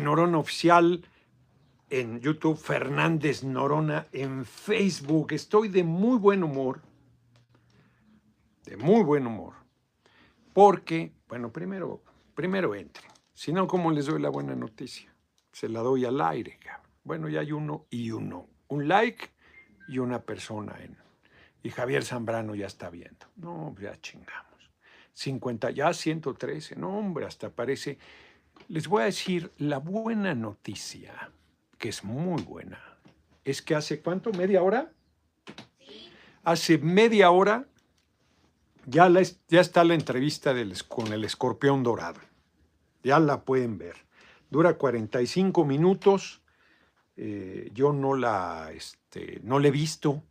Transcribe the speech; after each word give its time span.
Norona 0.00 0.38
Oficial 0.38 1.04
en 1.90 2.20
YouTube, 2.20 2.56
Fernández 2.56 3.44
Norona 3.44 4.06
en 4.12 4.44
Facebook. 4.46 5.32
Estoy 5.32 5.68
de 5.68 5.84
muy 5.84 6.18
buen 6.18 6.42
humor, 6.42 6.80
de 8.64 8.76
muy 8.76 9.02
buen 9.02 9.26
humor, 9.26 9.54
porque, 10.54 11.12
bueno, 11.28 11.52
primero, 11.52 12.02
primero 12.34 12.74
entre. 12.74 13.06
Si 13.34 13.52
no, 13.52 13.66
¿cómo 13.66 13.90
les 13.90 14.06
doy 14.06 14.20
la 14.20 14.30
buena 14.30 14.54
noticia? 14.54 15.14
Se 15.52 15.68
la 15.68 15.80
doy 15.80 16.04
al 16.04 16.20
aire. 16.20 16.58
Bueno, 17.04 17.28
ya 17.28 17.40
hay 17.40 17.52
uno 17.52 17.86
y 17.90 18.10
uno. 18.10 18.48
Un 18.68 18.88
like 18.88 19.30
y 19.88 19.98
una 19.98 20.22
persona 20.22 20.78
en... 20.80 20.96
Y 21.62 21.70
Javier 21.70 22.04
Zambrano 22.04 22.54
ya 22.54 22.66
está 22.66 22.88
viendo. 22.90 23.26
No, 23.36 23.74
ya 23.80 24.00
chingamos. 24.00 24.70
50, 25.12 25.70
ya 25.72 25.92
113. 25.92 26.76
No, 26.76 26.96
hombre, 26.96 27.26
hasta 27.26 27.50
parece... 27.50 27.98
Les 28.68 28.88
voy 28.88 29.02
a 29.02 29.06
decir 29.06 29.52
la 29.58 29.78
buena 29.78 30.34
noticia, 30.34 31.30
que 31.78 31.88
es 31.88 32.04
muy 32.04 32.42
buena. 32.42 32.80
Es 33.44 33.60
que 33.60 33.74
hace 33.74 34.00
cuánto, 34.00 34.32
media 34.32 34.62
hora? 34.62 34.92
Hace 36.44 36.78
media 36.78 37.30
hora 37.30 37.66
ya, 38.86 39.10
ya 39.48 39.60
está 39.60 39.84
la 39.84 39.94
entrevista 39.94 40.54
del, 40.54 40.74
con 40.88 41.12
el 41.12 41.24
escorpión 41.24 41.82
dorado. 41.82 42.20
Ya 43.02 43.18
la 43.18 43.44
pueden 43.44 43.78
ver. 43.78 43.96
Dura 44.50 44.74
45 44.74 45.64
minutos. 45.64 46.42
Eh, 47.16 47.70
yo 47.74 47.92
no 47.92 48.14
la, 48.14 48.70
este, 48.74 49.40
no 49.42 49.58
la 49.58 49.68
he 49.68 49.70
visto. 49.70 50.22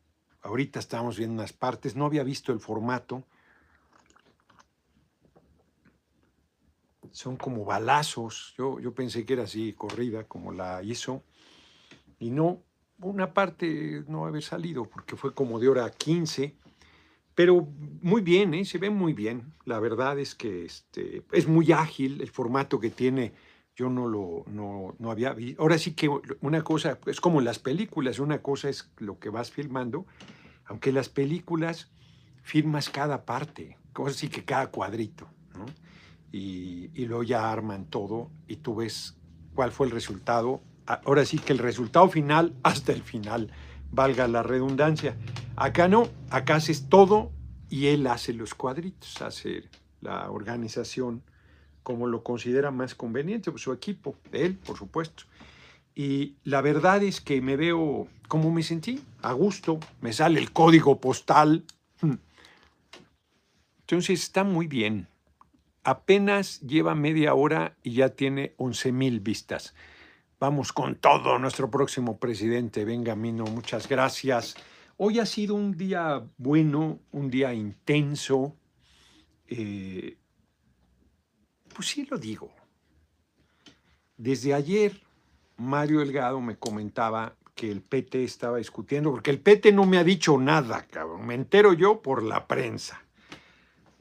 Ahorita 0.41 0.79
estamos 0.79 1.17
viendo 1.17 1.35
unas 1.35 1.53
partes. 1.53 1.95
No 1.95 2.05
había 2.05 2.23
visto 2.23 2.51
el 2.51 2.59
formato. 2.59 3.25
Son 7.11 7.37
como 7.37 7.65
balazos. 7.65 8.53
Yo, 8.57 8.79
yo 8.79 8.93
pensé 8.93 9.25
que 9.25 9.33
era 9.33 9.43
así, 9.43 9.73
corrida, 9.73 10.23
como 10.25 10.51
la 10.51 10.81
hizo. 10.83 11.23
Y 12.19 12.29
no, 12.29 12.63
una 12.99 13.33
parte 13.33 14.03
no 14.07 14.25
haber 14.25 14.43
salido 14.43 14.85
porque 14.85 15.15
fue 15.15 15.33
como 15.33 15.59
de 15.59 15.69
hora 15.69 15.89
15 15.89 16.55
pero 17.35 17.67
muy 18.01 18.21
bien, 18.21 18.53
¿eh? 18.53 18.65
se 18.65 18.77
ve 18.77 18.89
muy 18.89 19.13
bien. 19.13 19.53
La 19.65 19.79
verdad 19.79 20.19
es 20.19 20.35
que 20.35 20.65
este, 20.65 21.23
es 21.31 21.47
muy 21.47 21.71
ágil 21.71 22.21
el 22.21 22.29
formato 22.29 22.79
que 22.79 22.89
tiene. 22.89 23.33
Yo 23.75 23.89
no 23.89 24.07
lo 24.07 24.43
no, 24.47 24.95
no 24.99 25.11
había 25.11 25.33
visto. 25.33 25.61
Ahora 25.61 25.77
sí 25.77 25.93
que 25.93 26.09
una 26.41 26.63
cosa, 26.63 26.99
es 27.05 27.21
como 27.21 27.41
las 27.41 27.57
películas, 27.57 28.19
una 28.19 28.41
cosa 28.41 28.69
es 28.69 28.91
lo 28.97 29.17
que 29.17 29.29
vas 29.29 29.49
filmando, 29.49 30.05
aunque 30.65 30.91
las 30.91 31.09
películas 31.09 31.89
firmas 32.43 32.89
cada 32.89 33.25
parte, 33.25 33.77
así 34.05 34.27
que 34.27 34.43
cada 34.43 34.67
cuadrito, 34.67 35.27
¿no? 35.57 35.65
Y, 36.31 36.89
y 36.93 37.05
luego 37.05 37.23
ya 37.23 37.51
arman 37.51 37.85
todo 37.85 38.29
y 38.47 38.57
tú 38.57 38.75
ves 38.75 39.17
cuál 39.55 39.71
fue 39.71 39.87
el 39.87 39.91
resultado. 39.91 40.61
Ahora 40.85 41.25
sí 41.25 41.37
que 41.37 41.53
el 41.53 41.59
resultado 41.59 42.09
final 42.09 42.53
hasta 42.63 42.91
el 42.91 43.03
final 43.03 43.51
valga 43.91 44.27
la 44.27 44.43
redundancia. 44.43 45.15
Acá 45.55 45.87
no, 45.87 46.07
acá 46.29 46.55
haces 46.55 46.89
todo 46.89 47.31
y 47.69 47.87
él 47.87 48.07
hace 48.07 48.33
los 48.33 48.53
cuadritos, 48.53 49.21
hace 49.21 49.63
la 50.01 50.29
organización 50.31 51.23
como 51.83 52.07
lo 52.07 52.23
considera 52.23 52.71
más 52.71 52.95
conveniente, 52.95 53.51
pues, 53.51 53.63
su 53.63 53.73
equipo, 53.73 54.15
él, 54.31 54.55
por 54.55 54.77
supuesto. 54.77 55.23
Y 55.95 56.35
la 56.43 56.61
verdad 56.61 57.03
es 57.03 57.21
que 57.21 57.41
me 57.41 57.57
veo 57.57 58.07
como 58.27 58.51
me 58.51 58.63
sentí, 58.63 59.03
a 59.21 59.33
gusto, 59.33 59.79
me 59.99 60.13
sale 60.13 60.39
el 60.39 60.51
código 60.51 60.99
postal. 61.01 61.65
Entonces 63.81 64.23
está 64.23 64.43
muy 64.43 64.67
bien. 64.67 65.07
Apenas 65.83 66.61
lleva 66.61 66.93
media 66.93 67.33
hora 67.33 67.75
y 67.81 67.93
ya 67.93 68.09
tiene 68.09 68.53
11 68.57 68.91
mil 68.91 69.19
vistas. 69.19 69.73
Vamos 70.39 70.73
con 70.73 70.95
todo, 70.95 71.37
nuestro 71.39 71.69
próximo 71.69 72.17
presidente, 72.17 72.85
Benjamino, 72.85 73.45
muchas 73.45 73.87
gracias. 73.87 74.55
Hoy 74.97 75.19
ha 75.19 75.25
sido 75.25 75.55
un 75.55 75.77
día 75.77 76.23
bueno, 76.37 76.99
un 77.11 77.29
día 77.29 77.53
intenso. 77.53 78.55
Eh, 79.47 80.17
pues 81.73 81.87
sí 81.87 82.07
lo 82.09 82.17
digo. 82.17 82.51
Desde 84.17 84.53
ayer, 84.53 85.01
Mario 85.57 85.99
Delgado 85.99 86.39
me 86.41 86.55
comentaba 86.55 87.35
que 87.55 87.71
el 87.71 87.81
PT 87.81 88.23
estaba 88.23 88.57
discutiendo, 88.57 89.11
porque 89.11 89.31
el 89.31 89.39
PT 89.39 89.71
no 89.71 89.85
me 89.85 89.97
ha 89.97 90.03
dicho 90.03 90.37
nada, 90.37 90.85
cabrón. 90.87 91.25
Me 91.25 91.35
entero 91.35 91.73
yo 91.73 92.01
por 92.01 92.23
la 92.23 92.47
prensa. 92.47 93.03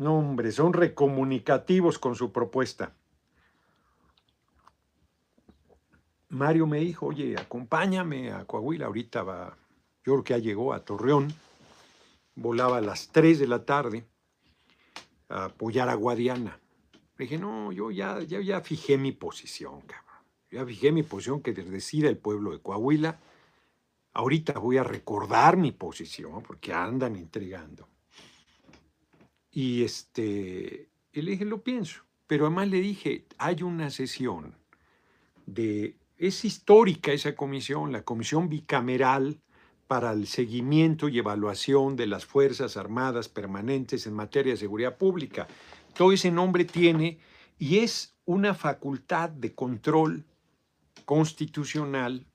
No, 0.01 0.17
hombre, 0.17 0.51
son 0.51 0.73
recomunicativos 0.73 1.99
con 1.99 2.15
su 2.15 2.33
propuesta. 2.33 2.95
Mario 6.31 6.67
me 6.67 6.79
dijo, 6.79 7.09
oye, 7.09 7.37
acompáñame 7.37 8.33
a 8.33 8.47
Coahuila, 8.47 8.87
ahorita 8.87 9.23
va, 9.23 9.59
yo 10.03 10.15
creo 10.15 10.25
que 10.25 10.33
ya 10.33 10.39
llegó 10.39 10.73
a 10.73 10.87
Torreón, 10.87 11.31
volaba 12.35 12.79
a 12.79 12.81
las 12.81 13.09
3 13.09 13.41
de 13.41 13.47
la 13.47 13.67
tarde 13.67 14.07
a 15.29 15.45
apoyar 15.45 15.91
a 15.91 15.95
Guadiana. 15.97 16.59
Le 17.19 17.27
dije, 17.27 17.37
no, 17.37 17.71
yo 17.71 17.91
ya, 17.91 18.23
ya, 18.23 18.41
ya 18.41 18.63
fijé 18.63 18.97
mi 18.97 19.13
posición, 19.13 19.83
cabrón. 19.83 20.25
Ya 20.51 20.65
fijé 20.65 20.93
mi 20.93 21.03
posición 21.03 21.43
que 21.43 21.53
decida 21.53 22.09
el 22.09 22.17
pueblo 22.17 22.53
de 22.53 22.63
Coahuila. 22.63 23.21
Ahorita 24.15 24.55
voy 24.61 24.79
a 24.79 24.83
recordar 24.83 25.59
mi 25.59 25.73
posición 25.73 26.43
porque 26.43 26.73
andan 26.73 27.17
intrigando. 27.17 27.87
Y 29.51 29.83
este, 29.83 30.89
y 31.13 31.23
le 31.23 31.33
dije, 31.33 31.45
lo 31.45 31.63
pienso. 31.63 32.03
Pero 32.27 32.47
además 32.47 32.69
le 32.69 32.81
dije, 32.81 33.27
hay 33.39 33.63
una 33.63 33.91
sesión 33.91 34.55
de 35.47 35.97
es 36.17 36.45
histórica 36.45 37.13
esa 37.13 37.35
comisión, 37.35 37.93
la 37.93 38.03
comisión 38.03 38.51
bicameral 38.51 39.41
para 39.87 40.13
el 40.13 40.27
seguimiento 40.27 41.09
y 41.09 41.19
evaluación 41.19 41.97
de 41.97 42.07
las 42.07 42.27
Fuerzas 42.27 42.77
Armadas 42.77 43.29
permanentes 43.29 44.07
en 44.07 44.13
materia 44.13 44.53
de 44.53 44.59
seguridad 44.59 44.99
pública. 44.99 45.49
Todo 45.95 46.13
ese 46.13 46.31
nombre 46.31 46.65
tiene 46.65 47.19
y 47.59 47.79
es 47.79 48.15
una 48.27 48.55
facultad 48.55 49.31
de 49.31 49.55
control 49.55 50.25
constitucional 51.07 52.27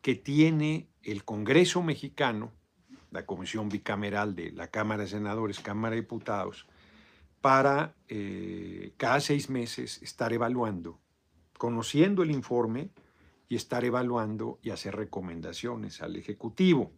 que 0.00 0.14
tiene 0.14 0.88
el 1.02 1.24
Congreso 1.24 1.82
mexicano, 1.82 2.52
la 3.10 3.26
comisión 3.26 3.68
bicameral 3.68 4.34
de 4.34 4.52
la 4.52 4.68
Cámara 4.68 5.04
de 5.04 5.08
Senadores, 5.08 5.60
Cámara 5.60 5.94
de 5.94 6.02
Diputados, 6.02 6.66
para 7.40 7.94
eh, 8.08 8.92
cada 8.96 9.20
seis 9.20 9.50
meses 9.50 10.02
estar 10.02 10.32
evaluando, 10.32 10.98
conociendo 11.56 12.22
el 12.22 12.30
informe, 12.30 12.90
y 13.48 13.56
estar 13.56 13.84
evaluando 13.84 14.58
y 14.62 14.70
hacer 14.70 14.96
recomendaciones 14.96 16.02
al 16.02 16.16
Ejecutivo 16.16 16.92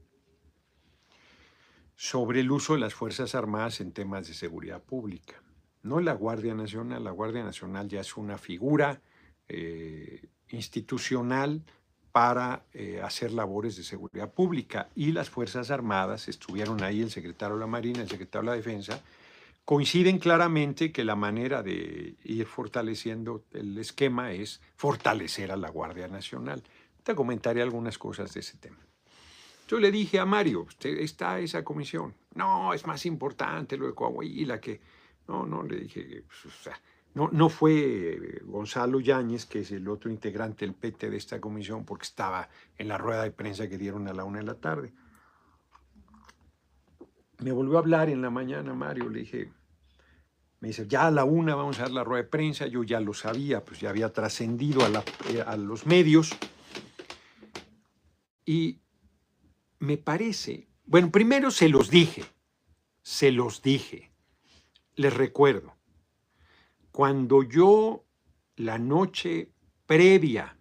sobre 1.95 2.41
el 2.41 2.51
uso 2.51 2.75
de 2.75 2.81
las 2.81 2.95
Fuerzas 2.95 3.35
Armadas 3.35 3.81
en 3.81 3.93
temas 3.93 4.29
de 4.29 4.35
seguridad 4.35 4.83
pública. 4.83 5.43
No 5.83 6.01
la 6.01 6.13
Guardia 6.13 6.55
Nacional, 6.55 7.05
la 7.05 7.11
Guardia 7.11 7.43
Nacional 7.43 7.89
ya 7.89 8.01
es 8.01 8.17
una 8.17 8.39
figura 8.39 9.01
eh, 9.49 10.29
institucional 10.49 11.65
para 12.19 12.65
eh, 12.75 13.01
hacer 13.01 13.31
labores 13.31 13.77
de 13.77 13.85
seguridad 13.85 14.29
pública 14.29 14.89
y 14.97 15.13
las 15.13 15.31
Fuerzas 15.31 15.71
Armadas, 15.71 16.27
estuvieron 16.27 16.83
ahí 16.83 17.01
el 17.01 17.13
secretario 17.13 17.55
de 17.55 17.61
la 17.61 17.69
Marina, 17.69 18.03
el 18.03 18.09
secretario 18.09 18.51
de 18.51 18.57
la 18.57 18.61
Defensa, 18.61 19.01
coinciden 19.65 20.19
claramente 20.19 20.91
que 20.91 21.05
la 21.05 21.15
manera 21.15 21.63
de 21.63 22.17
ir 22.25 22.45
fortaleciendo 22.47 23.45
el 23.53 23.79
esquema 23.79 24.33
es 24.33 24.61
fortalecer 24.75 25.53
a 25.53 25.57
la 25.57 25.71
Guardia 25.71 26.09
Nacional. 26.09 26.61
Te 27.05 27.15
comentaré 27.15 27.63
algunas 27.63 27.97
cosas 27.99 28.35
de 28.35 28.41
ese 28.41 28.59
tema. 28.59 28.85
Yo 29.69 29.79
le 29.79 29.93
dije 29.93 30.19
a 30.19 30.25
Mario, 30.25 30.67
está 30.83 31.39
esa 31.39 31.63
comisión. 31.63 32.17
No, 32.35 32.75
es 32.75 32.85
más 32.85 33.07
importante 33.07 33.77
lo 33.77 33.87
de 33.87 33.95
Coahuila 33.95 34.61
que... 34.61 34.81
No, 35.29 35.47
no, 35.47 35.63
le 35.63 35.77
dije, 35.77 36.25
pues, 36.27 36.75
no, 37.19 37.29
no 37.33 37.49
fue 37.49 38.41
Gonzalo 38.45 39.01
Yáñez, 39.01 39.45
que 39.45 39.63
es 39.63 39.73
el 39.73 39.89
otro 39.89 40.09
integrante 40.09 40.65
del 40.65 40.77
PT 40.77 41.11
de 41.11 41.17
esta 41.17 41.41
comisión, 41.41 41.85
porque 41.85 42.05
estaba 42.05 42.49
en 42.77 42.87
la 42.87 42.97
rueda 42.97 43.25
de 43.25 43.33
prensa 43.33 43.69
que 43.69 43.77
dieron 43.77 44.07
a 44.07 44.13
la 44.13 44.23
una 44.23 44.39
de 44.39 44.45
la 44.45 44.55
tarde. 44.55 44.93
Me 47.41 47.51
volvió 47.51 47.75
a 47.77 47.81
hablar 47.81 48.09
en 48.09 48.23
la 48.23 48.31
mañana, 48.31 48.73
Mario, 48.73 49.09
le 49.09 49.19
dije, 49.19 49.51
me 50.61 50.69
dice, 50.69 50.87
ya 50.87 51.09
a 51.09 51.11
la 51.11 51.25
una 51.25 51.57
vamos 51.57 51.81
a 51.81 51.83
dar 51.83 51.91
la 51.91 52.05
rueda 52.05 52.23
de 52.23 52.29
prensa, 52.29 52.69
yo 52.69 52.85
ya 52.85 53.01
lo 53.01 53.13
sabía, 53.13 53.65
pues 53.65 53.81
ya 53.81 53.91
había 53.91 54.13
trascendido 54.13 54.85
a, 54.85 55.05
eh, 55.31 55.43
a 55.45 55.57
los 55.57 55.87
medios. 55.87 56.31
Y 58.47 58.79
me 59.81 59.97
parece, 59.97 60.69
bueno, 60.87 61.11
primero 61.11 61.51
se 61.51 61.69
los 61.69 61.91
dije, 61.91 62.25
se 63.03 63.33
los 63.33 63.61
dije, 63.61 64.13
les 64.95 65.13
recuerdo, 65.13 65.78
cuando 66.99 67.45
yo 67.45 68.05
la 68.57 68.77
noche 68.77 69.53
previa 69.87 70.59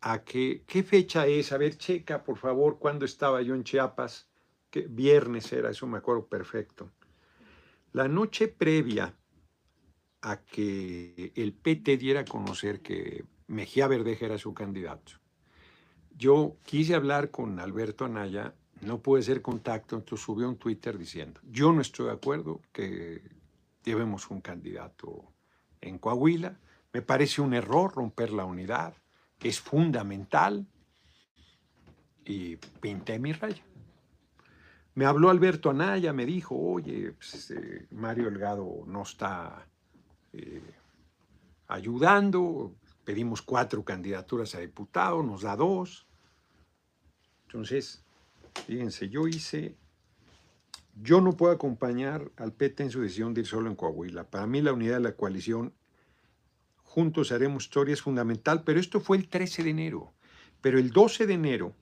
a 0.00 0.24
que, 0.24 0.64
¿qué 0.66 0.82
fecha 0.82 1.26
es? 1.26 1.52
A 1.52 1.58
ver, 1.58 1.76
checa, 1.76 2.24
por 2.24 2.38
favor, 2.38 2.78
cuándo 2.78 3.04
estaba 3.04 3.42
yo 3.42 3.54
en 3.54 3.62
Chiapas, 3.62 4.26
¿Qué 4.70 4.86
viernes 4.88 5.52
era, 5.52 5.68
eso 5.68 5.86
me 5.86 5.98
acuerdo 5.98 6.26
perfecto 6.28 6.90
la 7.92 8.08
noche 8.08 8.48
previa 8.48 9.14
a 10.22 10.40
que 10.40 11.30
el 11.36 11.52
PT 11.52 11.98
diera 11.98 12.20
a 12.20 12.24
conocer 12.24 12.80
que 12.80 13.26
Mejía 13.48 13.86
Verdeja 13.86 14.24
era 14.24 14.38
su 14.38 14.54
candidato. 14.54 15.12
Yo 16.16 16.56
quise 16.62 16.94
hablar 16.94 17.30
con 17.30 17.60
Alberto 17.60 18.06
Anaya, 18.06 18.54
no 18.80 19.02
pude 19.02 19.20
hacer 19.20 19.42
contacto, 19.42 19.94
entonces 19.96 20.24
subió 20.24 20.48
un 20.48 20.56
Twitter 20.56 20.96
diciendo, 20.96 21.42
yo 21.44 21.70
no 21.70 21.82
estoy 21.82 22.06
de 22.06 22.12
acuerdo 22.12 22.62
que 22.72 23.43
llevemos 23.84 24.30
un 24.30 24.40
candidato 24.40 25.32
en 25.80 25.98
Coahuila, 25.98 26.58
me 26.92 27.02
parece 27.02 27.42
un 27.42 27.54
error 27.54 27.94
romper 27.94 28.32
la 28.32 28.44
unidad, 28.44 28.94
es 29.40 29.60
fundamental 29.60 30.66
y 32.24 32.56
pinté 32.56 33.18
mi 33.18 33.32
raya. 33.32 33.62
Me 34.94 35.06
habló 35.06 35.28
Alberto 35.28 35.70
Anaya, 35.70 36.12
me 36.12 36.24
dijo, 36.24 36.56
oye, 36.56 37.12
pues, 37.12 37.34
este, 37.34 37.88
Mario 37.90 38.28
Elgado 38.28 38.84
no 38.86 39.02
está 39.02 39.66
eh, 40.32 40.62
ayudando, 41.66 42.76
pedimos 43.04 43.42
cuatro 43.42 43.84
candidaturas 43.84 44.54
a 44.54 44.60
diputado, 44.60 45.22
nos 45.22 45.42
da 45.42 45.56
dos. 45.56 46.06
Entonces, 47.46 48.04
fíjense, 48.66 49.08
yo 49.08 49.26
hice, 49.26 49.76
yo 50.96 51.20
no 51.20 51.36
puedo 51.36 51.52
acompañar 51.52 52.30
al 52.36 52.52
PT 52.52 52.84
en 52.84 52.90
su 52.90 53.00
decisión 53.00 53.34
de 53.34 53.42
ir 53.42 53.46
solo 53.46 53.68
en 53.68 53.76
Coahuila. 53.76 54.30
Para 54.30 54.46
mí 54.46 54.60
la 54.60 54.72
unidad 54.72 54.94
de 54.94 55.00
la 55.00 55.16
coalición, 55.16 55.72
juntos 56.82 57.32
haremos 57.32 57.64
historia, 57.64 57.94
es 57.94 58.02
fundamental, 58.02 58.62
pero 58.64 58.78
esto 58.78 59.00
fue 59.00 59.16
el 59.16 59.28
13 59.28 59.64
de 59.64 59.70
enero. 59.70 60.12
Pero 60.60 60.78
el 60.78 60.90
12 60.90 61.26
de 61.26 61.34
enero, 61.34 61.74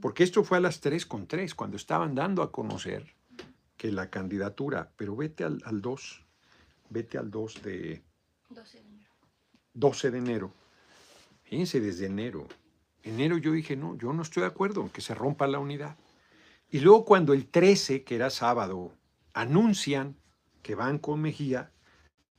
porque 0.00 0.22
esto 0.24 0.44
fue 0.44 0.58
a 0.58 0.60
las 0.60 0.80
3 0.80 1.06
con 1.06 1.26
3, 1.26 1.54
cuando 1.54 1.76
estaban 1.76 2.14
dando 2.14 2.42
a 2.42 2.52
conocer 2.52 3.14
que 3.76 3.90
la 3.90 4.10
candidatura, 4.10 4.92
pero 4.96 5.16
vete 5.16 5.44
al, 5.44 5.62
al 5.64 5.80
2, 5.80 6.26
vete 6.90 7.18
al 7.18 7.30
2 7.30 7.62
de... 7.62 8.02
12 8.50 8.78
de 8.82 8.88
enero. 8.88 9.10
12 9.74 10.10
de 10.10 10.18
enero. 10.18 10.52
Fíjense, 11.44 11.80
desde 11.80 12.06
enero. 12.06 12.46
Enero 13.02 13.38
yo 13.38 13.52
dije, 13.52 13.76
no, 13.76 13.96
yo 13.96 14.12
no 14.12 14.22
estoy 14.22 14.42
de 14.42 14.48
acuerdo 14.48 14.82
en 14.82 14.90
que 14.90 15.00
se 15.00 15.14
rompa 15.14 15.46
la 15.46 15.58
unidad. 15.58 15.96
Y 16.70 16.80
luego 16.80 17.04
cuando 17.04 17.32
el 17.32 17.48
13, 17.48 18.04
que 18.04 18.14
era 18.14 18.30
sábado, 18.30 18.92
anuncian 19.32 20.16
que 20.62 20.74
van 20.74 20.98
con 20.98 21.20
Mejía, 21.20 21.72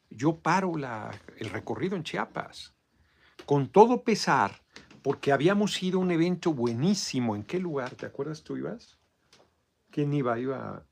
yo 0.10 0.38
paro 0.38 0.78
la, 0.78 1.12
el 1.38 1.50
recorrido 1.50 1.96
en 1.96 2.04
Chiapas. 2.04 2.74
Con 3.46 3.70
todo 3.70 4.04
pesar, 4.04 4.62
porque 5.02 5.32
habíamos 5.32 5.82
ido 5.82 6.00
a 6.00 6.04
un 6.04 6.12
evento 6.12 6.54
buenísimo. 6.54 7.36
¿En 7.36 7.44
qué 7.44 7.60
lugar? 7.60 7.96
¿Te 7.96 8.06
acuerdas 8.06 8.44
tú 8.44 8.58
ibas? 8.58 9.00
¿Quién 9.90 10.14
iba? 10.14 10.40
Iba. 10.40 10.86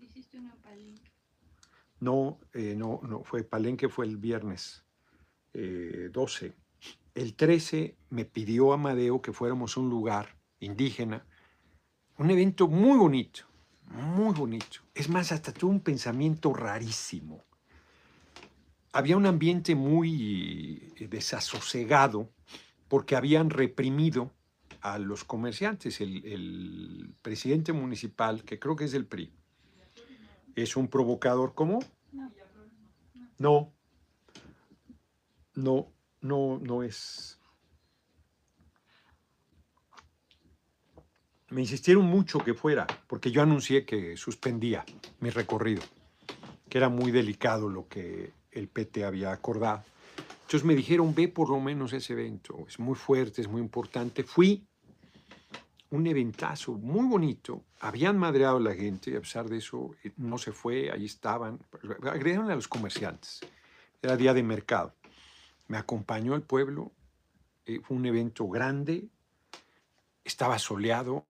¿Hiciste 0.00 0.38
una 0.38 0.54
palenque? 0.56 1.10
No, 2.00 2.38
eh, 2.52 2.74
no, 2.76 3.00
no, 3.02 3.24
fue 3.24 3.44
palenque 3.44 3.88
fue 3.88 4.06
el 4.06 4.16
viernes 4.16 4.84
12. 5.52 6.46
Eh, 6.46 6.52
el 7.14 7.34
13 7.34 7.96
me 8.10 8.24
pidió 8.24 8.72
Amadeo 8.72 9.22
que 9.22 9.32
fuéramos 9.32 9.76
a 9.76 9.80
un 9.80 9.88
lugar 9.88 10.36
indígena, 10.60 11.24
un 12.18 12.30
evento 12.30 12.68
muy 12.68 12.98
bonito, 12.98 13.44
muy 13.90 14.34
bonito. 14.34 14.80
Es 14.94 15.08
más, 15.08 15.32
hasta 15.32 15.52
tuve 15.52 15.70
un 15.70 15.80
pensamiento 15.80 16.52
rarísimo. 16.52 17.44
Había 18.92 19.16
un 19.16 19.26
ambiente 19.26 19.74
muy 19.74 20.92
eh, 20.96 21.08
desasosegado 21.08 22.30
porque 22.88 23.16
habían 23.16 23.50
reprimido 23.50 24.32
a 24.80 24.98
los 24.98 25.24
comerciantes. 25.24 26.00
El, 26.00 27.14
presidente 27.22 27.72
municipal, 27.72 28.42
que 28.44 28.58
creo 28.58 28.74
que 28.74 28.84
es 28.84 28.92
del 28.92 29.06
PRI, 29.06 29.32
es 30.56 30.76
un 30.76 30.88
provocador 30.88 31.54
¿cómo? 31.54 31.78
No, 33.38 33.72
no, 35.54 35.92
no, 36.20 36.58
no 36.60 36.82
es. 36.82 37.37
Me 41.50 41.62
insistieron 41.62 42.04
mucho 42.04 42.40
que 42.40 42.52
fuera, 42.52 42.86
porque 43.06 43.30
yo 43.30 43.40
anuncié 43.40 43.86
que 43.86 44.16
suspendía 44.16 44.84
mi 45.20 45.30
recorrido, 45.30 45.82
que 46.68 46.76
era 46.76 46.90
muy 46.90 47.10
delicado 47.10 47.70
lo 47.70 47.88
que 47.88 48.32
el 48.52 48.68
PT 48.68 49.04
había 49.04 49.32
acordado. 49.32 49.82
Entonces 50.42 50.64
me 50.64 50.74
dijeron, 50.74 51.14
ve 51.14 51.28
por 51.28 51.48
lo 51.48 51.60
menos 51.60 51.92
ese 51.92 52.12
evento, 52.12 52.66
es 52.68 52.78
muy 52.78 52.94
fuerte, 52.94 53.40
es 53.40 53.48
muy 53.48 53.62
importante. 53.62 54.24
Fui, 54.24 54.66
un 55.90 56.06
eventazo 56.06 56.72
muy 56.72 57.06
bonito, 57.06 57.64
habían 57.80 58.18
madreado 58.18 58.58
a 58.58 58.60
la 58.60 58.74
gente, 58.74 59.16
a 59.16 59.20
pesar 59.20 59.48
de 59.48 59.58
eso 59.58 59.94
eh, 60.04 60.12
no 60.18 60.36
se 60.36 60.52
fue, 60.52 60.90
ahí 60.90 61.06
estaban, 61.06 61.58
agredieron 62.02 62.50
a 62.50 62.54
los 62.54 62.68
comerciantes, 62.68 63.40
era 64.02 64.16
día 64.16 64.34
de 64.34 64.42
mercado. 64.42 64.94
Me 65.66 65.78
acompañó 65.78 66.34
al 66.34 66.42
pueblo, 66.42 66.92
eh, 67.64 67.80
fue 67.82 67.96
un 67.96 68.06
evento 68.06 68.48
grande, 68.48 69.08
estaba 70.28 70.58
soleado, 70.58 71.26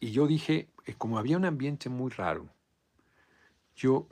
y 0.00 0.10
yo 0.10 0.26
dije, 0.26 0.68
eh, 0.86 0.94
como 0.98 1.18
había 1.18 1.36
un 1.36 1.44
ambiente 1.44 1.88
muy 1.88 2.10
raro, 2.10 2.48
yo 3.76 4.08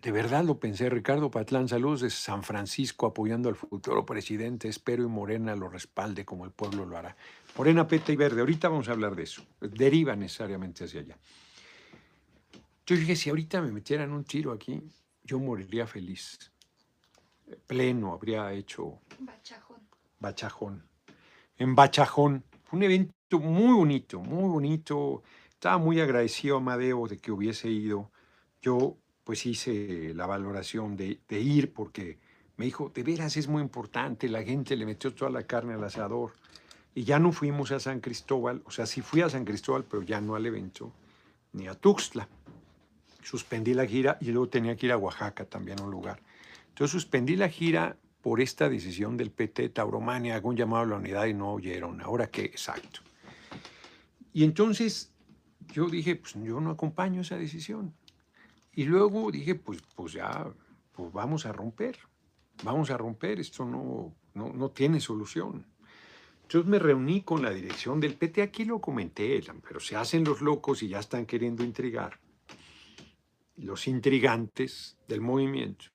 de 0.00 0.12
verdad 0.12 0.44
lo 0.44 0.58
pensé, 0.58 0.88
Ricardo 0.88 1.30
Patlán, 1.30 1.68
saludos 1.68 2.00
de 2.02 2.10
San 2.10 2.42
Francisco 2.44 3.06
apoyando 3.06 3.48
al 3.48 3.56
futuro 3.56 4.06
presidente, 4.06 4.68
espero 4.68 5.02
y 5.02 5.08
Morena 5.08 5.56
lo 5.56 5.68
respalde 5.68 6.24
como 6.24 6.44
el 6.44 6.52
pueblo 6.52 6.86
lo 6.86 6.96
hará. 6.96 7.16
Morena, 7.56 7.86
Peta 7.86 8.12
y 8.12 8.16
Verde, 8.16 8.40
ahorita 8.40 8.68
vamos 8.68 8.88
a 8.88 8.92
hablar 8.92 9.16
de 9.16 9.24
eso, 9.24 9.44
deriva 9.60 10.14
necesariamente 10.14 10.84
hacia 10.84 11.00
allá. 11.00 11.18
Yo 12.86 12.96
dije, 12.96 13.16
si 13.16 13.28
ahorita 13.28 13.60
me 13.60 13.72
metieran 13.72 14.12
un 14.12 14.24
tiro 14.24 14.52
aquí, 14.52 14.82
yo 15.24 15.38
moriría 15.38 15.86
feliz. 15.86 16.52
Pleno 17.66 18.14
habría 18.14 18.52
hecho... 18.52 19.00
Bachajón. 19.18 19.80
Bachajón. 20.20 20.88
En 21.58 21.74
Bachajón. 21.74 22.44
Fue 22.68 22.76
un 22.76 22.82
evento 22.82 23.40
muy 23.40 23.72
bonito, 23.74 24.20
muy 24.20 24.46
bonito. 24.46 25.22
Estaba 25.48 25.78
muy 25.78 26.02
agradecido 26.02 26.56
a 26.56 26.58
Amadeo 26.58 27.08
de 27.08 27.16
que 27.16 27.32
hubiese 27.32 27.70
ido. 27.70 28.10
Yo 28.60 28.98
pues 29.24 29.46
hice 29.46 30.12
la 30.14 30.26
valoración 30.26 30.94
de, 30.94 31.18
ir 31.30 31.72
porque 31.72 32.18
me 32.58 32.66
dijo, 32.66 32.90
de 32.94 33.02
veras 33.02 33.38
es 33.38 33.48
muy 33.48 33.62
importante, 33.62 34.28
la 34.28 34.42
gente 34.42 34.76
le 34.76 34.84
metió 34.84 35.14
toda 35.14 35.30
la 35.30 35.44
carne 35.44 35.74
al 35.74 35.84
asador 35.84 36.32
y 36.94 37.04
ya 37.04 37.18
no 37.18 37.32
fuimos 37.32 37.72
a 37.72 37.80
San 37.80 38.00
Cristóbal, 38.00 38.62
o 38.66 38.70
sea, 38.70 38.84
sí 38.84 39.00
fui 39.00 39.22
a 39.22 39.30
San 39.30 39.46
Cristóbal, 39.46 39.84
pero 39.84 40.02
ya 40.02 40.20
no 40.20 40.34
al 40.34 40.44
evento, 40.44 40.92
ni 41.54 41.68
a 41.68 41.74
Tuxtla. 41.74 42.28
Suspendí 43.22 43.72
la 43.72 43.86
gira 43.86 44.18
y 44.20 44.26
luego 44.26 44.50
tenía 44.50 44.76
que 44.76 44.86
ir 44.86 44.92
a 44.92 44.98
Oaxaca 44.98 45.46
también 45.46 45.80
a 45.80 45.84
un 45.84 45.90
lugar. 45.90 46.20
Entonces 46.68 46.92
suspendí 46.92 47.34
la 47.34 47.48
gira 47.48 47.96
por 48.22 48.40
esta 48.40 48.68
decisión 48.68 49.16
del 49.16 49.30
PT 49.30 49.70
Tauromania, 49.70 50.36
hago 50.36 50.48
un 50.48 50.56
llamado 50.56 50.82
a 50.84 50.86
la 50.86 50.96
unidad 50.96 51.26
y 51.26 51.34
no 51.34 51.52
oyeron. 51.52 52.00
Ahora 52.00 52.30
qué, 52.30 52.42
exacto. 52.42 53.00
Y 54.32 54.44
entonces 54.44 55.12
yo 55.72 55.88
dije, 55.88 56.16
pues 56.16 56.34
yo 56.34 56.60
no 56.60 56.70
acompaño 56.70 57.20
esa 57.20 57.36
decisión. 57.36 57.94
Y 58.72 58.84
luego 58.84 59.30
dije, 59.30 59.54
pues, 59.54 59.82
pues 59.94 60.12
ya, 60.12 60.46
pues 60.92 61.12
vamos 61.12 61.46
a 61.46 61.52
romper, 61.52 61.98
vamos 62.62 62.90
a 62.90 62.96
romper, 62.96 63.40
esto 63.40 63.64
no, 63.64 64.14
no, 64.34 64.52
no 64.52 64.70
tiene 64.70 65.00
solución. 65.00 65.66
Entonces 66.42 66.70
me 66.70 66.78
reuní 66.78 67.22
con 67.22 67.42
la 67.42 67.50
dirección 67.50 68.00
del 68.00 68.14
PT, 68.14 68.40
aquí 68.40 68.64
lo 68.64 68.80
comenté, 68.80 69.42
pero 69.66 69.80
se 69.80 69.96
hacen 69.96 70.24
los 70.24 70.40
locos 70.40 70.82
y 70.82 70.88
ya 70.88 70.98
están 70.98 71.26
queriendo 71.26 71.62
intrigar. 71.62 72.18
Los 73.56 73.86
intrigantes 73.86 74.96
del 75.08 75.20
movimiento. 75.20 75.86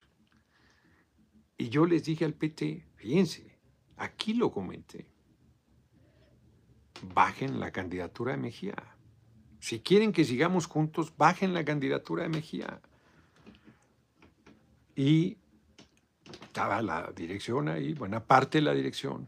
Y 1.57 1.69
yo 1.69 1.85
les 1.85 2.03
dije 2.03 2.25
al 2.25 2.33
PT, 2.33 2.85
fíjense, 2.95 3.57
aquí 3.97 4.33
lo 4.33 4.51
comenté, 4.51 5.05
bajen 7.13 7.59
la 7.59 7.71
candidatura 7.71 8.33
de 8.33 8.39
Mejía. 8.39 8.75
Si 9.59 9.79
quieren 9.79 10.11
que 10.11 10.25
sigamos 10.25 10.65
juntos, 10.65 11.13
bajen 11.15 11.53
la 11.53 11.63
candidatura 11.63 12.23
de 12.23 12.29
Mejía. 12.29 12.81
Y 14.95 15.37
estaba 16.41 16.81
la 16.81 17.11
dirección 17.15 17.69
ahí, 17.69 17.93
buena 17.93 18.23
parte 18.23 18.57
de 18.57 18.63
la 18.63 18.73
dirección. 18.73 19.27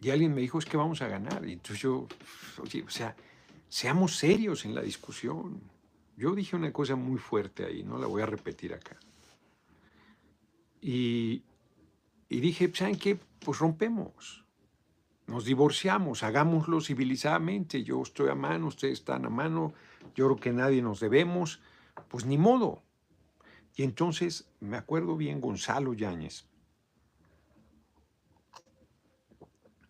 Y 0.00 0.10
alguien 0.10 0.34
me 0.34 0.40
dijo, 0.40 0.58
es 0.58 0.66
que 0.66 0.76
vamos 0.76 1.02
a 1.02 1.08
ganar. 1.08 1.46
Y 1.46 1.52
entonces 1.52 1.80
yo, 1.80 2.06
oye, 2.62 2.82
o 2.82 2.90
sea, 2.90 3.16
seamos 3.68 4.16
serios 4.16 4.64
en 4.64 4.74
la 4.74 4.82
discusión. 4.82 5.60
Yo 6.16 6.34
dije 6.34 6.56
una 6.56 6.72
cosa 6.72 6.96
muy 6.96 7.18
fuerte 7.18 7.64
ahí, 7.64 7.82
no 7.82 7.98
la 7.98 8.06
voy 8.06 8.22
a 8.22 8.26
repetir 8.26 8.74
acá. 8.74 8.96
Y, 10.80 11.42
y 12.28 12.40
dije, 12.40 12.70
¿saben 12.74 12.98
qué? 12.98 13.18
Pues 13.40 13.58
rompemos 13.58 14.44
nos 15.28 15.44
divorciamos, 15.44 16.22
hagámoslo 16.22 16.80
civilizadamente, 16.80 17.84
yo 17.84 18.02
estoy 18.02 18.30
a 18.30 18.34
mano, 18.34 18.66
ustedes 18.66 19.00
están 19.00 19.26
a 19.26 19.28
mano, 19.28 19.74
yo 20.14 20.26
creo 20.26 20.36
que 20.36 20.52
nadie 20.52 20.80
nos 20.82 21.00
debemos, 21.00 21.60
pues 22.08 22.24
ni 22.24 22.38
modo. 22.38 22.82
Y 23.76 23.82
entonces 23.82 24.48
me 24.60 24.78
acuerdo 24.78 25.16
bien 25.16 25.40
Gonzalo 25.40 25.92
Yáñez. 25.92 26.46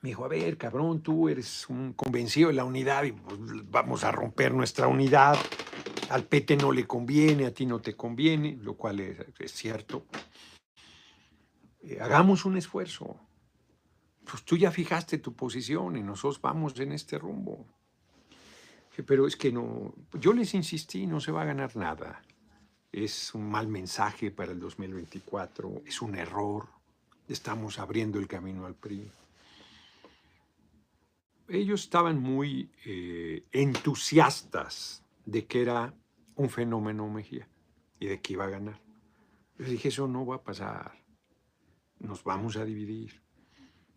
Me 0.00 0.10
dijo, 0.10 0.24
a 0.24 0.28
ver, 0.28 0.58
cabrón, 0.58 1.02
tú 1.02 1.28
eres 1.28 1.68
un 1.68 1.92
convencido 1.92 2.48
de 2.48 2.54
la 2.54 2.64
unidad 2.64 3.04
y 3.04 3.12
pues, 3.12 3.38
vamos 3.70 4.04
a 4.04 4.10
romper 4.10 4.52
nuestra 4.52 4.88
unidad. 4.88 5.36
Al 6.10 6.24
PT 6.24 6.56
no 6.56 6.72
le 6.72 6.86
conviene, 6.86 7.46
a 7.46 7.54
ti 7.54 7.64
no 7.64 7.80
te 7.80 7.94
conviene, 7.94 8.58
lo 8.60 8.74
cual 8.74 9.00
es 9.00 9.52
cierto. 9.52 10.04
Eh, 11.82 11.98
hagamos 12.00 12.44
un 12.44 12.56
esfuerzo. 12.56 13.16
Pues 14.24 14.42
tú 14.44 14.56
ya 14.56 14.70
fijaste 14.70 15.18
tu 15.18 15.34
posición 15.34 15.96
y 15.96 16.02
nosotros 16.02 16.40
vamos 16.40 16.78
en 16.80 16.92
este 16.92 17.18
rumbo. 17.18 17.66
Pero 19.06 19.26
es 19.26 19.36
que 19.36 19.52
no, 19.52 19.94
yo 20.14 20.32
les 20.32 20.54
insistí, 20.54 21.06
no 21.06 21.20
se 21.20 21.30
va 21.30 21.42
a 21.42 21.46
ganar 21.46 21.76
nada. 21.76 22.20
Es 22.90 23.34
un 23.34 23.48
mal 23.48 23.68
mensaje 23.68 24.30
para 24.30 24.52
el 24.52 24.58
2024, 24.58 25.82
es 25.86 26.02
un 26.02 26.16
error. 26.16 26.66
Estamos 27.28 27.78
abriendo 27.78 28.18
el 28.18 28.26
camino 28.26 28.66
al 28.66 28.74
PRI. 28.74 29.10
Ellos 31.48 31.82
estaban 31.82 32.18
muy 32.18 32.70
eh, 32.84 33.44
entusiastas 33.52 35.02
de 35.24 35.46
que 35.46 35.62
era 35.62 35.94
un 36.34 36.50
fenómeno 36.50 37.08
Mejía 37.08 37.48
y 38.00 38.06
de 38.06 38.20
que 38.20 38.32
iba 38.34 38.44
a 38.44 38.50
ganar. 38.50 38.80
Yo 39.58 39.66
dije, 39.66 39.88
eso 39.88 40.08
no 40.08 40.26
va 40.26 40.36
a 40.36 40.42
pasar. 40.42 40.92
Nos 42.00 42.24
vamos 42.24 42.56
a 42.56 42.64
dividir. 42.64 43.22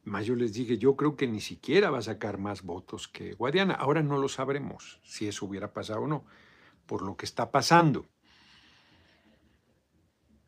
Más 0.03 0.25
yo 0.25 0.35
les 0.35 0.53
dije, 0.53 0.77
yo 0.77 0.95
creo 0.95 1.15
que 1.15 1.27
ni 1.27 1.41
siquiera 1.41 1.91
va 1.91 1.99
a 1.99 2.03
sacar 2.03 2.37
más 2.37 2.63
votos 2.63 3.07
que 3.07 3.33
Guadiana. 3.33 3.75
Ahora 3.75 4.01
no 4.01 4.17
lo 4.17 4.27
sabremos 4.27 4.99
si 5.03 5.27
eso 5.27 5.45
hubiera 5.45 5.73
pasado 5.73 6.01
o 6.01 6.07
no, 6.07 6.25
por 6.87 7.03
lo 7.03 7.15
que 7.15 7.25
está 7.25 7.51
pasando, 7.51 8.09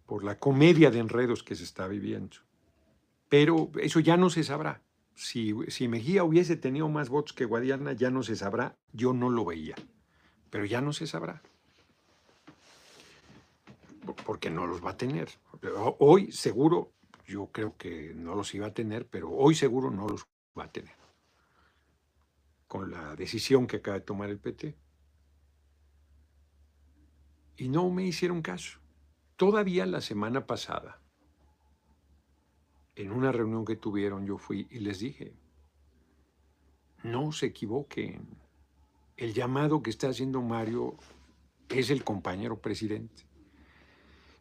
por 0.08 0.24
la 0.24 0.40
comedia 0.40 0.90
de 0.90 1.00
enredos 1.00 1.44
que 1.44 1.56
se 1.56 1.64
está 1.64 1.88
viviendo. 1.88 2.38
Pero 3.30 3.72
eso 3.80 4.00
ya 4.00 4.18
no 4.18 4.30
se 4.30 4.44
sabrá. 4.44 4.82
Si, 5.16 5.54
si 5.68 5.88
Mejía 5.88 6.24
hubiese 6.24 6.56
tenido 6.56 6.90
más 6.90 7.10
votos 7.10 7.34
que 7.34 7.46
Guadiana, 7.46 7.94
ya 7.94 8.10
no 8.10 8.24
se 8.24 8.36
sabrá. 8.36 8.76
Yo 8.92 9.14
no 9.14 9.30
lo 9.30 9.46
veía, 9.46 9.76
pero 10.50 10.66
ya 10.66 10.82
no 10.82 10.94
se 10.94 11.06
sabrá 11.06 11.44
porque 14.26 14.50
no 14.50 14.68
los 14.68 14.84
va 14.84 14.92
a 14.92 14.98
tener. 14.98 15.30
Hoy 16.00 16.32
seguro, 16.32 16.92
yo 17.26 17.48
creo 17.52 17.78
que 17.78 18.14
no 18.16 18.36
los 18.36 18.54
iba 18.54 18.68
a 18.68 18.74
tener, 18.74 19.08
pero 19.08 19.32
hoy 19.32 19.56
seguro 19.56 19.92
no 19.92 20.08
los 20.08 20.26
va 20.58 20.66
a 20.66 20.72
tener. 20.72 20.96
Con 22.68 22.92
la 22.92 23.16
decisión 23.16 23.68
que 23.68 23.78
acaba 23.78 24.00
de 24.00 24.06
tomar 24.06 24.30
el 24.30 24.40
PT. 24.40 24.76
Y 27.58 27.70
no 27.70 27.90
me 27.90 28.04
hicieron 28.04 28.42
caso. 28.42 28.80
Todavía 29.36 29.86
la 29.86 30.02
semana 30.02 30.46
pasada, 30.46 31.00
en 32.96 33.12
una 33.12 33.32
reunión 33.32 33.66
que 33.66 33.76
tuvieron, 33.76 34.26
yo 34.26 34.38
fui 34.38 34.68
y 34.70 34.80
les 34.80 35.00
dije, 35.00 35.34
no 37.04 37.32
se 37.32 37.48
equivoquen. 37.48 38.28
El 39.18 39.34
llamado 39.34 39.82
que 39.82 39.90
está 39.90 40.10
haciendo 40.10 40.42
Mario 40.42 40.98
es 41.70 41.90
el 41.90 42.04
compañero 42.04 42.60
presidente. 42.60 43.24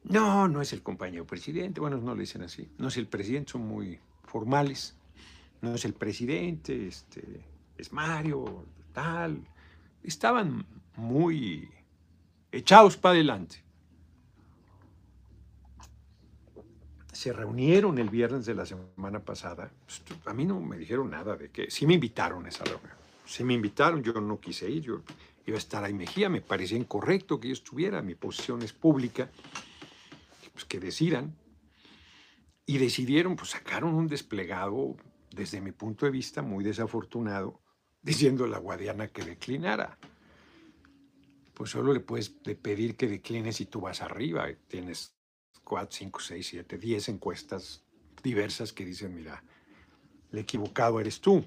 No, 0.04 0.48
no 0.48 0.60
es 0.60 0.72
el 0.72 0.82
compañero 0.82 1.26
presidente. 1.26 1.80
Bueno, 1.80 1.98
no 1.98 2.14
le 2.14 2.22
dicen 2.22 2.42
así. 2.42 2.68
No 2.78 2.88
es 2.88 2.96
el 2.96 3.06
presidente, 3.06 3.52
son 3.52 3.66
muy 3.66 3.98
formales. 4.24 4.96
No 5.60 5.74
es 5.74 5.84
el 5.84 5.94
presidente, 5.94 6.88
este, 6.88 7.22
es 7.78 7.92
Mario, 7.92 8.64
tal. 8.92 9.46
Estaban 10.02 10.66
muy 10.96 11.70
echados 12.50 12.96
para 12.96 13.14
adelante. 13.14 13.62
Se 17.12 17.32
reunieron 17.32 17.98
el 17.98 18.10
viernes 18.10 18.44
de 18.44 18.54
la 18.54 18.66
semana 18.66 19.20
pasada. 19.20 19.70
Pues, 19.84 20.02
a 20.26 20.34
mí 20.34 20.44
no 20.44 20.60
me 20.60 20.76
dijeron 20.76 21.10
nada 21.10 21.36
de 21.36 21.50
que... 21.50 21.70
Sí 21.70 21.86
me 21.86 21.94
invitaron 21.94 22.44
a 22.46 22.48
esa 22.48 22.64
reunión. 22.64 22.90
Sí 23.24 23.44
me 23.44 23.54
invitaron, 23.54 24.02
yo 24.02 24.14
no 24.14 24.40
quise 24.40 24.68
ir. 24.68 24.82
Yo 24.82 25.02
iba 25.46 25.56
a 25.56 25.58
estar 25.58 25.84
ahí 25.84 25.94
Mejía, 25.94 26.28
me 26.28 26.40
parecía 26.40 26.76
incorrecto 26.76 27.38
que 27.38 27.48
yo 27.48 27.54
estuviera. 27.54 28.02
Mi 28.02 28.16
posición 28.16 28.62
es 28.62 28.72
pública 28.72 29.30
pues, 30.52 30.64
que 30.64 30.80
decidan. 30.80 31.36
Y 32.64 32.78
decidieron, 32.78 33.36
pues 33.36 33.50
sacaron 33.50 33.94
un 33.94 34.06
desplegado, 34.06 34.96
desde 35.30 35.60
mi 35.60 35.72
punto 35.72 36.06
de 36.06 36.12
vista, 36.12 36.42
muy 36.42 36.64
desafortunado, 36.64 37.60
diciendo 38.02 38.44
a 38.44 38.48
la 38.48 38.58
guadiana 38.58 39.08
que 39.08 39.24
declinara. 39.24 39.98
Pues 41.54 41.70
solo 41.70 41.92
le 41.92 42.00
puedes 42.00 42.30
pedir 42.30 42.96
que 42.96 43.08
decline 43.08 43.52
si 43.52 43.66
tú 43.66 43.80
vas 43.80 44.00
arriba. 44.00 44.46
Tienes 44.68 45.14
4, 45.64 45.88
5, 45.90 46.20
6, 46.20 46.46
7, 46.46 46.78
10 46.78 47.08
encuestas 47.08 47.84
diversas 48.22 48.72
que 48.72 48.84
dicen, 48.84 49.14
mira, 49.14 49.44
el 50.30 50.38
equivocado 50.38 51.00
eres 51.00 51.20
tú. 51.20 51.44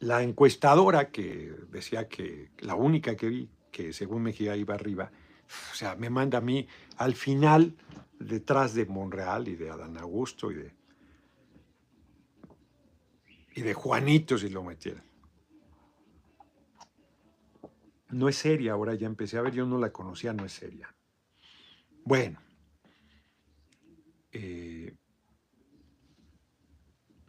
La 0.00 0.22
encuestadora 0.22 1.10
que 1.10 1.54
decía 1.70 2.08
que 2.08 2.50
la 2.58 2.74
única 2.74 3.16
que 3.16 3.28
vi, 3.28 3.50
que 3.70 3.92
según 3.92 4.22
Mejía 4.22 4.56
iba 4.56 4.74
arriba, 4.74 5.10
o 5.72 5.74
sea, 5.74 5.94
me 5.96 6.10
manda 6.10 6.38
a 6.38 6.40
mí 6.40 6.66
al 6.96 7.14
final, 7.14 7.74
detrás 8.18 8.74
de 8.74 8.86
Monreal 8.86 9.48
y 9.48 9.56
de 9.56 9.70
Adán 9.70 9.96
Augusto 9.98 10.50
y 10.50 10.54
de, 10.54 10.74
y 13.54 13.62
de 13.62 13.74
Juanito 13.74 14.38
si 14.38 14.48
lo 14.48 14.62
metieran. 14.62 15.04
No 18.10 18.28
es 18.28 18.36
seria, 18.36 18.72
ahora 18.72 18.94
ya 18.94 19.06
empecé 19.06 19.38
a 19.38 19.42
ver, 19.42 19.52
yo 19.52 19.66
no 19.66 19.78
la 19.78 19.92
conocía, 19.92 20.32
no 20.32 20.44
es 20.44 20.52
seria. 20.52 20.94
Bueno, 22.04 22.38
eh, 24.30 24.94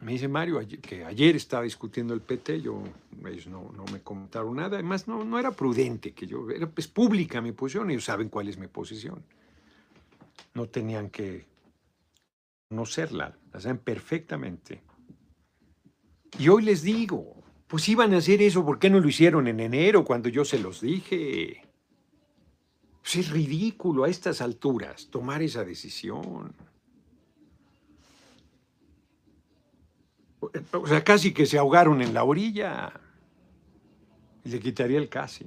me 0.06 0.12
dice 0.12 0.28
Mario 0.28 0.60
que 0.82 1.04
ayer 1.04 1.34
estaba 1.34 1.64
discutiendo 1.64 2.14
el 2.14 2.20
PT, 2.20 2.60
yo, 2.60 2.80
ellos 3.26 3.48
no, 3.48 3.72
me 3.92 4.02
comentaron 4.02 4.54
nada, 4.54 4.76
además 4.76 5.08
no, 5.08 5.24
no 5.24 5.36
era 5.36 5.50
prudente, 5.50 6.12
que 6.12 6.28
yo, 6.28 6.48
era 6.48 6.70
pues, 6.70 6.86
pública 6.86 7.40
mi 7.40 7.50
posición, 7.50 7.90
ellos 7.90 8.04
saben 8.04 8.28
cuál 8.28 8.46
es 8.46 8.56
mi 8.56 8.68
posición. 8.68 9.24
No 10.54 10.68
tenían 10.68 11.10
que 11.10 11.44
conocerla, 12.68 13.36
la 13.52 13.60
saben 13.60 13.78
perfectamente. 13.78 14.80
Y 16.38 16.50
hoy 16.50 16.62
les 16.62 16.82
digo, 16.82 17.42
pues 17.66 17.88
iban 17.88 18.14
a 18.14 18.18
hacer 18.18 18.40
eso, 18.42 18.64
¿por 18.64 18.78
qué 18.78 18.88
no 18.88 19.00
lo 19.00 19.08
hicieron 19.08 19.48
en 19.48 19.58
enero 19.58 20.04
cuando 20.04 20.28
yo 20.28 20.44
se 20.44 20.60
los 20.60 20.82
dije? 20.82 21.64
Pues 23.02 23.16
es 23.16 23.30
ridículo 23.30 24.04
a 24.04 24.08
estas 24.08 24.40
alturas 24.40 25.08
tomar 25.10 25.42
esa 25.42 25.64
decisión. 25.64 26.54
O 30.40 30.86
sea, 30.86 31.02
casi 31.02 31.32
que 31.32 31.46
se 31.46 31.58
ahogaron 31.58 32.02
en 32.02 32.14
la 32.14 32.24
orilla. 32.24 32.92
Le 34.44 34.60
quitaría 34.60 34.98
el 34.98 35.08
casi. 35.08 35.46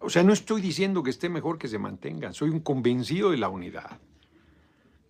O 0.00 0.08
sea, 0.08 0.22
no 0.22 0.32
estoy 0.32 0.60
diciendo 0.60 1.02
que 1.02 1.10
esté 1.10 1.28
mejor 1.28 1.58
que 1.58 1.68
se 1.68 1.78
mantengan, 1.78 2.32
soy 2.32 2.50
un 2.50 2.60
convencido 2.60 3.30
de 3.30 3.36
la 3.36 3.48
unidad. 3.48 4.00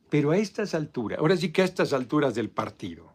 Pero 0.09 0.33
a 0.33 0.37
estas 0.37 0.75
alturas, 0.75 1.21
ahora 1.21 1.37
sí 1.37 1.53
que 1.53 1.63
a 1.63 1.65
estas 1.65 1.93
alturas 1.93 2.35
del 2.35 2.51
partido, 2.51 3.13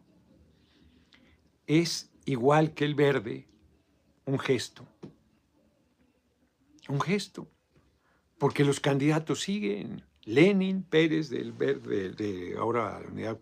es 1.66 2.10
igual 2.24 2.72
que 2.72 2.86
el 2.86 2.94
verde 2.94 3.46
un 4.24 4.38
gesto. 4.38 4.86
Un 6.88 7.00
gesto. 7.00 7.46
Porque 8.38 8.64
los 8.64 8.80
candidatos 8.80 9.42
siguen. 9.42 10.02
Lenin 10.24 10.82
Pérez 10.82 11.30
del 11.30 11.52
verde, 11.52 12.10
de 12.10 12.56
ahora 12.58 13.00
la 13.00 13.08
unidad. 13.08 13.38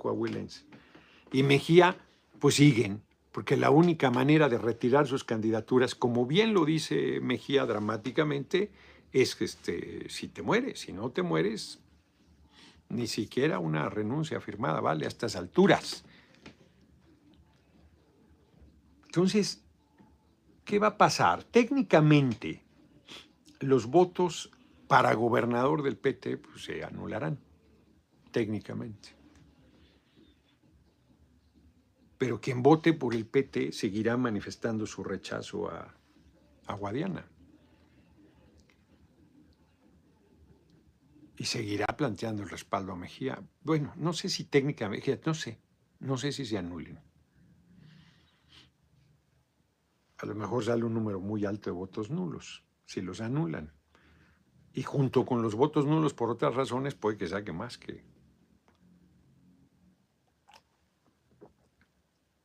Y 1.33 1.43
Mejía 1.43 1.97
pues 2.45 2.57
siguen, 2.57 3.03
porque 3.33 3.57
la 3.57 3.71
única 3.71 4.11
manera 4.11 4.51
de 4.51 4.59
retirar 4.59 5.07
sus 5.07 5.25
candidaturas, 5.25 5.95
como 5.95 6.27
bien 6.27 6.53
lo 6.53 6.67
dice 6.67 7.19
Mejía 7.21 7.65
dramáticamente, 7.65 8.71
es 9.13 9.35
que 9.35 9.47
este, 9.47 10.11
si 10.11 10.29
te 10.29 10.43
mueres, 10.43 10.81
si 10.81 10.93
no 10.93 11.09
te 11.11 11.23
mueres, 11.23 11.81
ni 12.91 13.07
siquiera 13.07 13.61
una 13.61 13.89
renuncia 13.89 14.43
firmada 14.43 14.83
vale 14.83 15.07
a 15.07 15.09
estas 15.09 15.37
alturas. 15.37 16.05
Entonces, 19.07 19.65
¿qué 20.67 20.79
va 20.79 20.89
a 20.89 20.99
pasar? 20.99 21.45
Técnicamente, 21.45 22.63
los 23.61 23.87
votos 23.87 24.51
para 24.87 25.15
gobernador 25.15 25.83
del 25.83 25.97
PT 25.97 26.37
pues, 26.37 26.65
se 26.65 26.85
anularán, 26.85 27.39
técnicamente 28.33 29.24
pero 32.25 32.41
quien 32.41 32.63
vote 32.63 32.95
por 32.95 33.15
el 33.15 33.27
PT 33.27 33.71
seguirá 33.71 34.17
manifestando 34.17 34.87
su 34.87 35.05
rechazo 35.05 35.69
a, 35.69 35.95
Guadiana. 36.75 37.29
Y 41.37 41.45
seguirá 41.45 41.85
planteando 41.85 42.43
el 42.43 42.49
respaldo 42.49 42.93
a 42.93 42.97
Mejía. 42.97 43.47
Bueno, 43.61 43.93
no 43.97 44.15
sé 44.15 44.31
si 44.31 44.45
técnicamente, 44.45 45.21
no 45.27 45.35
sé, 45.35 45.61
no 46.01 46.17
sé 46.17 46.33
si 46.33 46.47
se 46.47 46.57
anulen. 46.57 46.99
A 50.17 50.25
lo 50.25 50.35
mejor 50.35 50.65
sale 50.65 50.83
un 50.83 50.95
número 50.95 51.21
muy 51.21 51.45
alto 51.45 51.69
de 51.69 51.77
votos 51.77 52.09
nulos, 52.09 52.65
si 52.87 53.03
los 53.03 53.21
anulan. 53.21 53.75
Y 54.73 54.83
junto 54.83 55.27
con 55.27 55.43
los 55.43 55.55
votos 55.55 55.85
nulos, 55.85 56.15
por 56.15 56.31
otras 56.31 56.55
razones, 56.55 56.95
puede 56.95 57.19
que 57.19 57.29
saque 57.29 57.53
más 57.53 57.77
que, 57.77 58.03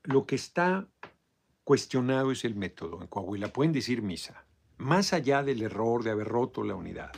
Lo 0.09 0.25
que 0.25 0.33
está 0.33 0.87
cuestionado 1.63 2.31
es 2.31 2.43
el 2.43 2.55
método 2.55 2.99
en 2.99 3.05
Coahuila. 3.05 3.53
Pueden 3.53 3.71
decir 3.71 4.01
misa, 4.01 4.43
más 4.79 5.13
allá 5.13 5.43
del 5.43 5.61
error 5.61 6.03
de 6.03 6.09
haber 6.09 6.27
roto 6.27 6.63
la 6.63 6.73
unidad 6.73 7.11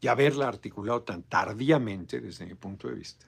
y 0.00 0.08
haberla 0.08 0.48
articulado 0.48 1.02
tan 1.02 1.22
tardíamente 1.22 2.20
desde 2.20 2.46
mi 2.46 2.54
punto 2.54 2.88
de 2.88 2.94
vista. 2.94 3.26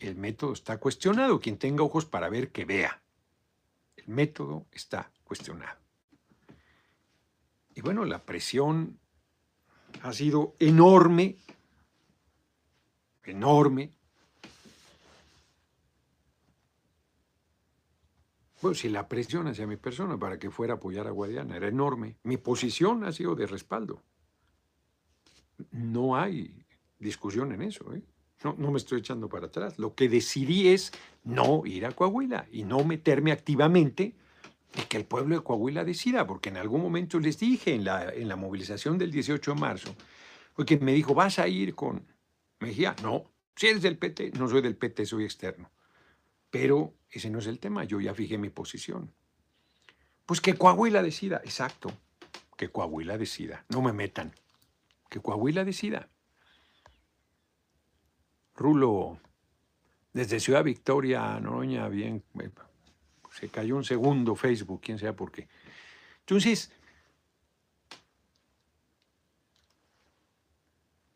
el 0.00 0.16
método 0.16 0.54
está 0.54 0.78
cuestionado. 0.78 1.38
Quien 1.38 1.56
tenga 1.56 1.84
ojos 1.84 2.04
para 2.04 2.28
ver, 2.28 2.50
que 2.50 2.64
vea. 2.64 3.00
El 3.94 4.08
método 4.08 4.66
está 4.72 5.12
cuestionado. 5.22 5.78
Y 7.76 7.80
bueno, 7.80 8.04
la 8.04 8.24
presión 8.24 8.98
ha 10.02 10.12
sido 10.12 10.56
enorme, 10.58 11.36
enorme. 13.22 13.92
Bueno, 18.62 18.74
si 18.74 18.88
la 18.88 19.08
presión 19.08 19.46
hacia 19.48 19.66
mi 19.66 19.76
persona 19.76 20.18
para 20.18 20.38
que 20.38 20.50
fuera 20.50 20.74
a 20.74 20.76
apoyar 20.76 21.06
a 21.06 21.10
Guadiana 21.10 21.56
era 21.56 21.68
enorme, 21.68 22.16
mi 22.22 22.36
posición 22.36 23.04
ha 23.04 23.12
sido 23.12 23.34
de 23.34 23.46
respaldo. 23.46 24.02
No 25.70 26.16
hay 26.16 26.64
discusión 26.98 27.52
en 27.52 27.62
eso. 27.62 27.92
¿eh? 27.94 28.02
No, 28.44 28.54
no 28.58 28.70
me 28.70 28.78
estoy 28.78 29.00
echando 29.00 29.28
para 29.28 29.46
atrás. 29.46 29.78
Lo 29.78 29.94
que 29.94 30.08
decidí 30.08 30.68
es 30.68 30.92
no 31.24 31.66
ir 31.66 31.84
a 31.84 31.92
Coahuila 31.92 32.46
y 32.50 32.64
no 32.64 32.82
meterme 32.84 33.32
activamente 33.32 34.14
y 34.74 34.82
que 34.82 34.96
el 34.96 35.04
pueblo 35.04 35.36
de 35.36 35.42
Coahuila 35.42 35.84
decida, 35.84 36.26
porque 36.26 36.48
en 36.48 36.56
algún 36.56 36.82
momento 36.82 37.18
les 37.18 37.38
dije 37.38 37.74
en 37.74 37.84
la, 37.84 38.12
en 38.12 38.28
la 38.28 38.36
movilización 38.36 38.98
del 38.98 39.10
18 39.10 39.54
de 39.54 39.60
marzo, 39.60 39.94
porque 40.54 40.78
me 40.78 40.92
dijo, 40.92 41.14
¿vas 41.14 41.38
a 41.38 41.48
ir 41.48 41.74
con 41.74 42.06
Mejía? 42.60 42.94
No, 43.02 43.24
si 43.54 43.68
eres 43.68 43.82
del 43.82 43.98
PT, 43.98 44.32
no 44.38 44.48
soy 44.48 44.62
del 44.62 44.76
PT, 44.76 45.06
soy 45.06 45.24
externo. 45.24 45.70
Pero 46.50 46.94
ese 47.10 47.30
no 47.30 47.38
es 47.38 47.46
el 47.46 47.58
tema, 47.58 47.84
yo 47.84 48.00
ya 48.00 48.14
fijé 48.14 48.38
mi 48.38 48.50
posición. 48.50 49.12
Pues 50.26 50.40
que 50.40 50.54
Coahuila 50.54 51.02
decida, 51.02 51.40
exacto, 51.44 51.92
que 52.56 52.70
Coahuila 52.70 53.16
decida, 53.16 53.64
no 53.68 53.82
me 53.82 53.92
metan, 53.92 54.32
que 55.08 55.20
Coahuila 55.20 55.64
decida. 55.64 56.08
Rulo, 58.54 59.20
desde 60.12 60.40
Ciudad 60.40 60.64
Victoria, 60.64 61.38
Noroña, 61.38 61.88
bien, 61.88 62.24
eh, 62.40 62.50
se 63.30 63.48
cayó 63.48 63.76
un 63.76 63.84
segundo 63.84 64.34
Facebook, 64.34 64.80
quién 64.82 64.98
sabe 64.98 65.12
por 65.12 65.30
qué. 65.30 65.46
Entonces, 66.20 66.72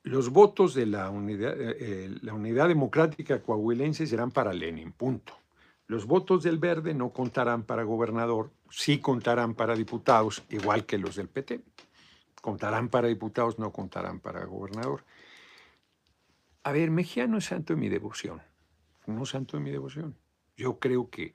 los 0.03 0.31
votos 0.31 0.75
de 0.75 0.87
la 0.87 1.11
unidad, 1.11 1.61
eh, 1.61 1.77
eh, 1.81 2.19
la 2.23 2.35
unidad 2.35 2.69
democrática 2.69 3.43
coahuilense 3.43 4.07
serán 4.07 4.31
para 4.31 4.53
Lenin, 4.53 4.93
punto. 4.93 5.40
Los 5.91 6.07
votos 6.07 6.45
del 6.45 6.59
verde 6.59 6.95
no 6.95 7.13
contarán 7.13 7.65
para 7.65 7.83
gobernador, 7.83 8.53
sí 8.71 9.01
contarán 9.01 9.57
para 9.57 9.75
diputados, 9.75 10.45
igual 10.49 10.87
que 10.87 10.99
los 10.99 11.17
del 11.17 11.29
PT. 11.29 11.65
Contarán 12.41 12.89
para 12.91 13.09
diputados, 13.09 13.59
no 13.59 13.73
contarán 13.73 14.21
para 14.21 14.45
gobernador. 14.45 15.05
A 16.63 16.71
ver, 16.71 16.93
Mejía 16.93 17.27
no 17.27 17.39
es 17.39 17.47
santo 17.47 17.75
de 17.75 17.81
mi 17.81 17.89
devoción, 17.89 18.41
no 19.09 19.27
santo 19.27 19.57
de 19.57 19.65
mi 19.65 19.73
devoción. 19.73 20.17
Yo 20.57 20.79
creo 20.79 21.11
que 21.11 21.35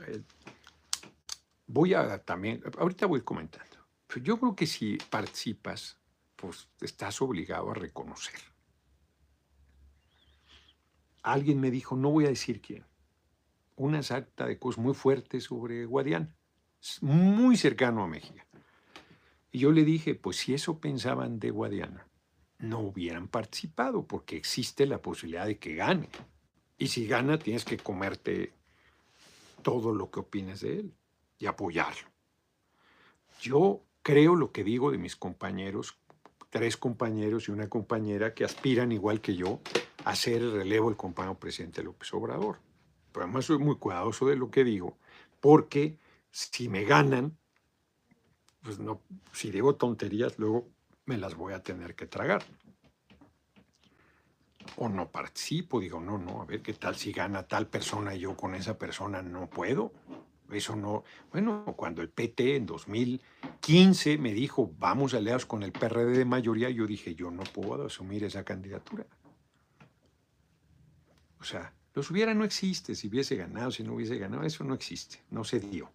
eh, 0.00 0.22
voy 1.66 1.94
a 1.94 2.18
también, 2.18 2.62
ahorita 2.76 3.06
voy 3.06 3.22
comentando, 3.22 3.78
pero 4.06 4.20
yo 4.22 4.38
creo 4.38 4.54
que 4.54 4.66
si 4.66 4.98
participas, 5.08 5.98
pues 6.36 6.68
estás 6.82 7.22
obligado 7.22 7.70
a 7.70 7.74
reconocer. 7.74 8.38
Alguien 11.22 11.58
me 11.58 11.70
dijo, 11.70 11.96
no 11.96 12.10
voy 12.10 12.26
a 12.26 12.28
decir 12.28 12.60
quién, 12.60 12.84
una 13.76 14.02
sarta 14.02 14.46
de 14.46 14.58
cosas 14.58 14.82
muy 14.82 14.94
fuertes 14.94 15.44
sobre 15.44 15.84
Guadiana, 15.84 16.34
muy 17.00 17.56
cercano 17.56 18.02
a 18.02 18.08
Mejía. 18.08 18.46
Y 19.52 19.60
yo 19.60 19.72
le 19.72 19.84
dije, 19.84 20.14
pues 20.14 20.36
si 20.36 20.54
eso 20.54 20.80
pensaban 20.80 21.38
de 21.38 21.50
Guadiana, 21.50 22.08
no 22.58 22.80
hubieran 22.80 23.28
participado, 23.28 24.06
porque 24.06 24.36
existe 24.36 24.86
la 24.86 25.00
posibilidad 25.00 25.46
de 25.46 25.58
que 25.58 25.74
gane. 25.74 26.08
Y 26.78 26.88
si 26.88 27.06
gana, 27.06 27.38
tienes 27.38 27.64
que 27.64 27.76
comerte 27.76 28.52
todo 29.62 29.92
lo 29.94 30.10
que 30.10 30.20
opines 30.20 30.60
de 30.60 30.80
él 30.80 30.94
y 31.38 31.46
apoyarlo. 31.46 32.08
Yo 33.40 33.82
creo 34.02 34.36
lo 34.36 34.52
que 34.52 34.64
digo 34.64 34.90
de 34.90 34.98
mis 34.98 35.16
compañeros, 35.16 35.98
tres 36.50 36.76
compañeros 36.76 37.48
y 37.48 37.50
una 37.50 37.68
compañera 37.68 38.34
que 38.34 38.44
aspiran, 38.44 38.92
igual 38.92 39.20
que 39.20 39.36
yo, 39.36 39.60
a 40.04 40.14
ser 40.14 40.42
el 40.42 40.52
relevo 40.52 40.88
del 40.88 40.96
compañero 40.96 41.38
presidente 41.38 41.82
López 41.82 42.12
Obrador. 42.14 42.60
Pero 43.16 43.24
además 43.24 43.46
soy 43.46 43.56
muy 43.56 43.76
cuidadoso 43.76 44.26
de 44.26 44.36
lo 44.36 44.50
que 44.50 44.62
digo, 44.62 44.98
porque 45.40 45.96
si 46.30 46.68
me 46.68 46.84
ganan, 46.84 47.34
pues 48.60 48.78
no, 48.78 49.00
si 49.32 49.50
digo 49.50 49.74
tonterías, 49.76 50.38
luego 50.38 50.68
me 51.06 51.16
las 51.16 51.34
voy 51.34 51.54
a 51.54 51.62
tener 51.62 51.94
que 51.94 52.06
tragar. 52.06 52.44
O 54.76 54.90
no 54.90 55.10
participo, 55.10 55.80
digo, 55.80 55.98
no, 55.98 56.18
no, 56.18 56.42
a 56.42 56.44
ver 56.44 56.60
qué 56.60 56.74
tal 56.74 56.94
si 56.94 57.10
gana 57.10 57.44
tal 57.44 57.68
persona 57.68 58.14
y 58.14 58.18
yo 58.18 58.36
con 58.36 58.54
esa 58.54 58.76
persona 58.76 59.22
no 59.22 59.48
puedo. 59.48 59.94
Eso 60.52 60.76
no. 60.76 61.02
Bueno, 61.32 61.64
cuando 61.74 62.02
el 62.02 62.10
PT 62.10 62.56
en 62.56 62.66
2015 62.66 64.18
me 64.18 64.34
dijo, 64.34 64.74
vamos 64.78 65.14
aliados 65.14 65.46
con 65.46 65.62
el 65.62 65.72
PRD 65.72 66.18
de 66.18 66.26
mayoría, 66.26 66.68
yo 66.68 66.86
dije, 66.86 67.14
yo 67.14 67.30
no 67.30 67.44
puedo 67.44 67.86
asumir 67.86 68.24
esa 68.24 68.44
candidatura. 68.44 69.06
O 71.40 71.44
sea, 71.44 71.72
los 71.96 72.10
hubiera 72.10 72.34
no 72.34 72.44
existe, 72.44 72.94
si 72.94 73.08
hubiese 73.08 73.36
ganado, 73.36 73.70
si 73.70 73.82
no 73.82 73.94
hubiese 73.94 74.18
ganado, 74.18 74.42
eso 74.42 74.62
no 74.64 74.74
existe, 74.74 75.22
no 75.30 75.44
se 75.44 75.60
dio. 75.60 75.90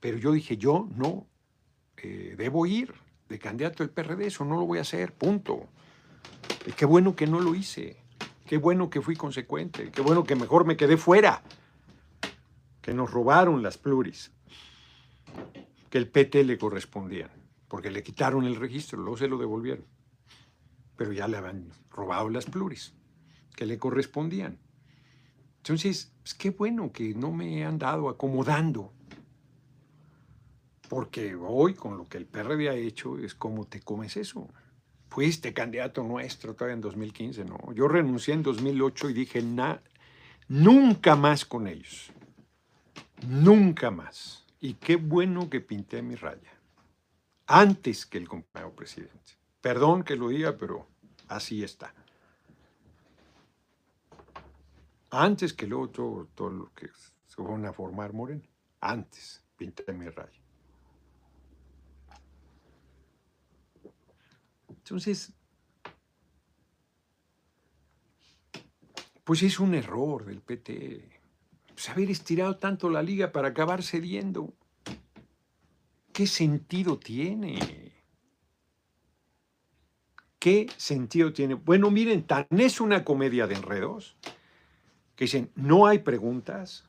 Pero 0.00 0.16
yo 0.16 0.32
dije, 0.32 0.56
yo 0.56 0.88
no 0.96 1.26
eh, 1.98 2.34
debo 2.38 2.64
ir 2.64 2.94
de 3.28 3.38
candidato 3.38 3.84
del 3.84 3.90
PRD, 3.90 4.28
eso 4.28 4.46
no 4.46 4.58
lo 4.58 4.64
voy 4.64 4.78
a 4.78 4.80
hacer, 4.80 5.12
punto. 5.12 5.68
Y 6.64 6.72
qué 6.72 6.86
bueno 6.86 7.14
que 7.14 7.26
no 7.26 7.40
lo 7.40 7.54
hice, 7.54 7.98
qué 8.46 8.56
bueno 8.56 8.88
que 8.88 9.02
fui 9.02 9.16
consecuente, 9.16 9.90
qué 9.90 10.00
bueno 10.00 10.24
que 10.24 10.34
mejor 10.34 10.64
me 10.64 10.78
quedé 10.78 10.96
fuera, 10.96 11.42
que 12.80 12.94
nos 12.94 13.10
robaron 13.10 13.62
las 13.62 13.76
pluris, 13.76 14.32
que 15.90 15.98
el 15.98 16.08
PT 16.08 16.42
le 16.44 16.56
correspondían, 16.56 17.30
porque 17.68 17.90
le 17.90 18.02
quitaron 18.02 18.46
el 18.46 18.56
registro, 18.56 18.98
luego 18.98 19.18
se 19.18 19.28
lo 19.28 19.36
devolvieron, 19.36 19.84
pero 20.96 21.12
ya 21.12 21.28
le 21.28 21.36
habían 21.36 21.68
robado 21.90 22.30
las 22.30 22.46
pluris, 22.46 22.94
que 23.54 23.66
le 23.66 23.76
correspondían. 23.76 24.58
Entonces, 25.68 26.10
pues 26.22 26.32
qué 26.32 26.48
bueno 26.48 26.90
que 26.92 27.12
no 27.12 27.30
me 27.30 27.62
han 27.62 27.78
dado 27.78 28.08
acomodando 28.08 28.90
porque 30.88 31.34
hoy, 31.34 31.74
con 31.74 31.98
lo 31.98 32.08
que 32.08 32.16
el 32.16 32.24
PRD 32.24 32.70
ha 32.70 32.74
hecho, 32.74 33.18
es 33.18 33.34
como 33.34 33.66
te 33.66 33.80
comes 33.80 34.16
eso. 34.16 34.48
Fuiste 35.10 35.52
candidato 35.52 36.02
nuestro 36.02 36.54
todavía 36.54 36.76
en 36.76 36.80
2015, 36.80 37.44
¿no? 37.44 37.58
Yo 37.74 37.86
renuncié 37.86 38.32
en 38.32 38.42
2008 38.42 39.10
y 39.10 39.12
dije, 39.12 39.44
nunca 40.48 41.16
más 41.16 41.44
con 41.44 41.66
ellos. 41.66 42.12
Nunca 43.26 43.90
más. 43.90 44.46
Y 44.60 44.72
qué 44.72 44.96
bueno 44.96 45.50
que 45.50 45.60
pinté 45.60 46.00
mi 46.00 46.14
raya. 46.14 46.50
Antes 47.46 48.06
que 48.06 48.16
el 48.16 48.26
compañero 48.26 48.74
presidente. 48.74 49.34
Perdón 49.60 50.02
que 50.02 50.16
lo 50.16 50.30
diga, 50.30 50.56
pero 50.56 50.86
así 51.28 51.62
está. 51.62 51.92
Antes 55.10 55.54
que 55.54 55.66
luego 55.66 55.88
todo, 55.88 56.28
todo 56.34 56.50
lo 56.50 56.72
que 56.74 56.88
se 57.26 57.42
van 57.42 57.64
a 57.64 57.72
formar 57.72 58.12
Moreno. 58.12 58.42
Antes 58.80 59.42
pinté 59.56 59.92
mi. 59.92 60.06
Entonces, 64.68 65.32
pues 69.24 69.42
es 69.42 69.58
un 69.58 69.74
error 69.74 70.26
del 70.26 70.40
PT. 70.40 71.20
Pues 71.68 71.88
haber 71.88 72.10
estirado 72.10 72.56
tanto 72.56 72.90
la 72.90 73.02
liga 73.02 73.32
para 73.32 73.48
acabar 73.48 73.82
cediendo. 73.82 74.52
¿Qué 76.12 76.26
sentido 76.26 76.98
tiene? 76.98 77.92
¿Qué 80.38 80.66
sentido 80.76 81.32
tiene? 81.32 81.54
Bueno, 81.54 81.90
miren, 81.90 82.26
tan 82.26 82.46
es 82.50 82.80
una 82.80 83.04
comedia 83.04 83.46
de 83.46 83.54
enredos 83.54 84.16
que 85.18 85.24
dicen, 85.24 85.50
no 85.56 85.84
hay 85.84 85.98
preguntas. 85.98 86.88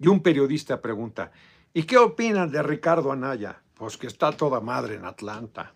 Y 0.00 0.08
un 0.08 0.24
periodista 0.24 0.82
pregunta, 0.82 1.30
¿y 1.72 1.84
qué 1.84 1.98
opinan 1.98 2.50
de 2.50 2.60
Ricardo 2.64 3.12
Anaya? 3.12 3.62
Pues 3.74 3.96
que 3.96 4.08
está 4.08 4.32
toda 4.32 4.60
madre 4.60 4.96
en 4.96 5.04
Atlanta 5.04 5.72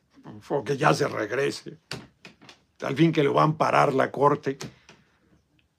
o 0.49 0.65
que 0.65 0.77
ya 0.77 0.93
se 0.93 1.07
regrese. 1.07 1.79
Al 2.81 2.97
fin 2.97 3.13
que 3.13 3.23
lo 3.23 3.33
van 3.33 3.53
a 3.53 3.57
parar 3.57 3.95
la 3.95 4.11
corte. 4.11 4.59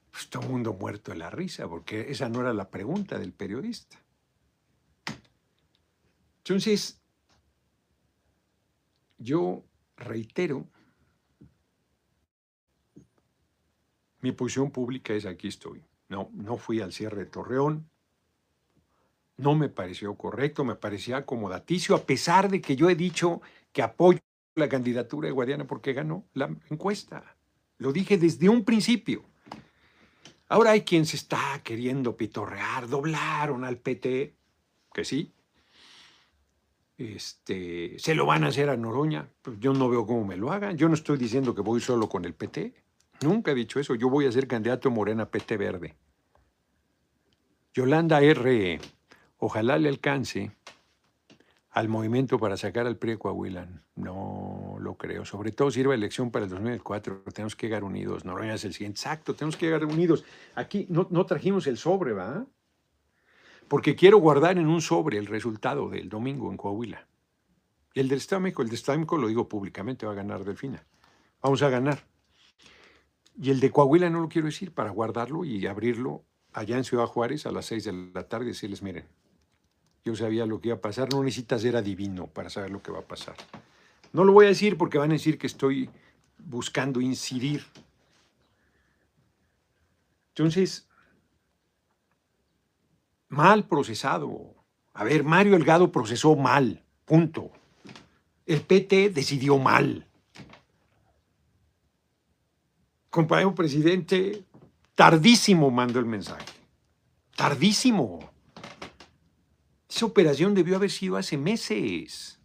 Pues 0.10 0.30
todo 0.30 0.44
el 0.44 0.50
mundo 0.52 0.74
muerto 0.74 1.12
de 1.12 1.18
la 1.18 1.30
risa, 1.30 1.68
porque 1.68 2.10
esa 2.10 2.30
no 2.30 2.40
era 2.40 2.54
la 2.54 2.70
pregunta 2.70 3.20
del 3.20 3.34
periodista. 3.34 4.02
Entonces, 6.38 7.02
yo 9.18 9.66
reitero, 9.98 10.66
mi 14.22 14.32
posición 14.32 14.72
pública 14.72 15.14
es 15.14 15.26
aquí 15.26 15.50
estoy. 15.50 15.84
No, 16.10 16.30
no 16.34 16.58
fui 16.58 16.82
al 16.82 16.94
cierre 16.94 17.26
de 17.26 17.26
Torreón, 17.26 17.90
no 19.38 19.56
me 19.56 19.70
pareció 19.70 20.16
correcto, 20.16 20.64
me 20.64 20.76
parecía 20.76 21.18
acomodaticio, 21.18 21.96
a 21.96 22.04
pesar 22.04 22.50
de 22.50 22.62
que 22.62 22.76
yo 22.76 22.90
he 22.90 22.96
dicho 22.96 23.42
que 23.72 23.82
apoyo 23.82 24.20
la 24.56 24.70
candidatura 24.70 25.28
de 25.28 25.34
Guadiana 25.34 25.66
porque 25.66 25.94
ganó 25.94 26.26
la 26.34 26.50
encuesta. 26.70 27.36
Lo 27.78 27.92
dije 27.92 28.18
desde 28.18 28.48
un 28.48 28.64
principio. 28.64 29.24
Ahora 30.48 30.72
hay 30.72 30.82
quien 30.82 31.06
se 31.06 31.18
está 31.18 31.60
queriendo 31.64 32.16
pitorrear, 32.16 32.88
doblaron 32.88 33.66
al 33.66 33.78
PT, 33.78 34.36
que 34.94 35.04
sí. 35.04 35.34
Este, 36.98 38.00
se 38.00 38.16
lo 38.16 38.26
van 38.26 38.46
a 38.46 38.48
hacer 38.48 38.70
a 38.70 38.78
Noroña. 38.78 39.28
Pues 39.42 39.60
yo 39.60 39.74
no 39.74 39.90
veo 39.90 40.06
cómo 40.06 40.24
me 40.24 40.38
lo 40.38 40.52
hagan. 40.52 40.78
Yo 40.78 40.88
no 40.88 40.94
estoy 40.94 41.18
diciendo 41.18 41.54
que 41.54 41.62
voy 41.62 41.82
solo 41.82 42.08
con 42.08 42.24
el 42.24 42.34
PT. 42.34 42.74
Nunca 43.22 43.52
he 43.52 43.56
dicho 43.56 43.80
eso. 43.80 43.96
Yo 43.96 44.10
voy 44.10 44.26
a 44.26 44.32
ser 44.32 44.48
candidato 44.48 44.92
Morena 44.92 45.30
PT 45.30 45.58
Verde. 45.58 45.96
Yolanda 47.74 48.22
R. 48.22 48.80
Ojalá 49.38 49.78
le 49.78 49.90
alcance 49.90 50.52
al 51.72 51.90
movimiento 51.90 52.40
para 52.40 52.56
sacar 52.56 52.88
al 52.88 52.98
PRI 52.98 53.12
de 53.12 53.18
Coahuila. 53.18 53.68
No 53.96 54.78
lo 54.80 54.96
creo. 54.96 55.26
Sobre 55.26 55.52
todo 55.52 55.72
sirve 55.72 55.94
elección 55.94 56.32
para 56.32 56.46
el 56.46 56.52
2004. 56.52 57.24
Tenemos 57.34 57.56
que 57.56 57.68
llegar 57.68 57.84
unidos. 57.84 58.24
Noroña 58.24 58.54
es 58.54 58.64
el 58.64 58.74
siguiente. 58.74 59.00
Exacto, 59.00 59.36
tenemos 59.36 59.58
que 59.58 59.66
llegar 59.66 59.84
unidos. 59.84 60.24
Aquí 60.56 60.88
no, 60.90 61.08
no 61.12 61.26
trajimos 61.26 61.68
el 61.68 61.78
sobre, 61.78 62.14
¿va? 62.14 62.46
Porque 63.68 63.96
quiero 63.96 64.20
guardar 64.20 64.58
en 64.58 64.68
un 64.68 64.82
sobre 64.82 65.18
el 65.18 65.26
resultado 65.26 65.90
del 65.90 66.08
domingo 66.08 66.50
en 66.50 66.56
Coahuila. 66.58 67.08
El 67.94 68.08
del 68.08 68.20
Estado 68.20 68.40
de 68.40 68.44
México, 68.44 68.62
el 68.62 68.72
Estado 68.72 68.94
de 68.94 69.00
México 69.00 69.18
lo 69.18 69.28
digo 69.28 69.50
públicamente, 69.50 70.06
va 70.06 70.14
a 70.14 70.16
ganar 70.16 70.46
Delfina. 70.46 70.86
Vamos 71.42 71.62
a 71.62 71.70
ganar. 71.70 72.15
Y 73.38 73.52
el 73.52 73.60
de 73.60 73.72
Coahuila 73.72 74.10
no 74.10 74.22
lo 74.22 74.30
quiero 74.30 74.48
decir 74.48 74.72
para 74.72 74.92
guardarlo 74.92 75.44
y 75.44 75.66
abrirlo 75.68 76.24
allá 76.54 76.78
en 76.78 76.84
Ciudad 76.86 77.06
Juárez 77.06 77.46
a 77.46 77.52
las 77.52 77.66
seis 77.66 77.84
de 77.84 77.92
la 77.92 78.28
tarde 78.28 78.46
y 78.46 78.50
decirles, 78.50 78.82
miren, 78.82 79.06
yo 80.06 80.16
sabía 80.16 80.46
lo 80.46 80.62
que 80.62 80.70
iba 80.70 80.78
a 80.78 80.82
pasar, 80.82 81.12
no 81.12 81.24
necesitas 81.24 81.62
ser 81.62 81.76
adivino 81.76 82.28
para 82.28 82.50
saber 82.50 82.72
lo 82.72 82.82
que 82.82 82.92
va 82.92 83.00
a 83.00 83.08
pasar. 83.08 83.36
No 84.14 84.24
lo 84.24 84.32
voy 84.32 84.46
a 84.46 84.50
decir 84.50 84.78
porque 84.78 84.98
van 84.98 85.10
a 85.10 85.16
decir 85.16 85.38
que 85.38 85.48
estoy 85.48 85.90
buscando 86.38 87.02
incidir. 87.02 87.66
Entonces, 90.30 90.88
mal 93.28 93.68
procesado. 93.68 94.54
A 94.94 95.04
ver, 95.04 95.24
Mario 95.24 95.56
Elgado 95.56 95.92
procesó 95.92 96.36
mal, 96.36 96.84
punto. 97.04 97.52
El 98.46 98.62
PT 98.62 99.10
decidió 99.10 99.58
mal. 99.58 100.08
Compañero 103.16 103.56
presidente, 103.56 104.44
tardísimo 104.94 105.72
mandó 105.72 106.00
el 106.00 106.06
mensaje. 106.06 106.44
Tardísimo. 107.34 108.30
Esa 109.90 110.06
operación 110.06 110.54
debió 110.54 110.76
haber 110.76 110.92
sido 110.92 111.16
hace 111.16 111.38
meses. 111.38 112.38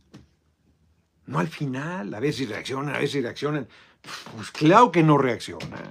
No 1.27 1.41
al 1.41 1.49
final, 1.49 2.15
a 2.15 2.21
ver 2.21 2.33
si 2.33 2.47
reaccionan, 2.47 2.95
a 2.95 2.99
ver 3.01 3.09
si 3.09 3.21
reaccionan. 3.21 3.67
Pues 4.37 4.53
claro 4.53 4.93
que 4.93 5.03
no 5.03 5.19
reaccionan. 5.19 5.91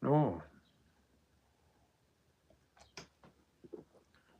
No. 0.00 0.44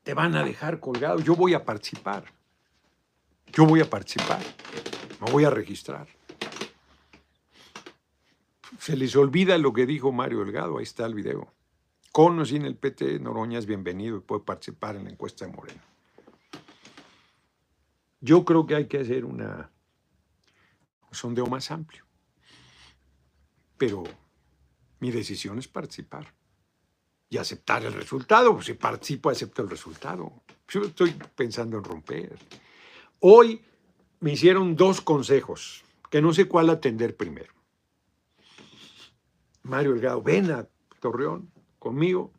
Te 0.04 0.14
van 0.14 0.36
a 0.36 0.44
dejar 0.44 0.78
colgado. 0.78 1.18
Yo 1.18 1.34
voy 1.34 1.52
a 1.52 1.64
participar. 1.64 2.26
Yo 3.52 3.66
voy 3.66 3.80
a 3.80 3.90
participar. 3.90 4.40
Me 5.24 5.32
voy 5.32 5.44
a 5.44 5.50
registrar. 5.50 6.06
Se 8.78 8.94
les 8.94 9.16
olvida 9.16 9.56
lo 9.56 9.72
que 9.72 9.86
dijo 9.86 10.12
Mario 10.12 10.40
Delgado. 10.40 10.76
Ahí 10.76 10.82
está 10.82 11.06
el 11.06 11.14
video. 11.14 11.50
Con 12.12 12.38
o 12.38 12.44
sin 12.44 12.66
el 12.66 12.76
PT, 12.76 13.20
Noroña 13.20 13.58
es 13.58 13.64
bienvenido 13.64 14.18
y 14.18 14.20
puede 14.20 14.42
participar 14.42 14.96
en 14.96 15.04
la 15.04 15.10
encuesta 15.10 15.46
de 15.46 15.52
Moreno. 15.52 15.80
Yo 18.20 18.44
creo 18.44 18.66
que 18.66 18.74
hay 18.74 18.86
que 18.86 18.98
hacer 18.98 19.24
una, 19.24 19.70
un 21.08 21.14
sondeo 21.14 21.46
más 21.46 21.70
amplio. 21.70 22.04
Pero 23.78 24.04
mi 25.00 25.10
decisión 25.10 25.58
es 25.58 25.68
participar 25.68 26.34
y 27.30 27.38
aceptar 27.38 27.82
el 27.84 27.94
resultado. 27.94 28.60
Si 28.60 28.74
participo, 28.74 29.30
acepto 29.30 29.62
el 29.62 29.70
resultado. 29.70 30.42
Yo 30.68 30.82
estoy 30.82 31.12
pensando 31.34 31.78
en 31.78 31.84
romper. 31.84 32.38
Hoy 33.20 33.64
me 34.24 34.32
hicieron 34.32 34.74
dos 34.74 35.02
consejos, 35.02 35.84
que 36.08 36.22
no 36.22 36.32
sé 36.32 36.48
cuál 36.48 36.70
atender 36.70 37.14
primero. 37.14 37.52
Mario 39.64 39.92
Delgado, 39.92 40.22
ven 40.22 40.50
a 40.50 40.66
Torreón, 40.98 41.52
conmigo. 41.78 42.32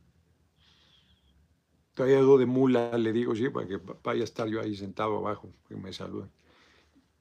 Todavía 1.94 2.24
de 2.24 2.46
mula, 2.48 2.98
le 2.98 3.14
digo, 3.14 3.36
sí, 3.36 3.50
para 3.50 3.68
que 3.68 3.80
vaya 4.04 4.22
a 4.22 4.24
estar 4.24 4.48
yo 4.48 4.62
ahí 4.62 4.76
sentado 4.76 5.18
abajo, 5.18 5.54
y 5.70 5.76
me 5.76 5.94
saluden. 5.94 6.32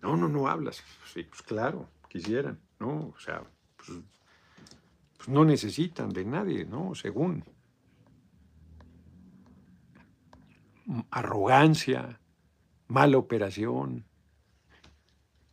No, 0.00 0.16
no, 0.16 0.30
no 0.30 0.48
hablas. 0.48 0.82
Sí, 1.12 1.24
pues 1.24 1.42
claro, 1.42 1.86
quisieran, 2.08 2.58
¿no? 2.80 3.12
O 3.14 3.20
sea, 3.20 3.42
pues, 3.76 3.98
pues 5.18 5.28
no 5.28 5.44
necesitan 5.44 6.08
de 6.08 6.24
nadie, 6.24 6.64
¿no? 6.64 6.94
Según. 6.94 7.44
Arrogancia, 11.10 12.18
mala 12.88 13.18
operación. 13.18 14.06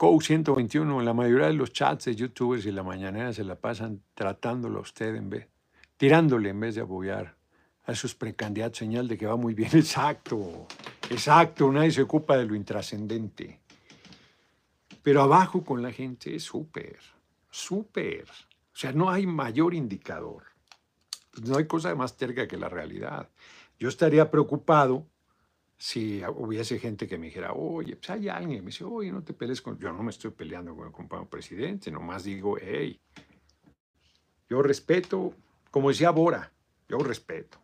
COU 0.02 0.20
121, 0.20 1.04
la 1.04 1.14
mayoría 1.14 1.46
de 1.46 1.54
los 1.54 1.74
chats 1.74 2.06
de 2.06 2.16
youtubers 2.16 2.66
y 2.66 2.72
la 2.72 2.82
mañanera 2.82 3.32
se 3.34 3.44
la 3.44 3.54
pasan 3.54 4.02
tratándolo 4.16 4.80
a 4.80 4.82
usted 4.82 5.14
en 5.14 5.30
vez 5.30 5.48
tirándole 5.96 6.50
en 6.50 6.60
vez 6.60 6.74
de 6.74 6.82
apoyar 6.82 7.38
a 7.84 7.94
sus 7.94 8.16
precandidatos, 8.16 8.80
señal 8.80 9.08
de 9.08 9.16
que 9.16 9.28
va 9.28 9.36
muy 9.36 9.54
bien. 9.54 9.70
Exacto, 9.76 10.66
exacto, 11.08 11.72
nadie 11.72 11.92
se 11.92 12.02
ocupa 12.02 12.36
de 12.36 12.48
lo 12.48 12.56
intrascendente. 12.56 13.60
Pero 15.04 15.22
abajo 15.22 15.64
con 15.64 15.84
la 15.84 15.92
gente 15.92 16.34
es 16.34 16.42
súper, 16.46 16.98
súper. 17.52 18.26
O 18.74 18.76
sea, 18.76 18.94
no 18.94 19.08
hay 19.08 19.28
mayor 19.28 19.76
indicador. 19.76 20.46
No 21.44 21.58
hay 21.58 21.68
cosa 21.68 21.94
más 21.94 22.18
cerca 22.18 22.48
que 22.48 22.58
la 22.58 22.70
realidad. 22.70 23.30
Yo 23.78 23.88
estaría 23.88 24.32
preocupado 24.32 25.06
si 25.82 26.22
hubiese 26.36 26.78
gente 26.78 27.08
que 27.08 27.18
me 27.18 27.26
dijera, 27.26 27.54
oye, 27.54 27.96
pues 27.96 28.10
hay 28.12 28.30
alguien, 28.30 28.64
me 28.64 28.68
dice, 28.68 28.84
oye, 28.84 29.12
no 29.12 29.24
te 29.24 29.34
pelees 29.34 29.62
con... 29.62 29.80
Yo 29.80 29.92
no 29.92 30.04
me 30.04 30.12
estoy 30.12 30.30
peleando 30.30 30.76
con 30.76 30.86
el 30.86 30.94
compañero 30.94 31.28
presidente, 31.28 31.90
nomás 31.90 32.24
digo, 32.24 32.58
hey, 32.62 33.02
yo 34.48 34.62
respeto 34.62 35.34
como 35.72 35.88
decía 35.88 36.12
Bora, 36.12 36.52
yo 36.90 36.98
respeto. 36.98 37.58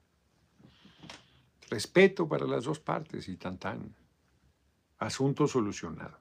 Respeto 1.70 2.28
para 2.28 2.48
las 2.48 2.64
dos 2.64 2.80
partes 2.80 3.28
y 3.28 3.36
tan 3.36 3.60
tan. 3.60 3.94
Asunto 4.98 5.46
solucionado. 5.46 6.18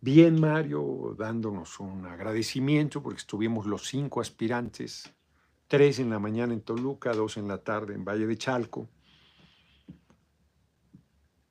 Bien, 0.00 0.40
Mario, 0.40 1.16
dándonos 1.18 1.80
un 1.80 2.06
agradecimiento 2.06 3.02
porque 3.02 3.18
estuvimos 3.18 3.66
los 3.66 3.88
cinco 3.88 4.20
aspirantes, 4.20 5.12
tres 5.66 5.98
en 5.98 6.10
la 6.10 6.20
mañana 6.20 6.54
en 6.54 6.62
Toluca, 6.62 7.12
dos 7.12 7.36
en 7.36 7.48
la 7.48 7.58
tarde 7.58 7.94
en 7.94 8.04
Valle 8.04 8.26
de 8.26 8.38
Chalco. 8.38 8.88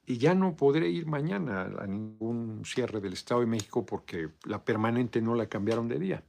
Y 0.10 0.18
ya 0.18 0.34
no 0.34 0.56
podré 0.56 0.90
ir 0.90 1.06
mañana 1.06 1.70
a 1.78 1.86
ningún 1.86 2.64
cierre 2.66 3.00
del 3.00 3.14
Estado 3.14 3.42
de 3.42 3.46
México 3.46 3.86
porque 3.86 4.32
la 4.46 4.66
permanente 4.66 5.22
no 5.22 5.36
la 5.36 5.48
cambiaron 5.48 5.88
de 5.88 6.00
día. 6.00 6.24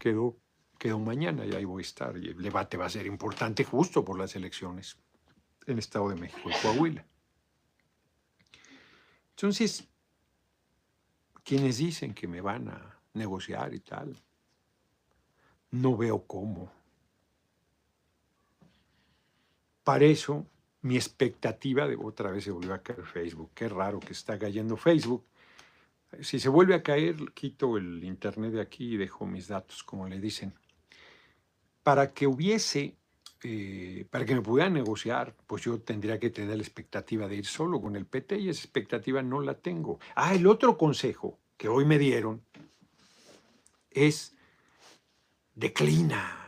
Quedó 0.00 0.36
quedó 0.80 0.98
mañana 0.98 1.46
y 1.46 1.54
ahí 1.54 1.64
voy 1.64 1.82
a 1.82 1.86
estar. 1.86 2.16
Y 2.16 2.30
el 2.30 2.42
debate 2.42 2.76
va 2.76 2.86
a 2.86 2.90
ser 2.90 3.06
importante 3.06 3.62
justo 3.62 4.04
por 4.04 4.18
las 4.18 4.34
elecciones 4.34 4.96
en 5.64 5.78
Estado 5.78 6.08
de 6.08 6.16
México 6.16 6.50
y 6.50 6.60
Coahuila. 6.60 7.06
Entonces, 9.30 9.86
quienes 11.44 11.76
dicen 11.76 12.12
que 12.14 12.26
me 12.26 12.40
van 12.40 12.68
a 12.68 12.98
negociar 13.14 13.72
y 13.74 13.78
tal, 13.78 14.20
no 15.70 15.96
veo 15.96 16.26
cómo. 16.26 16.72
Para 19.84 20.04
eso, 20.04 20.48
mi 20.82 20.96
expectativa 20.96 21.86
de 21.88 21.96
otra 21.96 22.30
vez 22.30 22.44
se 22.44 22.50
volvió 22.50 22.74
a 22.74 22.82
caer 22.82 23.04
Facebook. 23.04 23.50
Qué 23.54 23.68
raro 23.68 24.00
que 24.00 24.12
está 24.12 24.38
cayendo 24.38 24.76
Facebook. 24.76 25.24
Si 26.20 26.38
se 26.38 26.48
vuelve 26.48 26.74
a 26.74 26.82
caer, 26.82 27.16
quito 27.32 27.76
el 27.78 28.04
internet 28.04 28.52
de 28.52 28.60
aquí 28.60 28.94
y 28.94 28.96
dejo 28.96 29.24
mis 29.26 29.48
datos, 29.48 29.82
como 29.82 30.06
le 30.08 30.20
dicen 30.20 30.52
para 31.82 32.12
que 32.12 32.26
hubiese, 32.26 32.96
eh, 33.42 34.06
para 34.10 34.24
que 34.24 34.34
me 34.34 34.42
pudieran 34.42 34.72
negociar, 34.72 35.34
pues 35.46 35.62
yo 35.62 35.80
tendría 35.80 36.18
que 36.18 36.30
tener 36.30 36.56
la 36.56 36.62
expectativa 36.62 37.26
de 37.26 37.36
ir 37.36 37.46
solo 37.46 37.80
con 37.80 37.96
el 37.96 38.06
PT 38.06 38.38
y 38.38 38.48
esa 38.48 38.62
expectativa 38.62 39.22
no 39.22 39.40
la 39.40 39.54
tengo. 39.54 39.98
Ah, 40.14 40.34
el 40.34 40.46
otro 40.46 40.78
consejo 40.78 41.38
que 41.56 41.68
hoy 41.68 41.84
me 41.84 41.98
dieron 41.98 42.42
es 43.90 44.34
declina. 45.54 46.41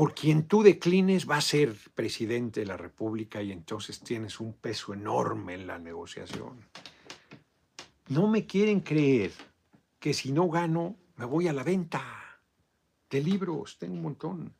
Por 0.00 0.14
quien 0.14 0.48
tú 0.48 0.62
declines 0.62 1.28
va 1.28 1.36
a 1.36 1.42
ser 1.42 1.76
presidente 1.94 2.60
de 2.60 2.66
la 2.66 2.78
República 2.78 3.42
y 3.42 3.52
entonces 3.52 4.00
tienes 4.00 4.40
un 4.40 4.54
peso 4.54 4.94
enorme 4.94 5.52
en 5.52 5.66
la 5.66 5.78
negociación. 5.78 6.58
No 8.08 8.26
me 8.26 8.46
quieren 8.46 8.80
creer 8.80 9.30
que 9.98 10.14
si 10.14 10.32
no 10.32 10.48
gano 10.48 10.96
me 11.16 11.26
voy 11.26 11.48
a 11.48 11.52
la 11.52 11.64
venta 11.64 12.02
de 13.10 13.20
libros, 13.20 13.76
tengo 13.78 13.92
un 13.92 14.00
montón. 14.00 14.54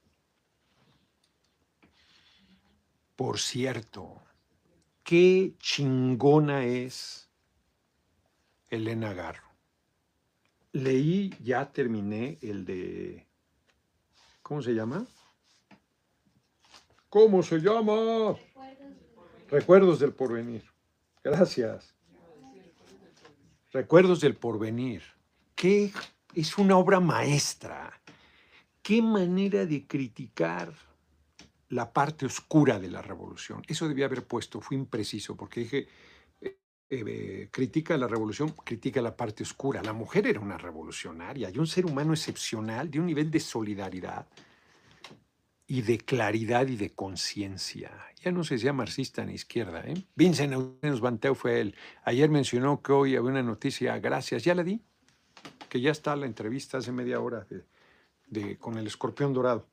Por 3.16 3.38
cierto, 3.38 4.20
qué 5.02 5.54
chingona 5.58 6.66
es 6.66 7.30
Elena 8.68 9.14
Garro. 9.14 9.48
leí, 10.72 11.34
ya 11.42 11.72
terminé 11.72 12.36
el 12.42 12.66
de, 12.66 13.26
¿cómo 14.42 14.60
se 14.60 14.74
llama? 14.74 15.06
¿Cómo 17.10 17.42
se 17.42 17.58
llama? 17.58 18.36
Recuerdos 19.50 19.98
del 19.98 20.12
porvenir. 20.12 20.62
Gracias. 21.24 21.92
Recuerdos 23.72 24.20
del 24.20 24.36
porvenir. 24.36 25.02
¿Qué 25.56 25.92
es 26.34 26.56
una 26.56 26.76
obra 26.78 27.00
maestra? 27.00 27.92
¿Qué 28.80 29.02
manera 29.02 29.66
de 29.66 29.88
criticar 29.88 30.72
la 31.68 31.92
parte 31.92 32.26
oscura 32.26 32.78
de 32.78 32.88
la 32.88 33.02
revolución? 33.02 33.62
Eso 33.66 33.88
debía 33.88 34.06
haber 34.06 34.24
puesto, 34.24 34.60
fue 34.60 34.76
impreciso, 34.76 35.36
porque 35.36 35.60
dije, 35.60 35.88
eh, 36.40 36.58
eh, 36.88 37.48
critica 37.50 37.96
la 37.96 38.06
revolución, 38.06 38.50
critica 38.64 39.02
la 39.02 39.16
parte 39.16 39.42
oscura. 39.42 39.82
La 39.82 39.92
mujer 39.92 40.28
era 40.28 40.38
una 40.38 40.58
revolucionaria 40.58 41.50
y 41.50 41.58
un 41.58 41.66
ser 41.66 41.86
humano 41.86 42.12
excepcional, 42.12 42.88
de 42.88 43.00
un 43.00 43.06
nivel 43.06 43.32
de 43.32 43.40
solidaridad 43.40 44.28
y 45.70 45.82
de 45.82 45.98
claridad 45.98 46.66
y 46.66 46.74
de 46.74 46.90
conciencia. 46.90 47.92
Ya 48.24 48.32
no 48.32 48.42
se 48.42 48.54
decía 48.54 48.72
marxista 48.72 49.24
ni 49.24 49.34
izquierda. 49.34 49.84
¿eh? 49.86 50.04
Vincent 50.16 50.52
Eugenius 50.52 51.00
Banteo 51.00 51.36
fue 51.36 51.60
él. 51.60 51.76
Ayer 52.02 52.28
mencionó 52.28 52.82
que 52.82 52.90
hoy 52.90 53.14
había 53.14 53.30
una 53.30 53.42
noticia, 53.44 53.96
gracias, 54.00 54.42
ya 54.42 54.56
la 54.56 54.64
di, 54.64 54.82
que 55.68 55.80
ya 55.80 55.92
está 55.92 56.16
la 56.16 56.26
entrevista 56.26 56.78
hace 56.78 56.90
media 56.90 57.20
hora 57.20 57.46
de, 58.26 58.58
con 58.58 58.78
el 58.78 58.88
escorpión 58.88 59.32
dorado. 59.32 59.68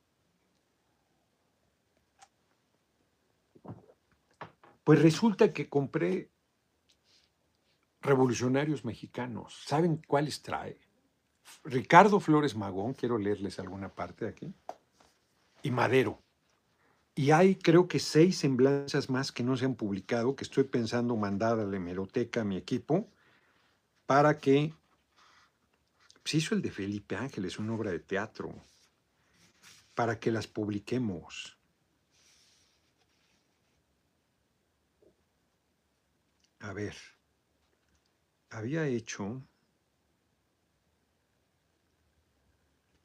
Pues 4.84 5.02
resulta 5.02 5.52
que 5.52 5.68
compré 5.68 6.30
revolucionarios 8.02 8.84
mexicanos. 8.84 9.64
¿Saben 9.66 10.00
cuáles 10.06 10.42
trae? 10.42 10.78
Ricardo 11.64 12.20
Flores 12.20 12.54
Magón, 12.54 12.94
quiero 12.94 13.18
leerles 13.18 13.58
alguna 13.58 13.88
parte 13.88 14.26
de 14.26 14.30
aquí 14.30 14.54
y 15.62 15.70
Madero. 15.70 16.22
Y 17.14 17.32
hay 17.32 17.56
creo 17.56 17.88
que 17.88 17.98
seis 17.98 18.38
semblanzas 18.38 19.10
más 19.10 19.32
que 19.32 19.42
no 19.42 19.56
se 19.56 19.64
han 19.64 19.74
publicado, 19.74 20.36
que 20.36 20.44
estoy 20.44 20.64
pensando 20.64 21.16
mandar 21.16 21.58
a 21.58 21.64
la 21.64 21.76
hemeroteca 21.76 22.42
a 22.42 22.44
mi 22.44 22.56
equipo, 22.56 23.10
para 24.06 24.38
que... 24.38 24.72
Se 26.24 26.36
hizo 26.36 26.54
el 26.54 26.62
de 26.62 26.70
Felipe 26.70 27.16
Ángeles, 27.16 27.58
una 27.58 27.74
obra 27.74 27.90
de 27.90 28.00
teatro, 28.00 28.54
para 29.94 30.20
que 30.20 30.30
las 30.30 30.46
publiquemos. 30.46 31.56
A 36.60 36.72
ver, 36.72 36.94
había 38.50 38.86
hecho... 38.86 39.42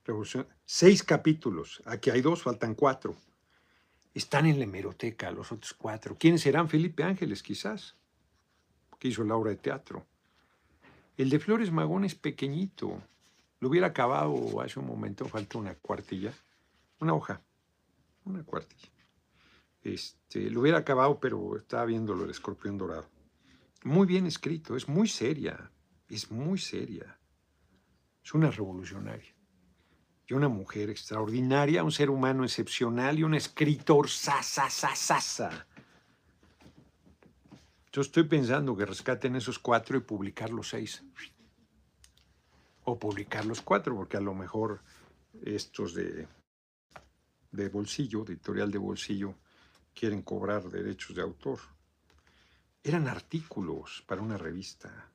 Revolución, 0.06 0.46
seis 0.66 1.02
capítulos. 1.02 1.82
Aquí 1.86 2.10
hay 2.10 2.20
dos, 2.20 2.44
faltan 2.44 2.76
cuatro. 2.76 3.16
Están 4.14 4.46
en 4.46 4.58
la 4.58 4.66
hemeroteca 4.66 5.32
los 5.32 5.52
otros 5.54 5.74
cuatro. 5.74 6.18
¿Quiénes 6.20 6.42
serán? 6.42 6.68
Felipe 6.68 7.04
Ángeles, 7.04 7.42
quizás, 7.42 7.96
que 9.00 9.08
hizo 9.08 9.24
la 9.24 9.36
obra 9.36 9.52
de 9.52 9.58
teatro. 9.58 10.06
El 11.16 11.30
de 11.30 11.40
Flores 11.40 11.72
Magón 11.72 12.04
es 12.04 12.16
pequeñito. 12.16 13.02
Lo 13.62 13.70
hubiera 13.70 13.88
acabado 13.88 14.60
hace 14.60 14.78
un 14.78 14.88
momento, 14.88 15.26
falta 15.26 15.58
una 15.58 15.76
cuartilla. 15.76 16.34
Una 17.00 17.14
hoja, 17.14 17.42
una 18.26 18.44
cuartilla. 18.44 18.90
Este, 19.84 20.50
lo 20.50 20.62
hubiera 20.62 20.80
acabado, 20.80 21.18
pero 21.20 21.56
estaba 21.56 21.86
viéndolo 21.86 22.26
el 22.26 22.32
escorpión 22.32 22.78
dorado. 22.78 23.08
Muy 23.86 24.06
bien 24.06 24.26
escrito, 24.26 24.76
es 24.76 24.90
muy 24.90 25.08
seria, 25.08 25.72
es 26.10 26.30
muy 26.30 26.58
seria. 26.58 27.18
Es 28.22 28.34
una 28.34 28.52
revolucionaria 28.52 29.33
y 30.28 30.34
una 30.34 30.48
mujer 30.48 30.90
extraordinaria, 30.90 31.84
un 31.84 31.92
ser 31.92 32.10
humano 32.10 32.44
excepcional 32.44 33.20
y 33.20 33.24
un 33.24 33.36
escritor 33.36 34.10
sasa, 34.10 34.70
sasa, 34.70 35.68
Yo 37.92 38.02
estoy 38.02 38.24
pensando 38.24 38.76
que 38.76 38.86
rescaten 38.86 39.36
esos 39.36 39.60
cuatro 39.60 39.98
y 39.98 40.02
publicar 40.02 40.50
los 40.50 40.70
seis. 40.70 41.04
O 42.86 42.98
publicar 42.98 43.46
los 43.46 43.62
cuatro, 43.62 43.96
porque 43.96 44.18
a 44.18 44.22
lo 44.22 44.34
mejor 44.34 44.82
estos 45.44 45.94
de, 45.94 46.28
de 47.52 47.70
bolsillo, 47.70 48.24
editorial 48.26 48.72
de 48.72 48.78
bolsillo, 48.78 49.36
quieren 49.94 50.22
cobrar 50.22 50.64
derechos 50.64 51.16
de 51.16 51.22
autor. 51.22 51.60
Eran 52.84 53.08
artículos 53.08 54.04
para 54.08 54.22
una 54.22 54.38
revista. 54.38 55.12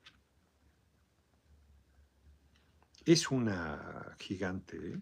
Es 3.05 3.31
una 3.31 4.15
gigante, 4.19 4.77
¿eh? 4.77 4.99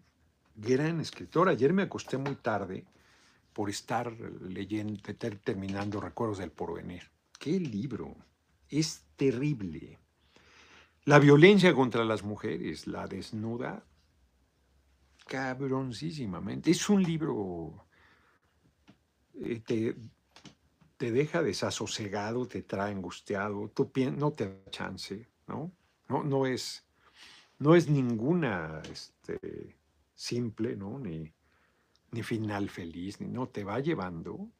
gran 0.54 1.00
escritora. 1.00 1.52
Ayer 1.52 1.72
me 1.72 1.82
acosté 1.82 2.18
muy 2.18 2.36
tarde 2.36 2.84
por 3.52 3.70
estar 3.70 4.12
leyendo, 4.40 5.00
terminando 5.42 6.00
Recuerdos 6.00 6.38
del 6.38 6.52
Porvenir. 6.52 7.10
¡Qué 7.38 7.58
libro! 7.58 8.16
Es 8.68 9.04
terrible. 9.16 9.98
La 11.04 11.18
violencia 11.18 11.74
contra 11.74 12.04
las 12.04 12.22
mujeres, 12.22 12.86
la 12.86 13.06
desnuda 13.06 13.84
cabroncísimamente. 15.26 16.70
Es 16.70 16.88
un 16.88 17.02
libro, 17.02 17.86
eh, 19.34 19.60
te, 19.60 21.10
deja 21.10 21.42
desasosegado, 21.42 22.46
te 22.46 22.62
trae 22.62 22.92
angustiado, 22.92 23.70
tú 23.70 23.90
no 24.16 24.32
te 24.32 24.48
da 24.48 24.70
chance, 24.70 25.28
¿no? 25.46 25.72
No, 26.08 26.24
no 26.24 26.46
es 26.46 26.87
no 27.58 27.74
es 27.74 27.88
ninguna 27.88 28.82
este, 28.90 29.76
simple, 30.14 30.76
¿no? 30.76 30.98
Ni, 30.98 31.32
ni 32.12 32.22
final 32.22 32.70
feliz, 32.70 33.20
ni 33.20 33.28
no, 33.28 33.48
te 33.48 33.64
va 33.64 33.80
llevando. 33.80 34.50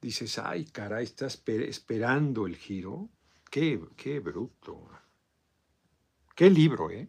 Dices, 0.00 0.38
ay, 0.38 0.66
caray, 0.66 1.04
estás 1.04 1.42
esperando 1.46 2.46
el 2.46 2.56
giro. 2.56 3.10
Qué, 3.50 3.80
qué 3.96 4.20
bruto. 4.20 4.88
Qué 6.34 6.50
libro, 6.50 6.90
¿eh? 6.90 7.08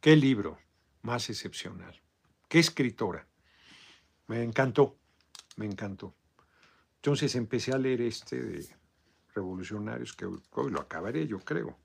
Qué 0.00 0.16
libro 0.16 0.58
más 1.02 1.28
excepcional. 1.28 2.00
Qué 2.48 2.58
escritora. 2.58 3.28
Me 4.26 4.42
encantó, 4.42 4.98
me 5.56 5.66
encantó. 5.66 6.14
Entonces 6.96 7.34
empecé 7.34 7.72
a 7.72 7.78
leer 7.78 8.02
este 8.02 8.42
de 8.42 8.66
Revolucionarios, 9.34 10.14
que 10.14 10.26
hoy 10.26 10.70
lo 10.70 10.80
acabaré, 10.80 11.26
yo 11.26 11.38
creo. 11.38 11.78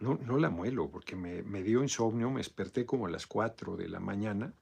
No, 0.00 0.18
no 0.24 0.38
la 0.38 0.50
muelo 0.50 0.90
porque 0.90 1.16
me, 1.16 1.62
dio 1.62 1.82
insomnio, 1.82 2.30
me 2.30 2.38
desperté 2.38 2.86
como 2.86 3.06
a 3.06 3.10
las 3.10 3.26
4 3.26 3.76
de 3.76 3.88
la 3.88 3.98
mañana 3.98 4.52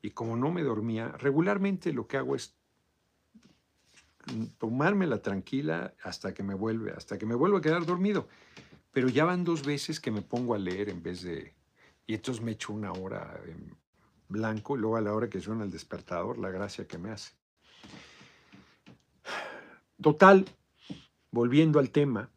y 0.00 0.10
como 0.10 0.36
no 0.36 0.50
me 0.50 0.62
dormía, 0.62 1.08
regularmente 1.08 1.92
lo 1.92 2.06
que 2.06 2.16
hago 2.16 2.36
es 2.36 2.56
tomármela 4.58 5.20
tranquila 5.20 5.94
hasta 6.02 6.32
que 6.32 6.42
me 6.42 6.54
vuelve, 6.54 6.92
hasta 6.92 7.18
que 7.18 7.26
me 7.26 7.34
vuelvo 7.34 7.58
a 7.58 7.60
quedar 7.60 7.84
dormido. 7.84 8.28
Pero 8.92 9.08
ya 9.08 9.24
van 9.24 9.44
dos 9.44 9.64
veces 9.64 10.00
que 10.00 10.10
me 10.10 10.22
pongo 10.22 10.54
a 10.54 10.58
leer 10.58 10.88
en 10.88 11.02
vez 11.02 11.22
de... 11.22 11.54
Y 12.06 12.14
entonces 12.14 12.42
me 12.42 12.52
echo 12.52 12.72
una 12.72 12.92
hora 12.92 13.38
en 13.46 13.76
blanco 14.28 14.76
y 14.76 14.80
luego 14.80 14.96
a 14.96 15.00
la 15.00 15.12
hora 15.12 15.28
que 15.28 15.40
suena 15.40 15.64
el 15.64 15.70
despertador, 15.70 16.38
la 16.38 16.50
gracia 16.50 16.86
que 16.86 16.98
me 16.98 17.10
hace. 17.10 17.32
Total, 20.00 20.44
volviendo 21.30 21.78
al 21.78 21.90
tema, 21.90 22.30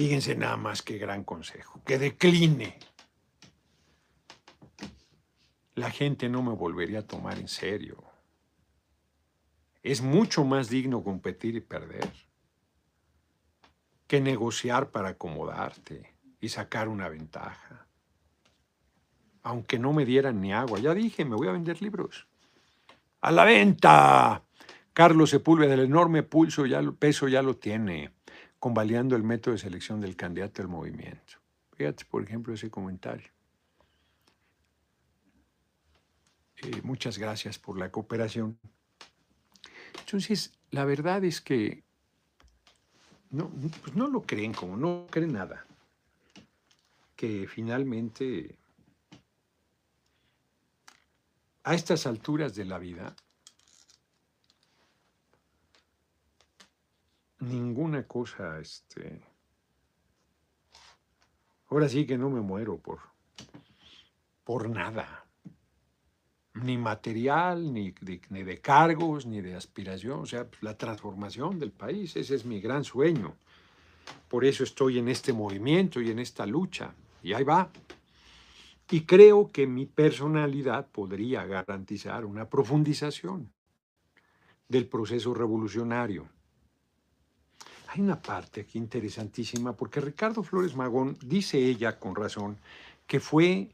Fíjense 0.00 0.34
nada 0.34 0.56
más 0.56 0.80
qué 0.80 0.96
gran 0.96 1.24
consejo, 1.24 1.82
que 1.84 1.98
decline. 1.98 2.74
La 5.74 5.90
gente 5.90 6.30
no 6.30 6.42
me 6.42 6.54
volvería 6.54 7.00
a 7.00 7.06
tomar 7.06 7.38
en 7.38 7.48
serio. 7.48 8.02
Es 9.82 10.00
mucho 10.00 10.42
más 10.42 10.70
digno 10.70 11.04
competir 11.04 11.54
y 11.54 11.60
perder 11.60 12.10
que 14.06 14.22
negociar 14.22 14.90
para 14.90 15.10
acomodarte 15.10 16.14
y 16.40 16.48
sacar 16.48 16.88
una 16.88 17.10
ventaja. 17.10 17.86
Aunque 19.42 19.78
no 19.78 19.92
me 19.92 20.06
dieran 20.06 20.40
ni 20.40 20.54
agua, 20.54 20.78
ya 20.78 20.94
dije, 20.94 21.26
me 21.26 21.36
voy 21.36 21.48
a 21.48 21.52
vender 21.52 21.82
libros. 21.82 22.26
¡A 23.20 23.30
la 23.30 23.44
venta! 23.44 24.44
Carlos 24.94 25.28
Sepúlveda, 25.28 25.76
del 25.76 25.84
enorme 25.84 26.22
pulso 26.22 26.64
ya, 26.64 26.80
peso 26.98 27.28
ya 27.28 27.42
lo 27.42 27.56
tiene 27.56 28.14
convalidando 28.60 29.16
el 29.16 29.24
método 29.24 29.54
de 29.54 29.58
selección 29.58 30.00
del 30.00 30.14
candidato 30.14 30.62
al 30.62 30.68
movimiento. 30.68 31.38
Fíjate, 31.76 32.04
por 32.04 32.22
ejemplo, 32.22 32.52
ese 32.52 32.70
comentario. 32.70 33.28
Eh, 36.62 36.82
muchas 36.82 37.16
gracias 37.16 37.58
por 37.58 37.78
la 37.78 37.90
cooperación. 37.90 38.58
Entonces, 39.98 40.52
la 40.70 40.84
verdad 40.84 41.24
es 41.24 41.40
que 41.40 41.82
no, 43.30 43.48
pues 43.48 43.96
no 43.96 44.08
lo 44.08 44.22
creen 44.22 44.52
como 44.52 44.76
no 44.76 45.06
creen 45.10 45.32
nada. 45.32 45.64
Que 47.16 47.46
finalmente, 47.48 48.58
a 51.64 51.74
estas 51.74 52.06
alturas 52.06 52.54
de 52.54 52.66
la 52.66 52.78
vida, 52.78 53.16
ninguna 57.40 58.06
cosa 58.06 58.58
este, 58.58 59.20
Ahora 61.70 61.88
sí 61.88 62.04
que 62.04 62.18
no 62.18 62.30
me 62.30 62.40
muero 62.40 62.78
por, 62.78 62.98
por 64.42 64.68
nada. 64.68 65.24
Ni 66.54 66.76
material, 66.76 67.72
ni 67.72 67.92
de, 67.92 68.20
ni 68.28 68.42
de 68.42 68.60
cargos, 68.60 69.24
ni 69.24 69.40
de 69.40 69.54
aspiración. 69.54 70.18
O 70.18 70.26
sea, 70.26 70.48
pues, 70.48 70.60
la 70.64 70.76
transformación 70.76 71.60
del 71.60 71.70
país, 71.70 72.16
ese 72.16 72.34
es 72.34 72.44
mi 72.44 72.60
gran 72.60 72.82
sueño. 72.82 73.36
Por 74.28 74.44
eso 74.44 74.64
estoy 74.64 74.98
en 74.98 75.08
este 75.08 75.32
movimiento 75.32 76.00
y 76.00 76.10
en 76.10 76.18
esta 76.18 76.44
lucha. 76.44 76.92
Y 77.22 77.34
ahí 77.34 77.44
va. 77.44 77.70
Y 78.90 79.02
creo 79.02 79.52
que 79.52 79.68
mi 79.68 79.86
personalidad 79.86 80.88
podría 80.88 81.46
garantizar 81.46 82.24
una 82.24 82.48
profundización 82.48 83.52
del 84.68 84.88
proceso 84.88 85.32
revolucionario. 85.34 86.28
Hay 87.92 88.00
una 88.00 88.22
parte 88.22 88.60
aquí 88.60 88.78
interesantísima, 88.78 89.76
porque 89.76 90.00
Ricardo 90.00 90.44
Flores 90.44 90.76
Magón 90.76 91.16
dice 91.24 91.58
ella 91.58 91.98
con 91.98 92.14
razón 92.14 92.56
que 93.08 93.18
fue 93.18 93.72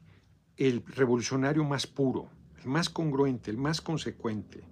el 0.57 0.83
revolucionario 0.87 1.63
más 1.63 1.85
puro, 1.85 2.27
el 2.63 2.67
más 2.67 2.89
congruente, 2.89 3.51
el 3.51 3.57
más 3.57 3.79
consecuente. 3.79 4.63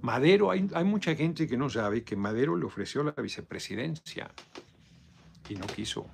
Madero, 0.00 0.52
hay, 0.52 0.70
hay 0.72 0.84
mucha 0.84 1.16
gente 1.16 1.48
que 1.48 1.56
no 1.56 1.68
sabe 1.68 2.04
que 2.04 2.14
Madero 2.14 2.54
le 2.54 2.66
ofreció 2.66 3.02
la 3.02 3.10
vicepresidencia 3.10 4.30
y 5.48 5.56
no 5.56 5.66
quiso. 5.66 6.06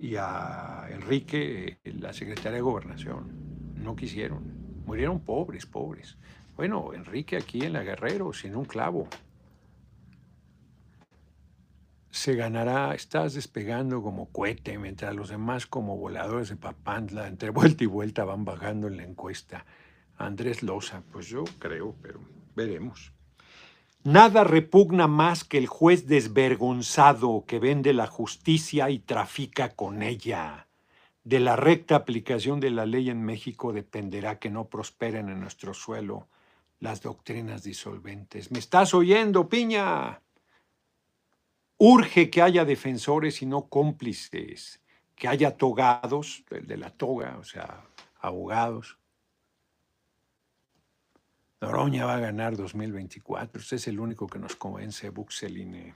Y 0.00 0.16
a 0.16 0.88
Enrique, 0.90 1.78
la 1.84 2.12
secretaria 2.12 2.56
de 2.56 2.60
Gobernación, 2.60 3.30
no 3.76 3.94
quisieron. 3.94 4.42
Murieron 4.84 5.20
pobres, 5.20 5.64
pobres. 5.64 6.16
Bueno, 6.56 6.92
Enrique 6.92 7.36
aquí 7.36 7.62
en 7.62 7.74
la 7.74 7.84
Guerrero, 7.84 8.32
sin 8.32 8.56
un 8.56 8.64
clavo. 8.64 9.06
Se 12.10 12.34
ganará, 12.34 12.94
estás 12.94 13.34
despegando 13.34 14.02
como 14.02 14.30
cohete, 14.32 14.78
mientras 14.78 15.14
los 15.14 15.28
demás 15.28 15.66
como 15.66 15.96
voladores 15.96 16.48
de 16.48 16.56
Papantla, 16.56 17.28
entre 17.28 17.50
vuelta 17.50 17.84
y 17.84 17.86
vuelta 17.86 18.24
van 18.24 18.44
bajando 18.44 18.88
en 18.88 18.96
la 18.96 19.04
encuesta. 19.04 19.64
Andrés 20.16 20.62
Loza, 20.62 21.02
pues 21.12 21.28
yo 21.28 21.44
creo, 21.58 21.94
pero 22.02 22.20
veremos. 22.54 23.12
Nada 24.02 24.44
repugna 24.44 25.06
más 25.06 25.44
que 25.44 25.58
el 25.58 25.66
juez 25.66 26.06
desvergonzado 26.06 27.44
que 27.46 27.58
vende 27.58 27.92
la 27.92 28.06
justicia 28.06 28.90
y 28.90 28.98
trafica 28.98 29.70
con 29.70 30.02
ella. 30.02 30.68
De 31.22 31.38
la 31.38 31.54
recta 31.54 31.96
aplicación 31.96 32.60
de 32.60 32.70
la 32.70 32.86
ley 32.86 33.10
en 33.10 33.22
México 33.22 33.72
dependerá 33.72 34.38
que 34.38 34.50
no 34.50 34.68
prosperen 34.68 35.28
en 35.28 35.40
nuestro 35.40 35.74
suelo 35.74 36.28
las 36.80 37.02
doctrinas 37.02 37.62
disolventes. 37.62 38.50
¿Me 38.50 38.58
estás 38.58 38.94
oyendo, 38.94 39.48
piña? 39.50 40.22
Urge 41.82 42.28
que 42.28 42.42
haya 42.42 42.64
defensores 42.64 43.40
y 43.40 43.46
no 43.46 43.68
cómplices, 43.68 44.80
que 45.16 45.28
haya 45.28 45.56
togados, 45.56 46.44
el 46.50 46.66
de 46.66 46.76
la 46.76 46.90
toga, 46.90 47.38
o 47.40 47.44
sea, 47.44 47.84
abogados. 48.20 48.98
Noroña 51.60 52.04
va 52.04 52.16
a 52.16 52.20
ganar 52.20 52.56
2024. 52.56 53.60
Usted 53.60 53.76
es 53.78 53.88
el 53.88 53.98
único 53.98 54.26
que 54.26 54.38
nos 54.38 54.56
convence, 54.56 55.08
Buxeline. 55.08 55.94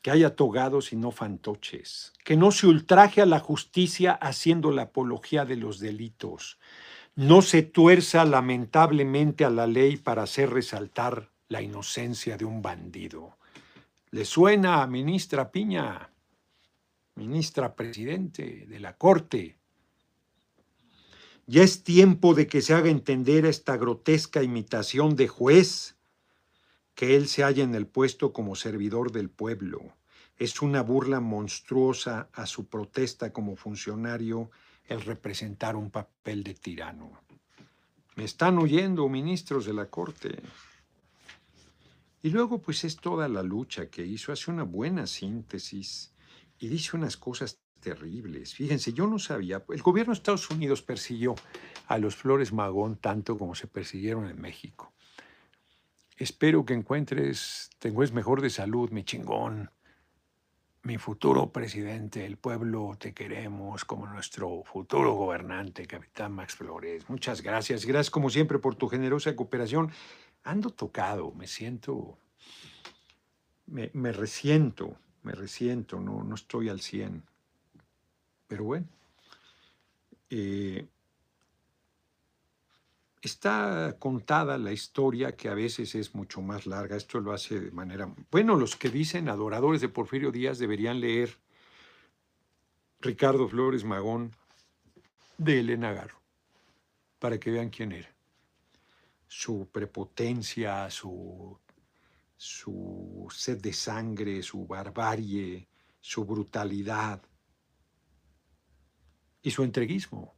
Que 0.00 0.10
haya 0.10 0.34
togados 0.34 0.92
y 0.92 0.96
no 0.96 1.10
fantoches. 1.10 2.12
Que 2.24 2.36
no 2.36 2.52
se 2.52 2.66
ultraje 2.66 3.22
a 3.22 3.26
la 3.26 3.40
justicia 3.40 4.12
haciendo 4.12 4.70
la 4.70 4.82
apología 4.82 5.44
de 5.44 5.56
los 5.56 5.78
delitos 5.78 6.58
no 7.16 7.42
se 7.42 7.62
tuerza 7.62 8.24
lamentablemente 8.24 9.44
a 9.44 9.50
la 9.50 9.66
ley 9.66 9.96
para 9.96 10.24
hacer 10.24 10.50
resaltar 10.50 11.30
la 11.48 11.62
inocencia 11.62 12.36
de 12.36 12.44
un 12.44 12.60
bandido. 12.60 13.36
¿Le 14.14 14.24
suena, 14.24 14.86
ministra 14.86 15.50
Piña? 15.50 16.08
Ministra 17.16 17.74
Presidente 17.74 18.64
de 18.68 18.78
la 18.78 18.96
Corte. 18.96 19.56
Ya 21.48 21.64
es 21.64 21.82
tiempo 21.82 22.32
de 22.32 22.46
que 22.46 22.62
se 22.62 22.74
haga 22.74 22.90
entender 22.90 23.44
esta 23.44 23.76
grotesca 23.76 24.44
imitación 24.44 25.16
de 25.16 25.26
juez, 25.26 25.96
que 26.94 27.16
él 27.16 27.26
se 27.26 27.42
halla 27.42 27.64
en 27.64 27.74
el 27.74 27.88
puesto 27.88 28.32
como 28.32 28.54
servidor 28.54 29.10
del 29.10 29.30
pueblo. 29.30 29.80
Es 30.36 30.62
una 30.62 30.82
burla 30.82 31.18
monstruosa 31.18 32.28
a 32.34 32.46
su 32.46 32.66
protesta 32.66 33.32
como 33.32 33.56
funcionario 33.56 34.48
el 34.86 35.00
representar 35.00 35.74
un 35.74 35.90
papel 35.90 36.44
de 36.44 36.54
tirano. 36.54 37.20
Me 38.14 38.22
están 38.22 38.58
oyendo 38.58 39.08
ministros 39.08 39.66
de 39.66 39.74
la 39.74 39.86
Corte. 39.86 40.40
Y 42.24 42.30
luego 42.30 42.62
pues 42.62 42.84
es 42.84 42.96
toda 42.96 43.28
la 43.28 43.42
lucha 43.42 43.90
que 43.90 44.02
hizo, 44.02 44.32
hace 44.32 44.50
una 44.50 44.62
buena 44.62 45.06
síntesis 45.06 46.14
y 46.58 46.68
dice 46.68 46.96
unas 46.96 47.18
cosas 47.18 47.60
terribles. 47.80 48.54
Fíjense, 48.54 48.94
yo 48.94 49.06
no 49.06 49.18
sabía, 49.18 49.62
el 49.68 49.82
gobierno 49.82 50.14
de 50.14 50.16
Estados 50.16 50.48
Unidos 50.48 50.80
persiguió 50.80 51.34
a 51.86 51.98
los 51.98 52.16
Flores 52.16 52.50
Magón 52.50 52.96
tanto 52.96 53.36
como 53.36 53.54
se 53.54 53.66
persiguieron 53.66 54.26
en 54.30 54.40
México. 54.40 54.94
Espero 56.16 56.64
que 56.64 56.72
encuentres, 56.72 57.68
tengo 57.78 58.02
es 58.02 58.12
mejor 58.12 58.40
de 58.40 58.48
salud, 58.48 58.88
mi 58.88 59.04
chingón 59.04 59.68
mi 60.84 60.98
futuro 60.98 61.50
presidente, 61.50 62.26
el 62.26 62.36
pueblo 62.36 62.94
te 62.98 63.14
queremos 63.14 63.86
como 63.86 64.06
nuestro 64.06 64.62
futuro 64.64 65.14
gobernante, 65.14 65.86
capitán 65.86 66.32
Max 66.32 66.56
Flores. 66.56 67.08
Muchas 67.08 67.40
gracias. 67.40 67.86
Gracias 67.86 68.10
como 68.10 68.28
siempre 68.28 68.58
por 68.58 68.74
tu 68.74 68.88
generosa 68.88 69.34
cooperación. 69.34 69.90
Ando 70.44 70.70
tocado, 70.70 71.32
me 71.32 71.46
siento, 71.46 72.18
me, 73.66 73.90
me 73.94 74.12
resiento, 74.12 74.96
me 75.22 75.32
resiento, 75.32 76.00
no, 76.00 76.22
no 76.22 76.34
estoy 76.34 76.68
al 76.68 76.80
100. 76.80 77.22
Pero 78.46 78.64
bueno, 78.64 78.86
eh, 80.30 80.86
Está 83.24 83.96
contada 83.98 84.58
la 84.58 84.70
historia 84.70 85.34
que 85.34 85.48
a 85.48 85.54
veces 85.54 85.94
es 85.94 86.14
mucho 86.14 86.42
más 86.42 86.66
larga. 86.66 86.94
Esto 86.94 87.20
lo 87.20 87.32
hace 87.32 87.58
de 87.58 87.70
manera... 87.70 88.14
Bueno, 88.30 88.54
los 88.54 88.76
que 88.76 88.90
dicen 88.90 89.30
adoradores 89.30 89.80
de 89.80 89.88
Porfirio 89.88 90.30
Díaz 90.30 90.58
deberían 90.58 91.00
leer 91.00 91.38
Ricardo 93.00 93.48
Flores 93.48 93.82
Magón 93.82 94.30
de 95.38 95.60
Elena 95.60 95.94
Garro, 95.94 96.20
para 97.18 97.40
que 97.40 97.50
vean 97.50 97.70
quién 97.70 97.92
era. 97.92 98.13
Su 99.36 99.68
prepotencia, 99.68 100.88
su, 100.90 101.58
su 102.36 103.26
sed 103.34 103.60
de 103.60 103.72
sangre, 103.72 104.40
su 104.44 104.64
barbarie, 104.64 105.66
su 106.00 106.24
brutalidad 106.24 107.20
y 109.42 109.50
su 109.50 109.64
entreguismo. 109.64 110.36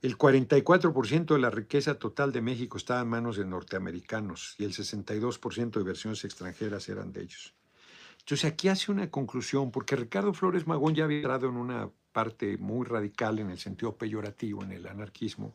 El 0.00 0.16
44% 0.16 1.34
de 1.34 1.38
la 1.38 1.50
riqueza 1.50 1.98
total 1.98 2.32
de 2.32 2.40
México 2.40 2.78
estaba 2.78 3.02
en 3.02 3.08
manos 3.08 3.36
de 3.36 3.44
norteamericanos 3.44 4.54
y 4.58 4.64
el 4.64 4.72
62% 4.72 5.70
de 5.70 5.80
inversiones 5.80 6.24
extranjeras 6.24 6.88
eran 6.88 7.12
de 7.12 7.24
ellos. 7.24 7.54
Entonces 8.20 8.50
aquí 8.50 8.68
hace 8.68 8.90
una 8.90 9.10
conclusión, 9.10 9.70
porque 9.70 9.96
Ricardo 9.96 10.32
Flores 10.32 10.66
Magón 10.66 10.94
ya 10.94 11.04
había 11.04 11.18
entrado 11.18 11.50
en 11.50 11.56
una 11.56 11.90
parte 12.12 12.56
muy 12.56 12.86
radical 12.86 13.38
en 13.38 13.50
el 13.50 13.58
sentido 13.58 13.98
peyorativo, 13.98 14.64
en 14.64 14.72
el 14.72 14.86
anarquismo, 14.86 15.54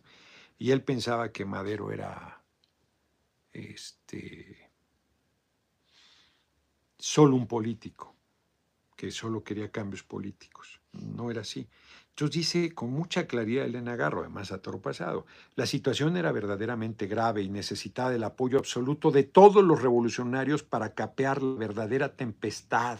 y 0.61 0.69
él 0.69 0.83
pensaba 0.83 1.31
que 1.31 1.43
Madero 1.43 1.91
era 1.91 2.39
este, 3.51 4.71
solo 6.99 7.35
un 7.35 7.47
político, 7.47 8.15
que 8.95 9.09
solo 9.09 9.43
quería 9.43 9.71
cambios 9.71 10.03
políticos. 10.03 10.79
No 10.91 11.31
era 11.31 11.41
así. 11.41 11.67
Entonces 12.09 12.35
dice 12.35 12.75
con 12.75 12.91
mucha 12.91 13.25
claridad 13.25 13.65
Elena 13.65 13.95
Garro, 13.95 14.19
además 14.19 14.51
a 14.51 14.61
toro 14.61 14.79
pasado, 14.79 15.25
la 15.55 15.65
situación 15.65 16.15
era 16.15 16.31
verdaderamente 16.31 17.07
grave 17.07 17.41
y 17.41 17.49
necesitaba 17.49 18.13
el 18.13 18.23
apoyo 18.23 18.59
absoluto 18.59 19.09
de 19.09 19.23
todos 19.23 19.63
los 19.63 19.81
revolucionarios 19.81 20.61
para 20.61 20.93
capear 20.93 21.41
la 21.41 21.57
verdadera 21.57 22.15
tempestad 22.15 22.99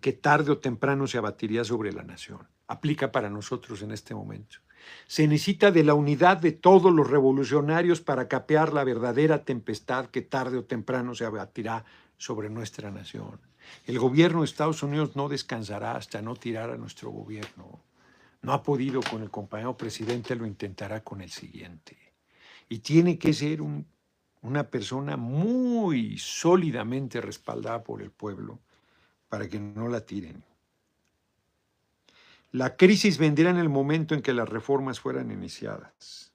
que 0.00 0.12
tarde 0.12 0.52
o 0.52 0.58
temprano 0.58 1.08
se 1.08 1.18
abatiría 1.18 1.64
sobre 1.64 1.92
la 1.92 2.04
nación. 2.04 2.46
Aplica 2.68 3.10
para 3.10 3.28
nosotros 3.28 3.82
en 3.82 3.90
este 3.90 4.14
momento. 4.14 4.58
Se 5.06 5.26
necesita 5.26 5.70
de 5.70 5.84
la 5.84 5.94
unidad 5.94 6.38
de 6.38 6.52
todos 6.52 6.92
los 6.92 7.08
revolucionarios 7.08 8.00
para 8.00 8.28
capear 8.28 8.72
la 8.72 8.84
verdadera 8.84 9.44
tempestad 9.44 10.06
que 10.06 10.22
tarde 10.22 10.58
o 10.58 10.64
temprano 10.64 11.14
se 11.14 11.24
abatirá 11.24 11.84
sobre 12.16 12.50
nuestra 12.50 12.90
nación. 12.90 13.40
El 13.86 13.98
gobierno 13.98 14.40
de 14.40 14.46
Estados 14.46 14.82
Unidos 14.82 15.16
no 15.16 15.28
descansará 15.28 15.96
hasta 15.96 16.22
no 16.22 16.34
tirar 16.36 16.70
a 16.70 16.76
nuestro 16.76 17.10
gobierno. 17.10 17.80
No 18.42 18.52
ha 18.52 18.62
podido 18.62 19.00
con 19.02 19.22
el 19.22 19.30
compañero 19.30 19.76
presidente, 19.76 20.34
lo 20.34 20.46
intentará 20.46 21.02
con 21.02 21.20
el 21.20 21.30
siguiente. 21.30 21.96
Y 22.68 22.78
tiene 22.78 23.18
que 23.18 23.32
ser 23.32 23.60
una 24.42 24.64
persona 24.70 25.16
muy 25.16 26.18
sólidamente 26.18 27.20
respaldada 27.20 27.82
por 27.82 28.00
el 28.02 28.10
pueblo 28.10 28.60
para 29.28 29.48
que 29.48 29.58
no 29.60 29.88
la 29.88 30.04
tiren. 30.04 30.42
La 32.52 32.76
crisis 32.76 33.18
vendrá 33.18 33.50
en 33.50 33.58
el 33.58 33.68
momento 33.68 34.14
en 34.14 34.22
que 34.22 34.32
las 34.32 34.48
reformas 34.48 34.98
fueran 34.98 35.30
iniciadas. 35.30 36.32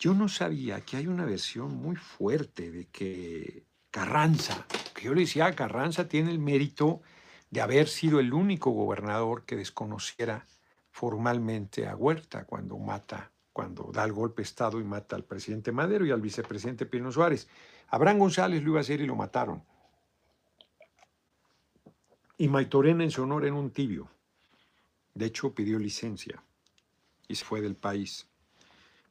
Yo 0.00 0.14
no 0.14 0.28
sabía 0.28 0.80
que 0.80 0.96
hay 0.96 1.06
una 1.06 1.24
versión 1.24 1.76
muy 1.76 1.94
fuerte 1.94 2.72
de 2.72 2.86
que 2.86 3.64
Carranza, 3.90 4.66
que 4.94 5.04
yo 5.04 5.14
le 5.14 5.20
decía, 5.20 5.54
Carranza 5.54 6.08
tiene 6.08 6.32
el 6.32 6.40
mérito 6.40 7.02
de 7.50 7.60
haber 7.60 7.86
sido 7.88 8.18
el 8.18 8.34
único 8.34 8.72
gobernador 8.72 9.44
que 9.44 9.56
desconociera 9.56 10.44
formalmente 10.90 11.86
a 11.86 11.94
Huerta 11.94 12.44
cuando 12.44 12.76
mata, 12.78 13.30
cuando 13.52 13.92
da 13.92 14.04
el 14.04 14.12
golpe 14.12 14.42
de 14.42 14.48
Estado 14.48 14.80
y 14.80 14.84
mata 14.84 15.14
al 15.14 15.24
presidente 15.24 15.70
Madero 15.70 16.04
y 16.04 16.10
al 16.10 16.20
vicepresidente 16.20 16.84
Pino 16.84 17.12
Suárez. 17.12 17.48
Abraham 17.88 18.18
González 18.18 18.62
lo 18.62 18.70
iba 18.70 18.78
a 18.78 18.82
hacer 18.82 19.00
y 19.00 19.06
lo 19.06 19.14
mataron. 19.14 19.62
Y 22.38 22.48
Maitorena 22.48 23.04
en 23.04 23.10
su 23.10 23.22
honor 23.22 23.46
en 23.46 23.54
un 23.54 23.70
tibio. 23.70 24.10
De 25.14 25.26
hecho, 25.26 25.54
pidió 25.54 25.78
licencia 25.78 26.42
y 27.28 27.34
se 27.34 27.44
fue 27.44 27.60
del 27.60 27.76
país. 27.76 28.28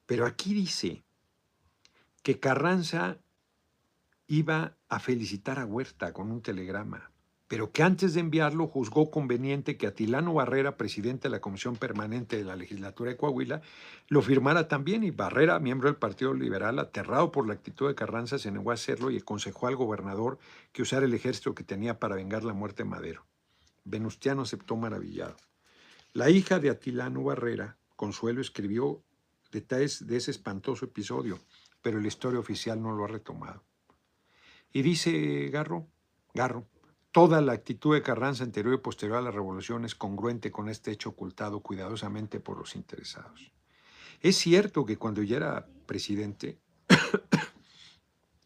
Pero 0.06 0.26
aquí 0.26 0.54
dice 0.54 1.04
que 2.22 2.40
Carranza 2.40 3.18
iba 4.28 4.78
a 4.90 5.00
felicitar 5.00 5.60
a 5.60 5.66
Huerta 5.66 6.14
con 6.14 6.32
un 6.32 6.42
telegrama, 6.42 7.12
pero 7.48 7.72
que 7.72 7.84
antes 7.84 8.14
de 8.14 8.22
enviarlo 8.22 8.68
juzgó 8.68 9.12
conveniente 9.12 9.78
que 9.78 9.86
Atilano 9.86 10.34
Barrera, 10.34 10.78
presidente 10.78 11.28
de 11.28 11.30
la 11.30 11.42
Comisión 11.42 11.76
Permanente 11.76 12.38
de 12.38 12.44
la 12.44 12.56
Legislatura 12.56 13.12
de 13.12 13.18
Coahuila, 13.18 13.62
lo 14.08 14.22
firmara 14.22 14.68
también 14.68 15.04
y 15.04 15.12
Barrera, 15.12 15.60
miembro 15.60 15.88
del 15.88 15.98
Partido 15.98 16.34
Liberal, 16.34 16.80
aterrado 16.80 17.32
por 17.32 17.48
la 17.48 17.54
actitud 17.54 17.88
de 17.88 17.96
Carranza, 17.96 18.40
se 18.40 18.52
negó 18.52 18.72
a 18.72 18.76
hacerlo 18.76 19.12
y 19.12 19.18
aconsejó 19.18 19.68
al 19.68 19.76
gobernador 19.76 20.40
que 20.72 20.82
usara 20.82 21.06
el 21.06 21.14
ejército 21.14 21.54
que 21.54 21.64
tenía 21.64 22.00
para 22.00 22.16
vengar 22.16 22.44
la 22.44 22.54
muerte 22.54 22.84
de 22.84 22.90
Madero. 22.90 23.26
Venustiano 23.84 24.42
aceptó 24.42 24.76
maravillado. 24.76 25.36
La 26.14 26.32
hija 26.32 26.60
de 26.60 26.72
Atilano 26.72 27.24
Barrera, 27.24 27.78
Consuelo, 27.96 28.42
escribió 28.42 29.04
detalles 29.52 30.08
de 30.08 30.18
ese 30.18 30.32
espantoso 30.32 30.86
episodio, 30.86 31.40
pero 31.84 32.00
la 32.00 32.08
historia 32.08 32.40
oficial 32.40 32.82
no 32.82 32.94
lo 32.94 33.06
ha 33.06 33.08
retomado. 33.08 33.64
Y 34.74 34.82
dice 34.82 35.50
Garro, 35.50 35.88
Garro, 36.34 36.68
toda 37.16 37.40
la 37.40 37.54
actitud 37.54 37.96
de 37.96 38.02
Carranza 38.02 38.44
anterior 38.44 38.74
y 38.74 38.78
posterior 38.78 39.20
a 39.20 39.22
la 39.22 39.32
revolución 39.32 39.86
es 39.86 39.96
congruente 39.96 40.52
con 40.52 40.68
este 40.68 40.92
hecho 40.92 41.12
ocultado 41.12 41.62
cuidadosamente 41.62 42.42
por 42.42 42.58
los 42.58 42.76
interesados. 42.76 43.54
Es 44.20 44.36
cierto 44.36 44.86
que 44.86 44.98
cuando 44.98 45.24
ya 45.24 45.38
era 45.38 45.66
presidente, 45.86 46.60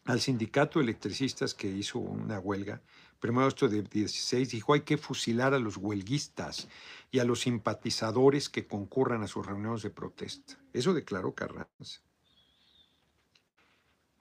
al 0.04 0.20
sindicato 0.20 0.78
de 0.78 0.84
electricistas 0.84 1.52
que 1.52 1.66
hizo 1.66 1.98
una 1.98 2.38
huelga, 2.38 2.80
primero 3.18 3.48
esto 3.48 3.68
de 3.68 3.82
16, 3.82 4.50
dijo 4.50 4.72
hay 4.72 4.82
que 4.82 4.98
fusilar 4.98 5.52
a 5.52 5.58
los 5.58 5.76
huelguistas 5.76 6.68
y 7.10 7.18
a 7.18 7.24
los 7.24 7.40
simpatizadores 7.40 8.48
que 8.48 8.68
concurran 8.68 9.24
a 9.24 9.26
sus 9.26 9.44
reuniones 9.44 9.82
de 9.82 9.90
protesta. 9.90 10.60
Eso 10.72 10.94
declaró 10.94 11.34
Carranza. 11.34 12.02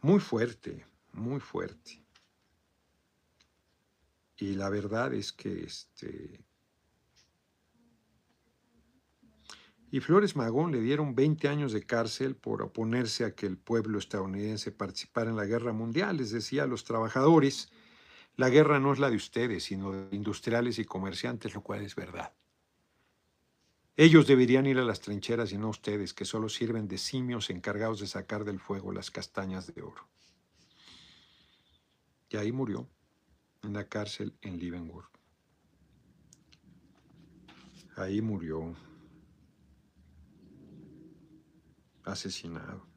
Muy 0.02 0.20
fuerte, 0.20 0.88
muy 1.14 1.40
fuerte. 1.40 2.02
Y 4.40 4.56
la 4.56 4.70
verdad 4.70 5.14
es 5.14 5.34
que 5.34 5.64
este... 5.64 6.46
Y 9.92 10.00
Flores 10.00 10.36
Magón 10.36 10.72
le 10.72 10.82
dieron 10.82 11.16
20 11.16 11.48
años 11.48 11.74
de 11.74 11.84
cárcel 11.84 12.36
por 12.36 12.62
oponerse 12.62 13.26
a 13.26 13.34
que 13.34 13.48
el 13.48 13.58
pueblo 13.58 13.98
estadounidense 13.98 14.72
participara 14.72 15.32
en 15.32 15.36
la 15.36 15.46
guerra 15.46 15.74
mundial. 15.74 16.18
Les 16.18 16.32
decía 16.32 16.64
a 16.64 16.68
los 16.68 16.84
trabajadores, 16.84 17.70
la 18.36 18.50
guerra 18.50 18.80
no 18.80 18.94
es 18.94 19.00
la 19.00 19.10
de 19.10 19.16
ustedes, 19.16 19.64
sino 19.64 19.92
de 19.92 20.16
industriales 20.16 20.78
y 20.78 20.86
comerciantes, 20.86 21.56
lo 21.56 21.62
cual 21.62 21.82
es 21.82 21.96
verdad. 21.96 22.34
Ellos 23.98 24.28
deberían 24.28 24.68
ir 24.68 24.78
a 24.78 24.84
las 24.84 25.02
trincheras 25.02 25.52
y 25.52 25.58
no 25.58 25.70
ustedes, 25.70 26.14
que 26.14 26.24
solo 26.24 26.48
sirven 26.50 26.88
de 26.88 27.00
simios 27.00 27.50
encargados 27.50 28.00
de 28.00 28.08
sacar 28.08 28.46
del 28.46 28.60
fuego 28.60 28.94
las 28.94 29.10
castañas 29.12 29.74
de 29.74 29.82
oro. 29.82 30.08
Y 32.30 32.38
ahí 32.38 32.52
murió, 32.52 32.88
en 33.64 33.74
la 33.74 33.88
cárcel 33.88 34.34
en 34.42 34.60
Leavenworth. 34.60 35.10
Ahí 37.96 38.22
murió, 38.22 38.76
asesinado. 42.04 42.88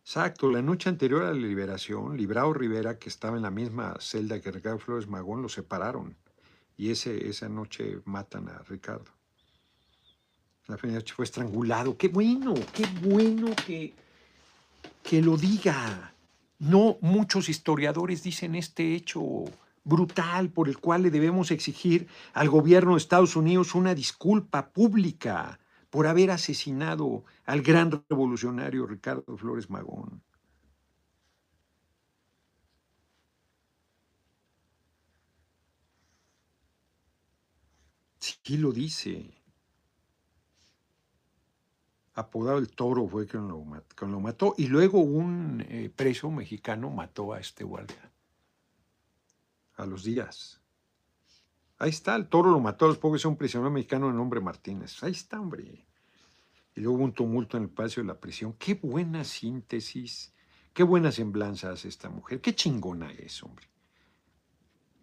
Exacto, 0.00 0.50
la 0.52 0.62
noche 0.62 0.88
anterior 0.88 1.24
a 1.24 1.32
la 1.32 1.32
liberación, 1.32 2.16
Librao 2.16 2.52
Rivera, 2.52 2.96
que 2.96 3.08
estaba 3.08 3.36
en 3.36 3.42
la 3.42 3.50
misma 3.50 3.96
celda 3.98 4.40
que 4.40 4.52
Ricardo 4.52 4.78
Flores 4.78 5.08
Magón, 5.08 5.42
lo 5.42 5.48
separaron. 5.48 6.16
Y 6.76 6.90
ese, 6.90 7.28
esa 7.28 7.48
noche 7.48 8.00
matan 8.04 8.48
a 8.48 8.58
Ricardo. 8.60 9.10
La 10.68 10.76
noche 10.76 11.12
fue 11.12 11.24
estrangulado. 11.24 11.96
Qué 11.96 12.06
bueno, 12.06 12.54
qué 12.72 12.86
bueno 13.02 13.54
que, 13.66 13.94
que 15.06 15.22
lo 15.22 15.36
diga. 15.36 16.14
No 16.58 16.98
muchos 17.00 17.48
historiadores 17.48 18.22
dicen 18.22 18.54
este 18.56 18.94
hecho 18.94 19.44
brutal 19.84 20.50
por 20.50 20.68
el 20.68 20.78
cual 20.78 21.02
le 21.02 21.10
debemos 21.10 21.52
exigir 21.52 22.08
al 22.32 22.48
gobierno 22.48 22.92
de 22.92 22.98
Estados 22.98 23.36
Unidos 23.36 23.74
una 23.74 23.94
disculpa 23.94 24.72
pública 24.72 25.60
por 25.90 26.08
haber 26.08 26.32
asesinado 26.32 27.24
al 27.44 27.62
gran 27.62 28.04
revolucionario 28.08 28.84
Ricardo 28.86 29.36
Flores 29.36 29.70
Magón. 29.70 30.22
Sí 38.18 38.56
lo 38.58 38.72
dice. 38.72 39.35
Apodado 42.16 42.56
el 42.56 42.70
toro 42.70 43.06
fue 43.06 43.26
quien 43.26 43.46
lo, 43.46 44.20
mató. 44.20 44.54
Y 44.56 44.68
luego 44.68 45.00
un 45.00 45.62
eh, 45.68 45.90
preso 45.94 46.30
mexicano 46.30 46.90
mató 46.90 47.34
a 47.34 47.40
este 47.40 47.62
guardia. 47.62 48.10
A 49.76 49.84
los 49.84 50.02
días. 50.02 50.62
Ahí 51.78 51.90
está, 51.90 52.16
el 52.16 52.26
toro 52.28 52.50
lo 52.50 52.58
mató 52.58 52.86
a 52.86 52.88
los 52.88 52.96
pocos, 52.96 53.20
es 53.20 53.26
un 53.26 53.36
prisionero 53.36 53.70
mexicano 53.70 54.06
de 54.06 54.14
nombre 54.14 54.40
Martínez. 54.40 55.02
Ahí 55.02 55.12
está, 55.12 55.38
hombre. 55.38 55.86
Y 56.74 56.80
luego 56.80 56.96
hubo 56.96 57.04
un 57.04 57.12
tumulto 57.12 57.58
en 57.58 57.64
el 57.64 57.68
patio 57.68 58.02
de 58.02 58.06
la 58.06 58.18
prisión. 58.18 58.54
Qué 58.54 58.72
buena 58.72 59.22
síntesis, 59.22 60.32
qué 60.72 60.82
buena 60.82 61.12
semblanza 61.12 61.70
hace 61.70 61.88
esta 61.88 62.08
mujer. 62.08 62.40
Qué 62.40 62.54
chingona 62.54 63.12
es, 63.12 63.42
hombre. 63.42 63.68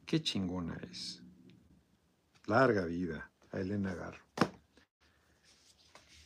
Qué 0.08 0.20
chingona 0.20 0.82
es. 0.90 1.22
Larga 2.48 2.86
vida 2.86 3.32
a 3.52 3.60
Elena 3.60 3.94
Garro. 3.94 4.24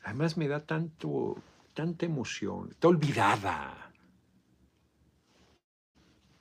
Además 0.07 0.37
me 0.37 0.47
da 0.47 0.65
tanto, 0.65 1.35
tanta 1.73 2.05
emoción. 2.05 2.69
Está 2.71 2.87
olvidada. 2.87 3.91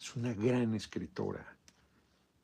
Es 0.00 0.16
una 0.16 0.32
gran 0.32 0.74
escritora 0.74 1.56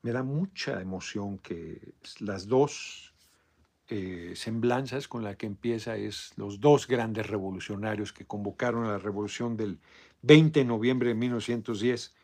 me 0.02 0.12
da 0.12 0.22
mucha 0.22 0.80
emoción 0.80 1.38
que 1.38 1.94
las 2.18 2.46
dos 2.48 3.14
eh, 3.88 4.32
semblanzas 4.34 5.06
con 5.06 5.22
las 5.22 5.36
que 5.36 5.46
empieza 5.46 5.96
es 5.96 6.32
los 6.36 6.60
dos 6.60 6.88
grandes 6.88 7.28
revolucionarios 7.28 8.12
que 8.12 8.26
convocaron 8.26 8.84
a 8.84 8.92
la 8.92 8.98
revolución 8.98 9.56
del 9.56 9.78
20 10.22 10.60
de 10.60 10.64
noviembre 10.64 11.10
de 11.10 11.14
1910, 11.14 12.14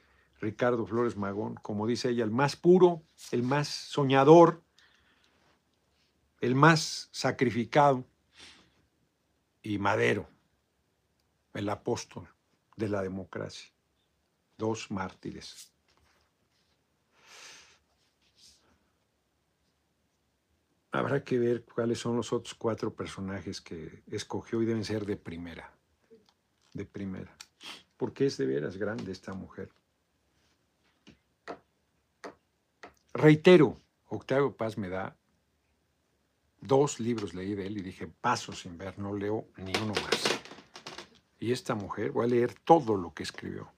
Ricardo 0.41 0.87
Flores 0.87 1.17
Magón, 1.17 1.55
como 1.63 1.87
dice 1.87 2.11
ella, 2.11 2.25
el 2.25 2.31
más 2.31 2.57
puro, 2.57 3.03
el 3.31 3.43
más 3.43 3.69
soñador, 3.69 4.63
el 6.41 6.55
más 6.55 7.09
sacrificado, 7.13 8.05
y 9.63 9.79
Madero, 9.79 10.29
el 11.55 11.69
apóstol 11.69 12.29
de 12.77 12.89
la 12.89 13.03
democracia. 13.03 13.71
Dos 14.57 14.91
mártires. 14.91 15.73
Habrá 20.91 21.23
que 21.23 21.39
ver 21.39 21.65
cuáles 21.65 21.99
son 21.99 22.17
los 22.17 22.33
otros 22.33 22.55
cuatro 22.55 22.95
personajes 22.95 23.61
que 23.61 24.03
escogió 24.07 24.63
y 24.63 24.67
deben 24.67 24.85
ser 24.85 25.05
de 25.05 25.17
primera. 25.17 25.73
De 26.73 26.85
primera. 26.85 27.37
Porque 27.97 28.27
es 28.27 28.37
de 28.39 28.47
veras 28.47 28.77
grande 28.77 29.13
esta 29.13 29.35
mujer. 29.35 29.71
Reitero, 33.13 33.77
Octavio 34.07 34.57
Paz 34.57 34.79
me 34.79 34.89
da 34.89 35.18
dos 36.61 37.01
libros 37.01 37.35
leí 37.35 37.55
de 37.55 37.67
él 37.67 37.79
y 37.79 37.83
dije, 37.83 38.07
paso 38.07 38.53
sin 38.53 38.79
ver, 38.79 38.99
no 38.99 39.15
leo 39.15 39.49
ni 39.57 39.73
uno 39.77 39.95
más. 39.95 40.41
Y 41.39 41.53
esta 41.53 41.75
mujer, 41.75 42.11
voy 42.13 42.25
a 42.25 42.29
leer 42.29 42.55
todo 42.55 42.97
lo 42.97 43.15
que 43.15 43.23
escribió. 43.23 43.73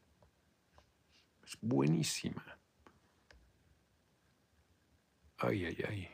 Es 1.44 1.58
buenísima. 1.60 2.58
Ay, 5.38 5.64
ay, 5.66 5.76
ay. 5.88 6.08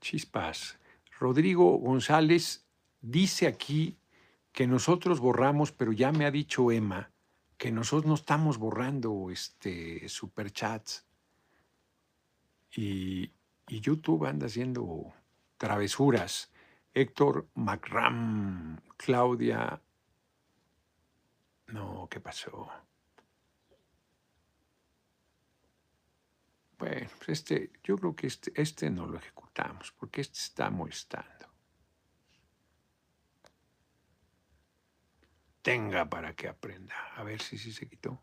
Chispas. 0.00 0.78
Rodrigo 1.18 1.78
González 1.78 2.66
dice 3.00 3.46
aquí 3.46 3.98
que 4.52 4.66
nosotros 4.66 5.20
borramos, 5.20 5.72
pero 5.72 5.92
ya 5.92 6.12
me 6.12 6.26
ha 6.26 6.30
dicho 6.30 6.70
Emma 6.70 7.10
que 7.56 7.72
nosotros 7.72 8.06
no 8.06 8.14
estamos 8.14 8.58
borrando 8.58 9.30
este 9.30 10.08
superchats. 10.08 11.06
Y, 12.76 13.32
y 13.66 13.80
YouTube 13.80 14.26
anda 14.26 14.46
haciendo 14.46 15.12
Travesuras, 15.58 16.50
Héctor 16.94 17.50
Macram, 17.54 18.80
Claudia... 18.96 19.82
No, 21.66 22.08
¿qué 22.10 22.20
pasó? 22.20 22.70
Bueno, 26.78 27.10
pues 27.18 27.28
este, 27.28 27.72
yo 27.82 27.98
creo 27.98 28.14
que 28.14 28.28
este, 28.28 28.52
este 28.54 28.88
no 28.88 29.06
lo 29.06 29.18
ejecutamos 29.18 29.92
porque 29.92 30.20
este 30.20 30.38
está 30.38 30.70
molestando. 30.70 31.52
Tenga 35.60 36.08
para 36.08 36.34
que 36.34 36.48
aprenda. 36.48 36.94
A 37.16 37.24
ver 37.24 37.42
si 37.42 37.58
se 37.58 37.88
quitó. 37.88 38.22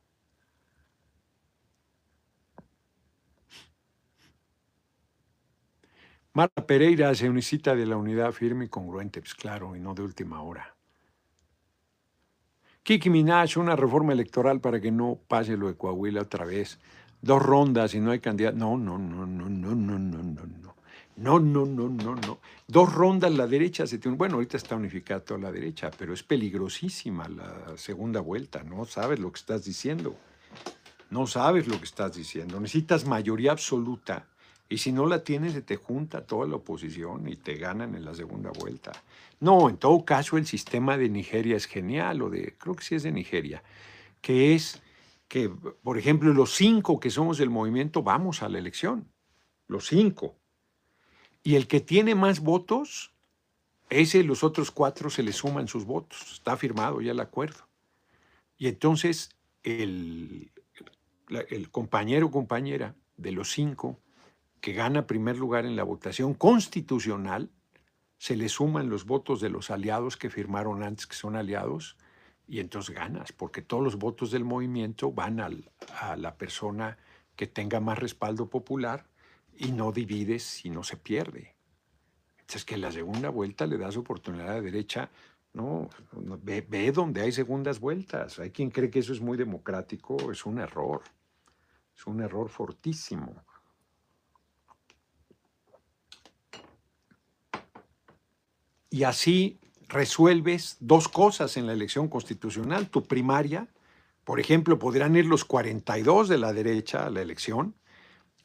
Marta 6.35 6.67
Pereira 6.67 7.15
se 7.15 7.29
unicita 7.29 7.75
de 7.75 7.85
la 7.85 7.95
unidad 7.95 8.33
firme 8.33 8.65
y 8.65 8.67
congruente, 8.67 9.21
pues 9.21 9.33
claro, 9.33 9.73
y 9.73 9.79
no 9.79 9.95
de 9.95 10.01
última 10.01 10.41
hora. 10.41 10.75
Kiki 12.83 13.09
Minaj, 13.09 13.57
una 13.57 13.77
reforma 13.77 14.11
electoral 14.11 14.59
para 14.59 14.81
que 14.81 14.91
no 14.91 15.17
pase 15.29 15.55
lo 15.55 15.67
de 15.67 15.75
Coahuila 15.75 16.23
otra 16.23 16.43
vez 16.43 16.77
dos 17.21 17.41
rondas 17.41 17.93
y 17.93 18.01
no 18.01 18.11
hay 18.11 18.19
candidato. 18.19 18.57
No, 18.57 18.77
no, 18.77 18.97
no, 18.97 19.25
no, 19.25 19.47
no, 19.47 19.75
no, 19.75 19.97
no, 19.97 20.23
no, 20.23 20.45
no. 20.45 20.75
No, 21.15 21.39
no, 21.39 21.65
no, 21.65 21.87
no, 21.87 22.15
no. 22.15 22.39
Dos 22.67 22.93
rondas 22.93 23.31
la 23.31 23.47
derecha 23.47 23.87
se 23.87 23.97
tiene. 23.97 24.17
Bueno, 24.17 24.35
ahorita 24.35 24.57
está 24.57 24.75
unificada 24.75 25.21
toda 25.21 25.39
la 25.39 25.53
derecha, 25.53 25.89
pero 25.97 26.13
es 26.13 26.21
peligrosísima 26.21 27.29
la 27.29 27.77
segunda 27.77 28.19
vuelta. 28.19 28.61
No 28.61 28.83
sabes 28.83 29.19
lo 29.19 29.31
que 29.31 29.39
estás 29.39 29.63
diciendo. 29.63 30.17
No 31.09 31.27
sabes 31.27 31.65
lo 31.69 31.77
que 31.77 31.85
estás 31.85 32.13
diciendo. 32.13 32.59
Necesitas 32.59 33.05
mayoría 33.05 33.53
absoluta. 33.53 34.27
Y 34.67 34.79
si 34.79 34.91
no 34.91 35.05
la 35.05 35.23
tienes, 35.23 35.53
se 35.53 35.61
te 35.61 35.75
junta 35.75 36.25
toda 36.25 36.47
la 36.47 36.55
oposición 36.55 37.27
y 37.27 37.35
te 37.35 37.55
ganan 37.55 37.95
en 37.95 38.03
la 38.03 38.15
segunda 38.15 38.51
vuelta. 38.51 38.91
No, 39.39 39.69
en 39.69 39.77
todo 39.77 40.03
caso, 40.03 40.37
el 40.37 40.47
sistema 40.47 40.97
de 40.97 41.07
Nigeria 41.09 41.55
es 41.55 41.65
genial, 41.67 42.21
o 42.23 42.29
de, 42.29 42.55
creo 42.57 42.75
que 42.75 42.83
sí 42.83 42.95
es 42.95 43.03
de 43.03 43.11
Nigeria, 43.11 43.63
que 44.21 44.55
es 44.55 44.81
que, 45.27 45.49
por 45.49 45.97
ejemplo, 45.97 46.33
los 46.33 46.55
cinco 46.55 46.99
que 46.99 47.11
somos 47.11 47.37
del 47.37 47.49
movimiento 47.49 48.01
vamos 48.01 48.41
a 48.41 48.49
la 48.49 48.57
elección, 48.57 49.07
los 49.67 49.87
cinco. 49.87 50.35
Y 51.43 51.55
el 51.55 51.67
que 51.67 51.79
tiene 51.79 52.15
más 52.15 52.39
votos, 52.39 53.13
ese 53.89 54.23
los 54.23 54.43
otros 54.43 54.71
cuatro 54.71 55.11
se 55.11 55.21
le 55.21 55.31
suman 55.31 55.67
sus 55.67 55.85
votos. 55.85 56.33
Está 56.33 56.57
firmado 56.57 57.01
ya 57.01 57.11
el 57.11 57.19
acuerdo. 57.19 57.67
Y 58.57 58.67
entonces 58.67 59.29
el, 59.61 60.51
el 61.49 61.69
compañero 61.69 62.27
o 62.27 62.31
compañera 62.31 62.95
de 63.17 63.31
los 63.31 63.51
cinco 63.51 63.99
que 64.61 64.73
gana 64.73 65.07
primer 65.07 65.37
lugar 65.37 65.65
en 65.65 65.75
la 65.75 65.83
votación 65.83 66.33
constitucional, 66.33 67.49
se 68.17 68.35
le 68.35 68.49
suman 68.49 68.89
los 68.89 69.05
votos 69.05 69.41
de 69.41 69.49
los 69.49 69.69
aliados 69.69 70.17
que 70.17 70.29
firmaron 70.29 70.83
antes 70.83 71.05
que 71.05 71.15
son 71.15 71.35
aliados 71.35 71.97
y 72.47 72.59
entonces 72.59 72.95
ganas, 72.95 73.31
porque 73.31 73.61
todos 73.61 73.83
los 73.83 73.97
votos 73.97 74.31
del 74.31 74.43
movimiento 74.45 75.11
van 75.11 75.39
a 75.39 76.15
la 76.15 76.35
persona 76.35 76.97
que 77.35 77.47
tenga 77.47 77.79
más 77.79 77.99
respaldo 77.99 78.49
popular 78.49 79.05
y 79.57 79.71
no 79.71 79.91
divides 79.91 80.65
y 80.65 80.69
no 80.69 80.83
se 80.83 80.97
pierde. 80.97 81.55
Entonces 82.39 82.65
que 82.65 82.77
la 82.77 82.91
segunda 82.91 83.29
vuelta 83.29 83.65
le 83.65 83.77
das 83.77 83.97
oportunidad 83.97 84.49
a 84.49 84.53
la 84.55 84.61
derecha, 84.61 85.09
no, 85.53 85.89
ve, 86.43 86.65
ve 86.67 86.91
donde 86.91 87.21
hay 87.21 87.31
segundas 87.31 87.79
vueltas. 87.79 88.39
Hay 88.39 88.51
quien 88.51 88.69
cree 88.69 88.89
que 88.89 88.99
eso 88.99 89.13
es 89.13 89.21
muy 89.21 89.37
democrático, 89.37 90.31
es 90.31 90.45
un 90.45 90.59
error, 90.59 91.01
es 91.95 92.05
un 92.05 92.21
error 92.21 92.49
fortísimo. 92.49 93.43
Y 98.89 99.03
así 99.03 99.59
resuelves 99.87 100.77
dos 100.79 101.07
cosas 101.07 101.57
en 101.57 101.67
la 101.67 101.73
elección 101.73 102.07
constitucional. 102.07 102.89
Tu 102.89 103.03
primaria, 103.03 103.67
por 104.23 104.39
ejemplo, 104.39 104.79
podrían 104.79 105.15
ir 105.15 105.25
los 105.25 105.45
42 105.45 106.29
de 106.29 106.37
la 106.37 106.53
derecha 106.53 107.05
a 107.05 107.09
la 107.09 107.21
elección 107.21 107.75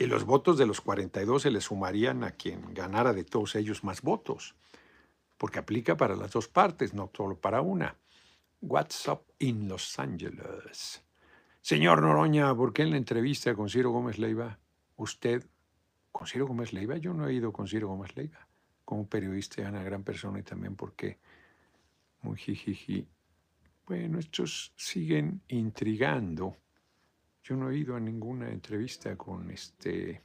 y 0.01 0.07
los 0.07 0.24
votos 0.24 0.57
de 0.57 0.66
los 0.66 0.80
42 0.80 1.43
se 1.43 1.51
le 1.51 1.61
sumarían 1.61 2.24
a 2.24 2.30
quien 2.30 2.72
ganara 2.72 3.12
de 3.12 3.22
todos 3.22 3.55
ellos 3.55 3.84
más 3.84 4.01
votos, 4.01 4.55
porque 5.36 5.59
aplica 5.59 5.97
para 5.99 6.16
las 6.16 6.32
dos 6.32 6.49
partes, 6.49 6.95
no 6.95 7.11
solo 7.14 7.38
para 7.38 7.61
una. 7.61 7.97
What's 8.62 9.07
up 9.09 9.22
in 9.38 9.68
Los 9.68 9.99
Angeles? 9.99 11.03
Señor 11.61 12.01
Noroña, 12.01 12.55
¿por 12.55 12.72
qué 12.72 12.82
en 12.82 12.93
la 12.93 12.97
entrevista 12.97 13.55
con 13.55 13.68
Ciro 13.68 13.91
Gómez 13.91 14.18
Leiva, 14.18 14.59
usted, 14.97 15.47
con 16.11 16.26
Ciro 16.26 16.47
Gómez 16.47 16.72
Leiva, 16.72 16.97
yo 16.97 17.12
no 17.12 17.28
he 17.28 17.34
ido 17.34 17.53
con 17.53 17.68
Ciro 17.68 17.88
Gómez 17.88 18.16
Leiva, 18.16 18.49
como 18.91 19.07
periodista 19.07 19.62
y 19.62 19.64
una 19.66 19.84
gran 19.84 20.03
persona 20.03 20.41
y 20.41 20.43
también 20.43 20.74
porque 20.74 21.16
muy 22.22 22.36
jijiji. 22.36 23.07
Bueno, 23.86 24.18
estos 24.18 24.72
siguen 24.74 25.43
intrigando. 25.47 26.57
Yo 27.45 27.55
no 27.55 27.70
he 27.70 27.78
ido 27.78 27.95
a 27.95 28.01
ninguna 28.01 28.51
entrevista 28.51 29.16
con 29.16 29.49
este 29.53 30.24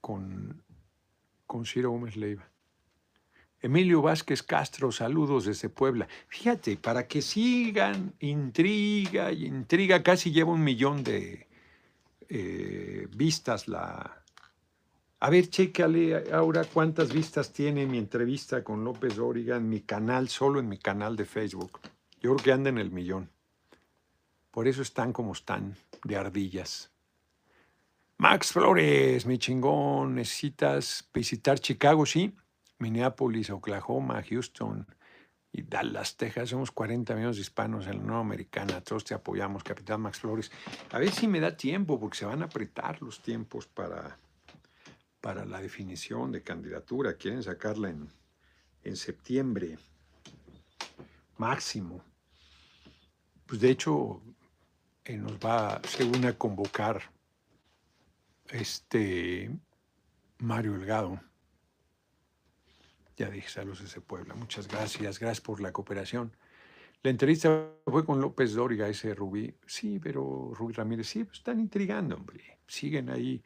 con, 0.00 0.62
con 1.46 1.66
Ciro 1.66 1.90
Gómez 1.90 2.16
Leiva. 2.16 2.48
Emilio 3.60 4.00
Vázquez 4.00 4.42
Castro, 4.42 4.90
saludos 4.90 5.44
desde 5.44 5.68
Puebla. 5.68 6.08
Fíjate, 6.28 6.78
para 6.78 7.06
que 7.06 7.20
sigan 7.20 8.14
intriga 8.20 9.30
y 9.30 9.44
intriga, 9.44 10.02
casi 10.02 10.32
lleva 10.32 10.52
un 10.52 10.64
millón 10.64 11.04
de 11.04 11.48
eh, 12.30 13.08
vistas 13.14 13.68
la, 13.68 14.19
a 15.22 15.28
ver, 15.28 15.50
chécale 15.50 16.32
ahora 16.32 16.64
cuántas 16.64 17.12
vistas 17.12 17.52
tiene 17.52 17.84
mi 17.84 17.98
entrevista 17.98 18.64
con 18.64 18.84
López 18.84 19.16
Dóriga 19.16 19.56
en 19.56 19.68
mi 19.68 19.82
canal, 19.82 20.30
solo 20.30 20.60
en 20.60 20.68
mi 20.68 20.78
canal 20.78 21.14
de 21.14 21.26
Facebook. 21.26 21.78
Yo 22.22 22.34
creo 22.34 22.36
que 22.36 22.52
anda 22.52 22.70
en 22.70 22.78
el 22.78 22.90
millón. 22.90 23.30
Por 24.50 24.66
eso 24.66 24.80
están 24.80 25.12
como 25.12 25.32
están, 25.32 25.76
de 26.04 26.16
ardillas. 26.16 26.90
Max 28.16 28.52
Flores, 28.52 29.26
mi 29.26 29.36
chingón, 29.36 30.14
necesitas 30.14 31.06
visitar 31.12 31.58
Chicago, 31.58 32.06
sí. 32.06 32.34
Minneapolis, 32.78 33.50
Oklahoma, 33.50 34.22
Houston 34.22 34.86
y 35.52 35.62
Dallas, 35.62 36.16
Texas. 36.16 36.48
Somos 36.48 36.70
40 36.70 37.14
millones 37.14 37.36
de 37.36 37.42
hispanos 37.42 37.86
en 37.86 37.98
la 37.98 38.04
Nueva 38.04 38.20
Americana. 38.20 38.80
Todos 38.80 39.04
te 39.04 39.12
apoyamos, 39.12 39.62
Capitán 39.62 40.00
Max 40.00 40.18
Flores. 40.18 40.50
A 40.92 40.98
ver 40.98 41.10
si 41.10 41.28
me 41.28 41.40
da 41.40 41.56
tiempo, 41.56 42.00
porque 42.00 42.16
se 42.16 42.24
van 42.24 42.40
a 42.40 42.46
apretar 42.46 43.02
los 43.02 43.20
tiempos 43.20 43.66
para 43.66 44.18
para 45.20 45.44
la 45.44 45.60
definición 45.60 46.32
de 46.32 46.42
candidatura. 46.42 47.14
Quieren 47.14 47.42
sacarla 47.42 47.90
en, 47.90 48.08
en 48.82 48.96
septiembre 48.96 49.78
máximo. 51.36 52.04
Pues 53.46 53.60
de 53.60 53.70
hecho, 53.70 54.22
eh, 55.04 55.16
nos 55.16 55.38
va, 55.38 55.80
según 55.88 56.24
a 56.24 56.36
convocar 56.36 57.02
este 58.48 59.50
Mario 60.38 60.72
Delgado. 60.74 61.20
Ya 63.16 63.28
dije 63.28 63.48
saludos 63.48 63.80
ese 63.82 64.00
Puebla. 64.00 64.34
Muchas 64.34 64.68
gracias. 64.68 65.18
Gracias 65.18 65.40
por 65.40 65.60
la 65.60 65.72
cooperación. 65.72 66.34
La 67.02 67.10
entrevista 67.10 67.70
fue 67.86 68.04
con 68.04 68.20
López 68.20 68.52
Dóriga, 68.52 68.88
ese 68.88 69.14
Rubí. 69.14 69.54
Sí, 69.66 69.98
pero 69.98 70.52
Rubí 70.54 70.74
Ramírez, 70.74 71.08
sí, 71.08 71.24
pues 71.24 71.38
están 71.38 71.58
intrigando, 71.58 72.16
hombre. 72.16 72.58
Siguen 72.66 73.08
ahí 73.08 73.42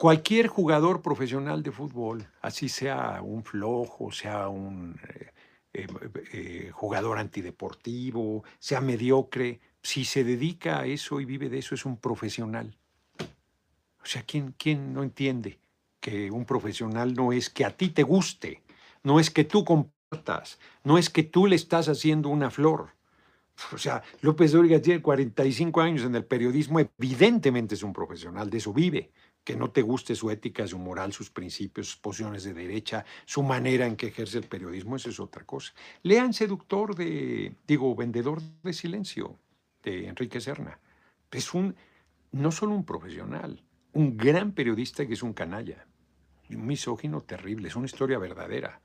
Cualquier 0.00 0.46
jugador 0.46 1.02
profesional 1.02 1.62
de 1.62 1.72
fútbol, 1.72 2.26
así 2.40 2.70
sea 2.70 3.20
un 3.20 3.44
flojo, 3.44 4.10
sea 4.10 4.48
un 4.48 4.98
eh, 5.06 5.30
eh, 5.74 5.86
eh, 6.32 6.70
jugador 6.72 7.18
antideportivo, 7.18 8.42
sea 8.58 8.80
mediocre, 8.80 9.60
si 9.82 10.06
se 10.06 10.24
dedica 10.24 10.80
a 10.80 10.86
eso 10.86 11.20
y 11.20 11.26
vive 11.26 11.50
de 11.50 11.58
eso, 11.58 11.74
es 11.74 11.84
un 11.84 11.98
profesional. 11.98 12.78
O 14.02 14.06
sea, 14.06 14.22
¿quién, 14.22 14.54
quién 14.56 14.94
no 14.94 15.02
entiende 15.02 15.58
que 16.00 16.30
un 16.30 16.46
profesional 16.46 17.12
no 17.12 17.34
es 17.34 17.50
que 17.50 17.66
a 17.66 17.76
ti 17.76 17.90
te 17.90 18.02
guste, 18.02 18.62
no 19.02 19.20
es 19.20 19.30
que 19.30 19.44
tú 19.44 19.66
compartas, 19.66 20.58
no 20.82 20.96
es 20.96 21.10
que 21.10 21.24
tú 21.24 21.46
le 21.46 21.56
estás 21.56 21.90
haciendo 21.90 22.30
una 22.30 22.50
flor? 22.50 22.94
O 23.74 23.76
sea, 23.76 24.02
López 24.22 24.52
Dóriga 24.52 24.80
tiene 24.80 25.02
45 25.02 25.82
años 25.82 26.04
en 26.04 26.14
el 26.14 26.24
periodismo, 26.24 26.80
evidentemente 26.80 27.74
es 27.74 27.82
un 27.82 27.92
profesional, 27.92 28.48
de 28.48 28.56
eso 28.56 28.72
vive 28.72 29.10
que 29.44 29.56
no 29.56 29.70
te 29.70 29.82
guste 29.82 30.14
su 30.14 30.30
ética, 30.30 30.66
su 30.66 30.78
moral, 30.78 31.12
sus 31.12 31.30
principios, 31.30 31.88
sus 31.88 31.96
posiciones 31.96 32.44
de 32.44 32.54
derecha, 32.54 33.04
su 33.24 33.42
manera 33.42 33.86
en 33.86 33.96
que 33.96 34.08
ejerce 34.08 34.38
el 34.38 34.44
periodismo, 34.44 34.96
eso 34.96 35.10
es 35.10 35.18
otra 35.18 35.44
cosa. 35.44 35.72
Lean 36.02 36.32
Seductor 36.32 36.94
de, 36.94 37.54
digo, 37.66 37.94
Vendedor 37.94 38.40
de 38.62 38.72
Silencio, 38.72 39.38
de 39.82 40.08
Enrique 40.08 40.40
Serna. 40.40 40.78
Es 41.30 41.54
un, 41.54 41.74
no 42.32 42.52
solo 42.52 42.74
un 42.74 42.84
profesional, 42.84 43.64
un 43.92 44.16
gran 44.16 44.52
periodista 44.52 45.06
que 45.06 45.14
es 45.14 45.22
un 45.22 45.32
canalla, 45.32 45.86
un 46.50 46.66
misógino 46.66 47.22
terrible, 47.22 47.68
es 47.68 47.76
una 47.76 47.86
historia 47.86 48.18
verdadera. 48.18 48.82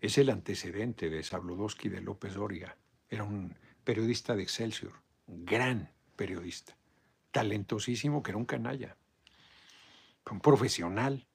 Es 0.00 0.18
el 0.18 0.28
antecedente 0.28 1.08
de 1.08 1.22
Sabludowski 1.22 1.88
de 1.88 2.00
López 2.00 2.34
Dóriga. 2.34 2.76
Era 3.08 3.24
un 3.24 3.56
periodista 3.84 4.34
de 4.34 4.42
Excelsior, 4.42 4.92
un 5.26 5.44
gran 5.46 5.90
periodista, 6.16 6.76
talentosísimo 7.30 8.22
que 8.22 8.32
era 8.32 8.38
un 8.38 8.44
canalla 8.44 8.96
un 10.32 10.40
profesional. 10.40 11.26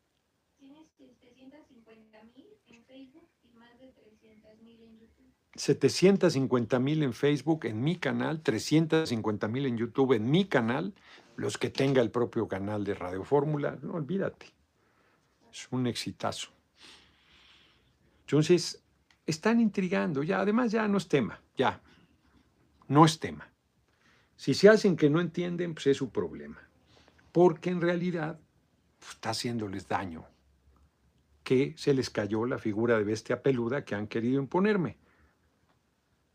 Tienes 0.58 0.88
750 0.98 2.24
mil 2.36 2.48
en 2.68 2.84
Facebook 2.84 3.30
y 3.44 3.54
más 3.58 3.80
de 3.80 3.92
300 3.92 4.62
mil 4.62 4.82
en 4.82 5.00
YouTube. 5.00 5.34
750 5.56 6.80
mil 6.80 7.04
en 7.04 7.14
Facebook, 7.14 7.66
en 7.66 7.82
mi 7.82 7.98
canal, 7.98 8.42
350 8.42 9.48
mil 9.48 9.66
en 9.66 9.78
YouTube, 9.78 10.14
en 10.14 10.30
mi 10.30 10.46
canal. 10.46 10.94
los 11.36 11.58
que 11.58 11.70
tenga 11.70 12.02
el 12.02 12.12
propio 12.12 12.50
canal 12.50 12.84
de 12.84 12.96
Radio 12.96 13.24
Fórmula, 13.24 13.78
no 13.82 13.94
olvídate. 13.94 14.48
Es 15.50 15.70
un 15.72 15.88
exitazo. 15.88 16.50
Entonces, 18.26 18.84
están 19.26 19.62
intrigando, 19.62 20.22
ya, 20.22 20.42
además 20.42 20.72
ya 20.72 20.86
no 20.90 20.98
es 20.98 21.08
tema, 21.08 21.42
ya, 21.56 21.82
no 22.90 23.06
es 23.06 23.20
tema. 23.20 23.50
Si 24.36 24.54
se 24.54 24.68
hacen 24.68 24.98
que 24.98 25.10
no 25.10 25.22
entienden, 25.22 25.74
pues 25.74 25.88
es 25.88 25.98
su 25.98 26.10
problema, 26.10 26.60
porque 27.32 27.70
en 27.70 27.80
realidad 27.80 28.38
está 29.02 29.32
haciéndoles 29.32 29.88
daño, 29.88 30.26
que 31.44 31.74
se 31.78 31.94
les 31.94 32.10
cayó 32.10 32.46
la 32.46 32.58
figura 32.58 32.98
de 32.98 33.04
bestia 33.04 33.42
peluda 33.42 33.84
que 33.84 33.96
han 33.96 34.08
querido 34.08 34.40
imponerme. 34.40 34.98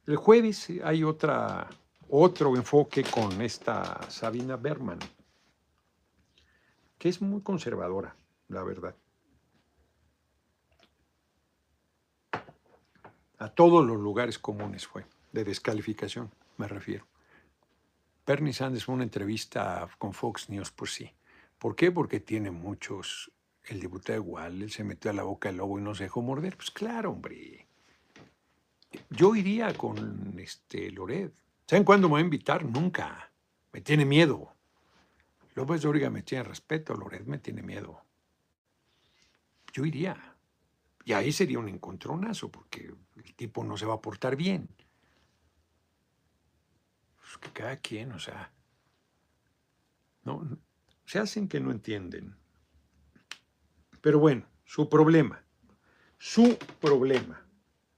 El 0.06 0.16
jueves 0.16 0.70
hay 0.82 1.04
otra, 1.04 1.68
otro 2.08 2.56
enfoque 2.56 3.04
con 3.04 3.40
esta 3.40 4.10
Sabina 4.10 4.56
Berman, 4.56 4.98
que 6.98 7.08
es 7.08 7.20
muy 7.20 7.42
conservadora, 7.42 8.16
la 8.48 8.62
verdad. 8.62 8.94
A 13.38 13.48
todos 13.48 13.84
los 13.84 13.98
lugares 13.98 14.38
comunes 14.38 14.86
fue, 14.86 15.06
de 15.32 15.44
descalificación, 15.44 16.30
me 16.56 16.68
refiero. 16.68 17.06
Bernie 18.26 18.54
Sanders 18.54 18.88
una 18.88 19.02
entrevista 19.02 19.86
con 19.98 20.14
Fox 20.14 20.48
News 20.48 20.70
por 20.70 20.88
sí. 20.88 21.10
¿Por 21.64 21.76
qué? 21.76 21.90
Porque 21.90 22.20
tiene 22.20 22.50
muchos. 22.50 23.32
El 23.64 23.80
diputado 23.80 24.18
igual, 24.18 24.60
él 24.60 24.70
se 24.70 24.84
metió 24.84 25.10
a 25.10 25.14
la 25.14 25.22
boca 25.22 25.48
del 25.48 25.56
lobo 25.56 25.78
y 25.78 25.82
no 25.82 25.94
se 25.94 26.04
dejó 26.04 26.20
morder. 26.20 26.58
Pues 26.58 26.70
claro, 26.70 27.12
hombre. 27.12 27.66
Yo 29.08 29.34
iría 29.34 29.72
con 29.72 30.38
este 30.38 30.90
Lored. 30.90 31.30
¿Saben 31.66 31.84
cuándo 31.84 32.08
me 32.08 32.12
va 32.12 32.18
a 32.18 32.20
invitar? 32.20 32.66
Nunca. 32.66 33.32
Me 33.72 33.80
tiene 33.80 34.04
miedo. 34.04 34.52
López 35.54 35.80
Dóriga 35.80 36.10
me 36.10 36.20
tiene 36.20 36.44
respeto, 36.44 36.92
Lored 36.96 37.24
me 37.24 37.38
tiene 37.38 37.62
miedo. 37.62 37.98
Yo 39.72 39.86
iría. 39.86 40.36
Y 41.06 41.14
ahí 41.14 41.32
sería 41.32 41.60
un 41.60 41.70
encontronazo, 41.70 42.50
porque 42.50 42.92
el 43.16 43.34
tipo 43.36 43.64
no 43.64 43.78
se 43.78 43.86
va 43.86 43.94
a 43.94 44.02
portar 44.02 44.36
bien. 44.36 44.68
Pues 47.16 47.38
que 47.40 47.50
cada 47.52 47.78
quien, 47.78 48.12
o 48.12 48.18
sea. 48.18 48.52
No, 50.24 50.46
se 51.05 51.18
hacen 51.18 51.48
que 51.48 51.61
no 51.61 51.70
entienden. 51.70 52.34
Pero 54.00 54.18
bueno, 54.18 54.46
su 54.64 54.88
problema. 54.88 55.42
Su 56.18 56.59
problema 56.80 57.44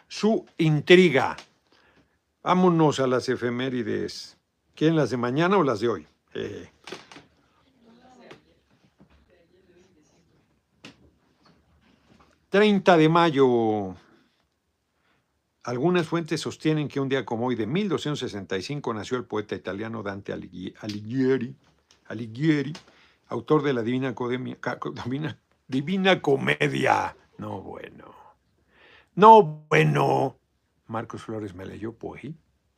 su 0.08 0.46
intriga. 0.58 1.36
Vámonos 2.42 3.00
a 3.00 3.06
las 3.06 3.28
efemérides. 3.28 4.36
¿Quieren 4.74 4.96
las 4.96 5.10
de 5.10 5.16
mañana 5.16 5.56
o 5.58 5.62
las 5.62 5.80
de 5.80 5.88
hoy? 5.88 6.06
30 12.48 12.94
eh. 12.94 12.98
de 12.98 13.08
mayo. 13.08 13.94
Algunas 15.64 16.06
fuentes 16.06 16.40
sostienen 16.40 16.86
que 16.86 17.00
un 17.00 17.08
día 17.08 17.24
como 17.24 17.46
hoy 17.46 17.56
de 17.56 17.66
1265 17.66 18.94
nació 18.94 19.16
el 19.16 19.24
poeta 19.24 19.56
italiano 19.56 20.02
Dante 20.02 20.32
Alighieri, 20.32 21.56
Alighieri 22.06 22.72
autor 23.28 23.62
de 23.62 23.72
la 23.72 23.82
Divina, 23.82 24.14
Divina, 25.68 26.22
Comedia. 26.22 27.16
No, 27.38 27.60
bueno. 27.60 28.14
No, 29.14 29.64
bueno. 29.68 30.38
Marcos 30.86 31.22
Flores 31.22 31.54
me 31.54 31.66
leyó 31.66 31.92
pues, 31.92 32.22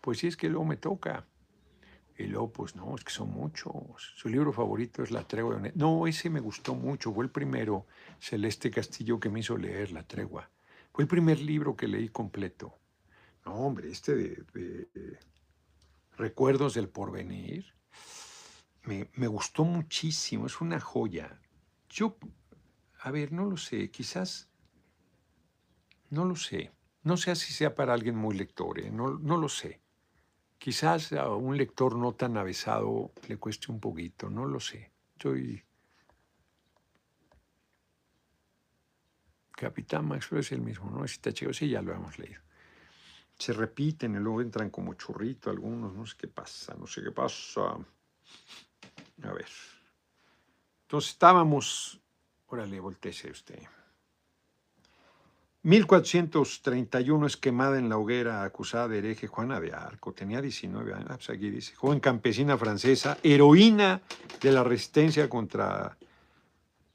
pues 0.00 0.18
sí 0.18 0.26
es 0.26 0.36
que 0.36 0.48
luego 0.48 0.64
me 0.64 0.76
toca. 0.76 1.26
Y 2.16 2.24
luego, 2.24 2.52
pues 2.52 2.74
no, 2.74 2.96
es 2.96 3.04
que 3.04 3.12
son 3.12 3.30
muchos. 3.30 4.14
Su 4.16 4.28
libro 4.28 4.52
favorito 4.52 5.04
es 5.04 5.12
La 5.12 5.22
Tregua 5.22 5.56
de 5.56 5.72
No, 5.76 6.06
ese 6.06 6.30
me 6.30 6.40
gustó 6.40 6.74
mucho. 6.74 7.12
Fue 7.12 7.24
el 7.24 7.30
primero, 7.30 7.86
Celeste 8.18 8.72
Castillo, 8.72 9.20
que 9.20 9.30
me 9.30 9.40
hizo 9.40 9.56
leer 9.56 9.92
La 9.92 10.02
Tregua. 10.02 10.50
Fue 10.92 11.04
el 11.04 11.08
primer 11.08 11.38
libro 11.40 11.76
que 11.76 11.86
leí 11.86 12.08
completo. 12.08 12.74
No, 13.44 13.54
hombre, 13.54 13.90
este 13.90 14.16
de, 14.16 15.18
Recuerdos 16.16 16.74
del 16.74 16.88
Porvenir 16.88 17.77
me, 18.88 19.26
gustó 19.26 19.64
muchísimo. 19.64 20.46
Es 20.46 20.60
una 20.60 20.80
joya. 20.80 21.40
Yo, 21.88 22.16
a 23.00 23.10
ver, 23.10 23.32
no 23.32 23.44
lo 23.44 23.56
sé, 23.56 23.90
quizás 23.90 24.48
no 26.10 26.24
lo 26.24 26.36
sé. 26.36 26.72
No 27.02 27.16
sé 27.16 27.34
si 27.36 27.52
sea 27.52 27.74
para 27.74 27.94
alguien 27.94 28.16
muy 28.16 28.36
lector, 28.36 28.80
¿eh? 28.80 28.90
no, 28.90 29.18
no 29.18 29.36
lo 29.36 29.48
sé. 29.48 29.80
Quizás 30.58 31.12
a 31.12 31.28
un 31.28 31.56
lector 31.56 31.96
no 31.96 32.14
tan 32.14 32.36
avesado 32.36 33.12
le 33.28 33.36
cueste 33.36 33.70
un 33.70 33.78
poquito, 33.78 34.28
no 34.28 34.46
lo 34.46 34.58
sé. 34.58 34.90
Soy... 35.20 35.62
Capitán 39.52 40.06
Maxwell 40.06 40.40
es 40.40 40.52
el 40.52 40.60
mismo, 40.60 40.90
¿no? 40.90 41.04
Está 41.04 41.32
chido, 41.32 41.52
sí, 41.52 41.68
ya 41.68 41.82
lo 41.82 41.92
hemos 41.92 42.18
leído. 42.18 42.40
Se 43.38 43.52
repiten 43.52 44.14
y 44.14 44.18
luego 44.18 44.40
entran 44.40 44.70
como 44.70 44.94
churrito 44.94 45.50
algunos, 45.50 45.94
no 45.94 46.06
sé 46.06 46.16
qué 46.16 46.28
pasa, 46.28 46.74
no 46.74 46.86
sé 46.86 47.02
qué 47.02 47.10
pasa. 47.10 47.76
A 49.22 49.32
ver. 49.32 49.48
Entonces 50.82 51.10
estábamos, 51.10 52.00
órale, 52.46 52.80
volteese 52.80 53.30
usted. 53.30 53.62
1431 55.62 57.26
es 57.26 57.36
quemada 57.36 57.78
en 57.78 57.88
la 57.88 57.98
hoguera 57.98 58.42
acusada 58.44 58.88
de 58.88 58.98
hereje 58.98 59.26
Juana 59.26 59.60
de 59.60 59.74
Arco, 59.74 60.14
tenía 60.14 60.40
19 60.40 60.94
años, 60.94 61.06
ah, 61.10 61.16
pues 61.16 61.30
aquí 61.30 61.50
dice, 61.50 61.74
joven 61.74 62.00
campesina 62.00 62.56
francesa, 62.56 63.18
heroína 63.22 64.00
de 64.40 64.52
la 64.52 64.62
resistencia 64.62 65.28
contra 65.28 65.98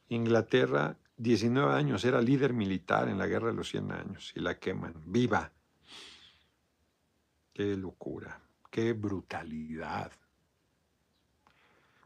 Inglaterra, 0.10 0.96
19 1.18 1.74
años, 1.74 2.06
era 2.06 2.22
líder 2.22 2.54
militar 2.54 3.10
en 3.10 3.18
la 3.18 3.28
guerra 3.28 3.50
de 3.50 3.54
los 3.54 3.70
100 3.70 3.92
años 3.92 4.34
y 4.36 4.40
la 4.40 4.58
queman, 4.58 4.96
viva. 5.06 5.52
Qué 7.54 7.78
locura, 7.78 8.40
qué 8.72 8.94
brutalidad. 8.94 10.12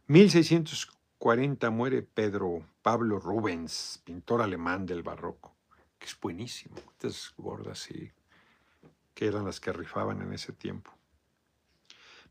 1640 0.07 1.69
muere 1.69 2.01
Pedro 2.01 2.65
Pablo 2.81 3.19
Rubens, 3.19 4.01
pintor 4.05 4.41
alemán 4.41 4.85
del 4.85 5.03
barroco 5.03 5.57
que 5.97 6.05
es 6.05 6.19
buenísimo. 6.19 6.75
Estas 6.91 7.33
gordas, 7.37 7.79
sí, 7.79 8.11
que 9.13 9.27
eran 9.27 9.45
las 9.45 9.59
que 9.59 9.73
rifaban 9.73 10.21
en 10.21 10.33
ese 10.33 10.53
tiempo. 10.53 10.91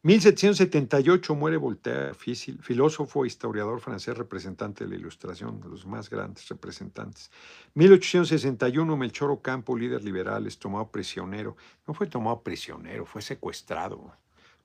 1778 0.02 1.34
muere 1.34 1.56
Voltaire, 1.56 2.14
filósofo 2.14 3.24
e 3.24 3.26
historiador 3.26 3.80
francés, 3.80 4.16
representante 4.16 4.84
de 4.84 4.90
la 4.90 4.96
Ilustración, 4.96 5.60
de 5.60 5.68
los 5.68 5.84
más 5.84 6.08
grandes 6.08 6.48
representantes. 6.48 7.30
1861 7.74 8.96
Melchor 8.96 9.32
Ocampo, 9.32 9.76
líder 9.76 10.04
liberal, 10.04 10.46
es 10.46 10.58
tomado 10.58 10.92
prisionero. 10.92 11.56
No 11.88 11.94
fue 11.94 12.06
tomado 12.06 12.42
prisionero, 12.42 13.04
fue 13.04 13.20
secuestrado 13.20 14.12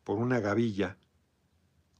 por 0.04 0.20
una 0.20 0.40
gavilla 0.40 0.98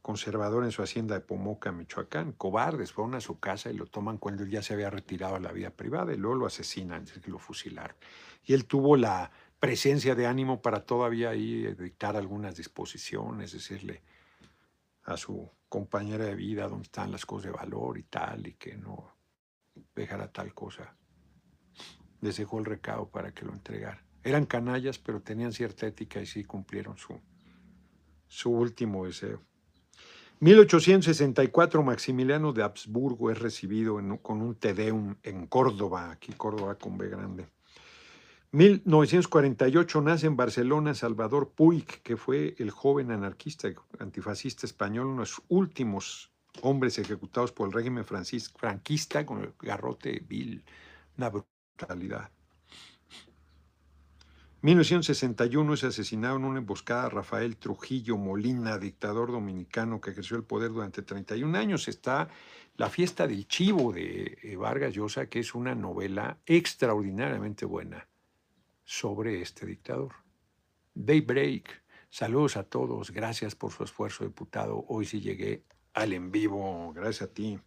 conservador 0.02 0.64
en 0.64 0.72
su 0.72 0.82
hacienda 0.82 1.14
de 1.14 1.20
Pomoca, 1.20 1.72
Michoacán. 1.72 2.32
Cobardes, 2.32 2.92
fueron 2.92 3.14
a 3.14 3.20
su 3.20 3.38
casa 3.38 3.70
y 3.70 3.74
lo 3.74 3.86
toman 3.86 4.18
cuando 4.18 4.42
él 4.42 4.50
ya 4.50 4.62
se 4.62 4.74
había 4.74 4.90
retirado 4.90 5.36
a 5.36 5.40
la 5.40 5.52
vida 5.52 5.70
privada 5.70 6.12
y 6.12 6.16
luego 6.16 6.36
lo 6.36 6.46
asesinan, 6.46 7.04
que 7.06 7.30
lo 7.30 7.38
fusilaron. 7.38 7.96
Y 8.44 8.52
él 8.52 8.66
tuvo 8.66 8.96
la 8.96 9.30
presencia 9.60 10.16
de 10.16 10.26
ánimo 10.26 10.60
para 10.60 10.84
todavía 10.84 11.30
ahí 11.30 11.72
dictar 11.74 12.16
algunas 12.16 12.56
disposiciones, 12.56 13.52
decirle 13.52 14.02
a 15.04 15.16
su 15.16 15.50
compañera 15.68 16.24
de 16.24 16.34
vida 16.34 16.68
dónde 16.68 16.84
están 16.84 17.12
las 17.12 17.24
cosas 17.24 17.52
de 17.52 17.56
valor 17.56 17.96
y 17.96 18.02
tal, 18.02 18.46
y 18.46 18.54
que 18.54 18.76
no 18.76 19.14
dejara 19.94 20.32
tal 20.32 20.52
cosa. 20.52 20.96
Les 22.20 22.36
dejó 22.36 22.58
el 22.58 22.64
recado 22.64 23.08
para 23.08 23.32
que 23.32 23.44
lo 23.44 23.52
entregara. 23.52 24.04
Eran 24.24 24.46
canallas, 24.46 24.98
pero 24.98 25.22
tenían 25.22 25.52
cierta 25.52 25.86
ética 25.86 26.20
y 26.20 26.26
sí 26.26 26.44
cumplieron 26.44 26.96
su, 26.96 27.20
su 28.26 28.50
último 28.50 29.06
deseo. 29.06 29.42
1864 30.42 31.84
Maximiliano 31.84 32.52
de 32.52 32.64
Habsburgo 32.64 33.30
es 33.30 33.38
recibido 33.38 34.00
con 34.20 34.42
un 34.42 34.56
Te 34.56 34.74
Deum 34.74 35.14
en 35.22 35.46
Córdoba, 35.46 36.10
aquí 36.10 36.32
Córdoba 36.32 36.74
con 36.74 36.98
B 36.98 37.08
grande. 37.08 37.46
1948 38.50 40.00
nace 40.00 40.26
en 40.26 40.36
Barcelona 40.36 40.94
Salvador 40.94 41.52
Puig, 41.54 42.02
que 42.02 42.16
fue 42.16 42.56
el 42.58 42.72
joven 42.72 43.12
anarquista 43.12 43.68
antifascista 44.00 44.66
español, 44.66 45.06
uno 45.06 45.14
de 45.14 45.20
los 45.20 45.42
últimos 45.46 46.32
hombres 46.62 46.98
ejecutados 46.98 47.52
por 47.52 47.68
el 47.68 47.72
régimen 47.72 48.04
franquista 48.04 49.24
con 49.24 49.42
el 49.42 49.54
garrote 49.60 50.24
vil, 50.26 50.64
una 51.18 51.30
brutalidad. 51.30 52.32
1961 54.62 55.74
es 55.74 55.82
asesinado 55.82 56.36
en 56.36 56.44
una 56.44 56.60
emboscada 56.60 57.08
Rafael 57.08 57.56
Trujillo 57.56 58.16
Molina, 58.16 58.78
dictador 58.78 59.32
dominicano 59.32 60.00
que 60.00 60.10
ejerció 60.12 60.36
el 60.36 60.44
poder 60.44 60.70
durante 60.70 61.02
31 61.02 61.58
años. 61.58 61.88
Está 61.88 62.28
La 62.76 62.88
fiesta 62.88 63.26
del 63.26 63.48
chivo 63.48 63.92
de 63.92 64.38
eh, 64.40 64.54
Vargas 64.54 64.94
Llosa, 64.94 65.26
que 65.26 65.40
es 65.40 65.56
una 65.56 65.74
novela 65.74 66.38
extraordinariamente 66.46 67.64
buena 67.64 68.08
sobre 68.84 69.42
este 69.42 69.66
dictador. 69.66 70.12
Daybreak. 70.94 71.82
Saludos 72.08 72.56
a 72.56 72.62
todos. 72.62 73.10
Gracias 73.10 73.56
por 73.56 73.72
su 73.72 73.82
esfuerzo, 73.82 74.22
diputado. 74.22 74.84
Hoy 74.86 75.06
sí 75.06 75.20
llegué 75.20 75.64
al 75.92 76.12
en 76.12 76.30
vivo. 76.30 76.92
Gracias 76.92 77.22
a 77.22 77.34
ti 77.34 77.58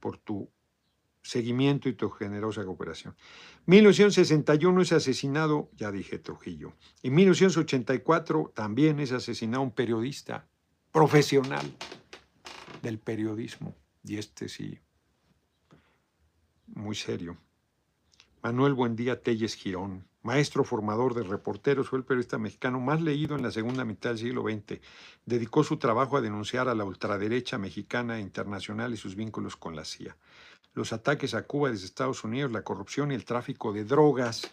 por 0.00 0.18
tu 0.18 0.50
seguimiento 1.24 1.88
y 1.88 1.94
tu 1.94 2.10
generosa 2.10 2.64
cooperación. 2.64 3.16
1961 3.66 4.82
es 4.82 4.92
asesinado, 4.92 5.70
ya 5.74 5.90
dije 5.90 6.18
Trujillo. 6.18 6.74
En 7.02 7.14
1984 7.14 8.52
también 8.54 9.00
es 9.00 9.10
asesinado 9.10 9.62
un 9.62 9.72
periodista 9.72 10.46
profesional 10.92 11.64
del 12.82 12.98
periodismo. 12.98 13.74
Y 14.04 14.18
este 14.18 14.50
sí, 14.50 14.78
muy 16.66 16.94
serio. 16.94 17.38
Manuel 18.42 18.74
Buendía 18.74 19.22
Telles 19.22 19.54
Girón, 19.54 20.06
maestro 20.24 20.64
formador 20.64 21.14
de 21.14 21.22
reporteros, 21.22 21.88
fue 21.88 22.00
el 22.00 22.04
periodista 22.04 22.38
mexicano 22.38 22.80
más 22.80 23.00
leído 23.00 23.36
en 23.36 23.42
la 23.42 23.52
segunda 23.52 23.84
mitad 23.84 24.10
del 24.10 24.18
siglo 24.18 24.42
XX. 24.42 24.80
Dedicó 25.24 25.62
su 25.62 25.76
trabajo 25.76 26.16
a 26.16 26.20
denunciar 26.20 26.68
a 26.68 26.74
la 26.74 26.84
ultraderecha 26.84 27.58
mexicana 27.58 28.18
e 28.18 28.20
internacional 28.20 28.92
y 28.92 28.96
sus 28.96 29.14
vínculos 29.14 29.56
con 29.56 29.76
la 29.76 29.84
CIA 29.84 30.16
los 30.74 30.92
ataques 30.92 31.34
a 31.34 31.46
Cuba 31.46 31.70
desde 31.70 31.86
Estados 31.86 32.24
Unidos, 32.24 32.50
la 32.50 32.62
corrupción 32.62 33.12
y 33.12 33.14
el 33.14 33.24
tráfico 33.24 33.72
de 33.72 33.84
drogas. 33.84 34.50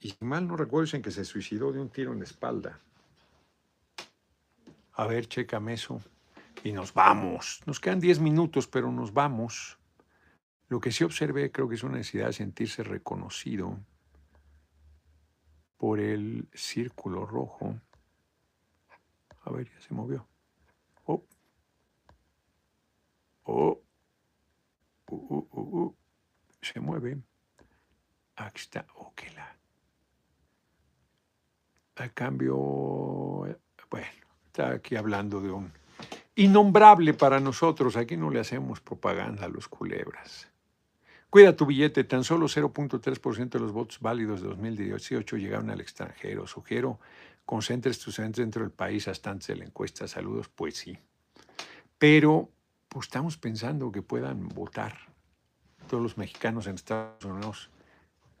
Y 0.00 0.14
mal 0.20 0.46
no 0.46 0.56
recuerdo 0.56 0.96
en 0.96 1.02
que 1.02 1.10
se 1.10 1.24
suicidó 1.24 1.72
de 1.72 1.80
un 1.80 1.90
tiro 1.90 2.12
en 2.12 2.18
la 2.18 2.24
espalda. 2.24 2.80
A 4.94 5.06
ver, 5.06 5.28
chécame 5.28 5.74
eso. 5.74 6.02
Y 6.64 6.72
nos 6.72 6.92
vamos. 6.92 7.60
Nos 7.66 7.80
quedan 7.80 8.00
10 8.00 8.20
minutos, 8.20 8.66
pero 8.66 8.90
nos 8.90 9.12
vamos. 9.14 9.78
Lo 10.68 10.80
que 10.80 10.92
sí 10.92 11.04
observé 11.04 11.50
creo 11.52 11.68
que 11.68 11.76
es 11.76 11.82
una 11.82 11.98
necesidad 11.98 12.26
de 12.26 12.32
sentirse 12.32 12.82
reconocido 12.82 13.78
por 15.80 15.98
el 15.98 16.46
círculo 16.52 17.24
rojo. 17.24 17.74
A 19.44 19.50
ver, 19.50 19.66
ya 19.66 19.80
se 19.80 19.94
movió. 19.94 20.26
Oh. 21.06 21.24
Oh. 23.44 23.80
Uh, 25.08 25.16
uh, 25.16 25.80
uh, 25.80 25.96
se 26.60 26.80
mueve. 26.80 27.16
Aquí 28.36 28.60
está. 28.60 28.86
Oh, 28.94 29.10
la. 29.34 29.56
A 31.96 32.08
cambio, 32.10 32.56
bueno, 33.90 34.26
está 34.46 34.72
aquí 34.72 34.96
hablando 34.96 35.40
de 35.40 35.50
un 35.50 35.72
innombrable 36.34 37.14
para 37.14 37.40
nosotros. 37.40 37.96
Aquí 37.96 38.18
no 38.18 38.28
le 38.28 38.40
hacemos 38.40 38.82
propaganda 38.82 39.46
a 39.46 39.48
los 39.48 39.66
culebras. 39.66 40.49
Cuida 41.30 41.54
tu 41.54 41.64
billete, 41.64 42.02
tan 42.02 42.24
solo 42.24 42.46
0.3% 42.46 43.50
de 43.50 43.60
los 43.60 43.70
votos 43.70 44.00
válidos 44.00 44.42
de 44.42 44.48
2018 44.48 45.36
llegaron 45.36 45.70
al 45.70 45.80
extranjero. 45.80 46.48
Sugiero 46.48 46.98
concentres 47.46 48.00
tus 48.00 48.18
entes 48.18 48.42
dentro 48.42 48.62
del 48.62 48.72
país 48.72 49.06
hasta 49.06 49.30
antes 49.30 49.46
de 49.46 49.56
la 49.56 49.64
encuesta. 49.64 50.08
Saludos, 50.08 50.48
pues 50.48 50.76
sí. 50.76 50.98
Pero 51.98 52.50
pues 52.88 53.06
estamos 53.06 53.36
pensando 53.36 53.92
que 53.92 54.02
puedan 54.02 54.48
votar 54.48 54.98
todos 55.88 56.02
los 56.02 56.18
mexicanos 56.18 56.66
en 56.66 56.74
Estados 56.74 57.24
Unidos, 57.24 57.70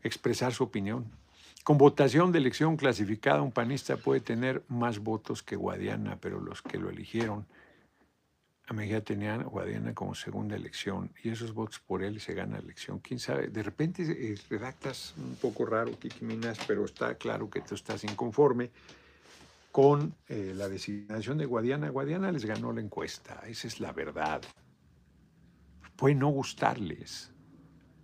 expresar 0.02 0.52
su 0.52 0.64
opinión. 0.64 1.06
Con 1.62 1.78
votación 1.78 2.32
de 2.32 2.38
elección 2.38 2.76
clasificada, 2.76 3.40
un 3.40 3.52
panista 3.52 3.98
puede 3.98 4.20
tener 4.20 4.64
más 4.66 4.98
votos 4.98 5.44
que 5.44 5.54
Guadiana, 5.54 6.18
pero 6.20 6.40
los 6.40 6.60
que 6.60 6.78
lo 6.78 6.90
eligieron 6.90 7.46
Mejía 8.72 9.02
tenían 9.02 9.42
Guadiana 9.42 9.94
como 9.94 10.14
segunda 10.14 10.54
elección 10.54 11.10
y 11.24 11.30
esos 11.30 11.52
votos 11.52 11.80
por 11.80 12.04
él 12.04 12.20
se 12.20 12.34
gana 12.34 12.54
la 12.54 12.62
elección. 12.62 13.00
¿Quién 13.00 13.18
sabe? 13.18 13.48
De 13.48 13.62
repente 13.62 14.02
eh, 14.02 14.36
redactas 14.48 15.14
un 15.18 15.34
poco 15.36 15.66
raro, 15.66 15.98
Kiki 15.98 16.24
Minas, 16.24 16.58
pero 16.66 16.84
está 16.84 17.16
claro 17.16 17.50
que 17.50 17.60
tú 17.62 17.74
estás 17.74 18.04
inconforme 18.04 18.70
con 19.72 20.14
eh, 20.28 20.52
la 20.54 20.68
designación 20.68 21.38
de 21.38 21.46
Guadiana. 21.46 21.88
Guadiana 21.88 22.30
les 22.30 22.44
ganó 22.44 22.72
la 22.72 22.80
encuesta, 22.80 23.42
esa 23.46 23.66
es 23.66 23.80
la 23.80 23.92
verdad. 23.92 24.42
Puede 25.96 26.14
no 26.14 26.28
gustarles, 26.28 27.32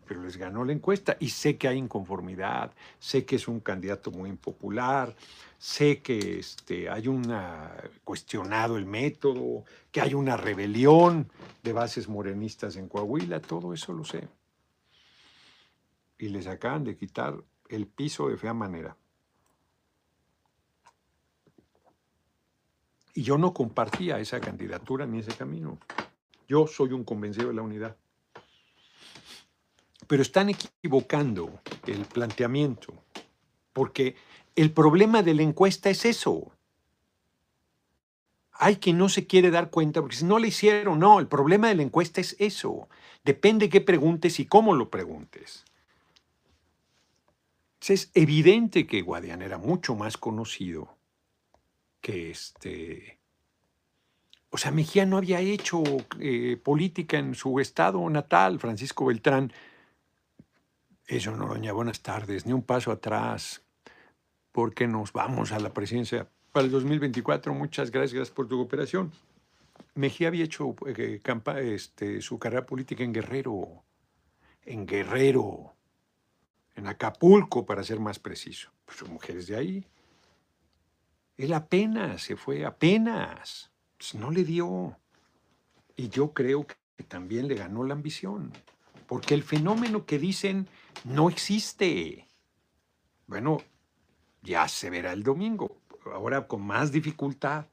pero 0.06 0.22
les 0.22 0.36
ganó 0.36 0.64
la 0.64 0.72
encuesta 0.72 1.16
y 1.18 1.28
sé 1.28 1.56
que 1.56 1.68
hay 1.68 1.78
inconformidad, 1.78 2.72
sé 2.98 3.24
que 3.24 3.36
es 3.36 3.48
un 3.48 3.60
candidato 3.60 4.10
muy 4.10 4.30
impopular, 4.30 5.14
sé 5.58 6.02
que 6.02 6.38
este, 6.38 6.88
hay 6.90 7.08
una 7.08 7.74
cuestionado 8.04 8.76
el 8.76 8.86
método, 8.86 9.64
que 9.90 10.00
hay 10.00 10.14
una 10.14 10.36
rebelión 10.36 11.30
de 11.62 11.72
bases 11.72 12.08
morenistas 12.08 12.76
en 12.76 12.88
Coahuila, 12.88 13.40
todo 13.40 13.72
eso 13.72 13.92
lo 13.92 14.04
sé. 14.04 14.28
Y 16.18 16.28
les 16.28 16.46
acaban 16.46 16.84
de 16.84 16.96
quitar 16.96 17.42
el 17.68 17.86
piso 17.86 18.28
de 18.28 18.36
fea 18.36 18.54
manera. 18.54 18.96
Y 23.14 23.22
yo 23.22 23.38
no 23.38 23.54
compartía 23.54 24.18
esa 24.20 24.40
candidatura 24.40 25.06
ni 25.06 25.20
ese 25.20 25.32
camino. 25.32 25.78
Yo 26.46 26.66
soy 26.66 26.92
un 26.92 27.02
convencido 27.02 27.48
de 27.48 27.54
la 27.54 27.62
unidad. 27.62 27.96
Pero 30.06 30.22
están 30.22 30.50
equivocando 30.50 31.60
el 31.86 32.04
planteamiento, 32.04 32.94
porque 33.72 34.14
el 34.56 34.72
problema 34.72 35.22
de 35.22 35.34
la 35.34 35.42
encuesta 35.42 35.90
es 35.90 36.04
eso. 36.04 36.52
Hay 38.52 38.76
quien 38.76 38.96
no 38.96 39.10
se 39.10 39.26
quiere 39.26 39.50
dar 39.50 39.70
cuenta, 39.70 40.00
porque 40.00 40.16
si 40.16 40.24
no 40.24 40.38
le 40.38 40.48
hicieron, 40.48 40.98
no, 40.98 41.20
el 41.20 41.28
problema 41.28 41.68
de 41.68 41.74
la 41.74 41.82
encuesta 41.82 42.22
es 42.22 42.34
eso. 42.38 42.88
Depende 43.22 43.68
qué 43.68 43.82
preguntes 43.82 44.40
y 44.40 44.46
cómo 44.46 44.74
lo 44.74 44.90
preguntes. 44.90 45.64
Es 47.86 48.10
evidente 48.14 48.86
que 48.86 49.02
Guadiana 49.02 49.44
era 49.44 49.58
mucho 49.58 49.94
más 49.94 50.16
conocido 50.16 50.96
que 52.00 52.30
este... 52.30 53.20
O 54.50 54.58
sea, 54.58 54.70
Mejía 54.70 55.04
no 55.04 55.18
había 55.18 55.38
hecho 55.40 55.82
eh, 56.18 56.56
política 56.56 57.18
en 57.18 57.34
su 57.34 57.60
estado 57.60 58.08
natal, 58.08 58.58
Francisco 58.58 59.04
Beltrán. 59.04 59.52
Eso, 61.06 61.36
Noroña, 61.36 61.72
buenas 61.72 62.00
tardes, 62.00 62.46
ni 62.46 62.52
un 62.52 62.62
paso 62.62 62.90
atrás, 62.90 63.65
porque 64.56 64.88
nos 64.88 65.12
vamos 65.12 65.52
a 65.52 65.60
la 65.60 65.74
presidencia 65.74 66.30
para 66.50 66.64
el 66.64 66.72
2024. 66.72 67.52
Muchas 67.52 67.90
gracias 67.90 68.30
por 68.30 68.48
tu 68.48 68.56
cooperación. 68.56 69.12
Mejía 69.94 70.28
había 70.28 70.46
hecho 70.46 70.74
eh, 70.86 71.20
este, 71.60 72.22
su 72.22 72.38
carrera 72.38 72.64
política 72.64 73.04
en 73.04 73.12
Guerrero, 73.12 73.84
en 74.64 74.86
Guerrero, 74.86 75.74
en 76.74 76.86
Acapulco, 76.86 77.66
para 77.66 77.84
ser 77.84 78.00
más 78.00 78.18
preciso. 78.18 78.70
Pues 78.86 78.96
son 78.96 79.12
mujeres 79.12 79.46
de 79.46 79.56
ahí. 79.56 79.86
Él 81.36 81.52
apenas 81.52 82.22
se 82.22 82.34
fue, 82.34 82.64
apenas. 82.64 83.70
Pues 83.98 84.14
no 84.14 84.30
le 84.30 84.42
dio. 84.42 84.96
Y 85.96 86.08
yo 86.08 86.32
creo 86.32 86.66
que 86.66 87.04
también 87.04 87.46
le 87.46 87.56
ganó 87.56 87.84
la 87.84 87.92
ambición. 87.92 88.54
Porque 89.06 89.34
el 89.34 89.42
fenómeno 89.42 90.06
que 90.06 90.18
dicen 90.18 90.66
no 91.04 91.28
existe. 91.28 92.26
Bueno, 93.26 93.58
ya 94.46 94.68
se 94.68 94.88
verá 94.88 95.12
el 95.12 95.22
domingo. 95.22 95.76
Ahora 96.06 96.46
con 96.46 96.62
más 96.62 96.92
dificultad. 96.92 97.66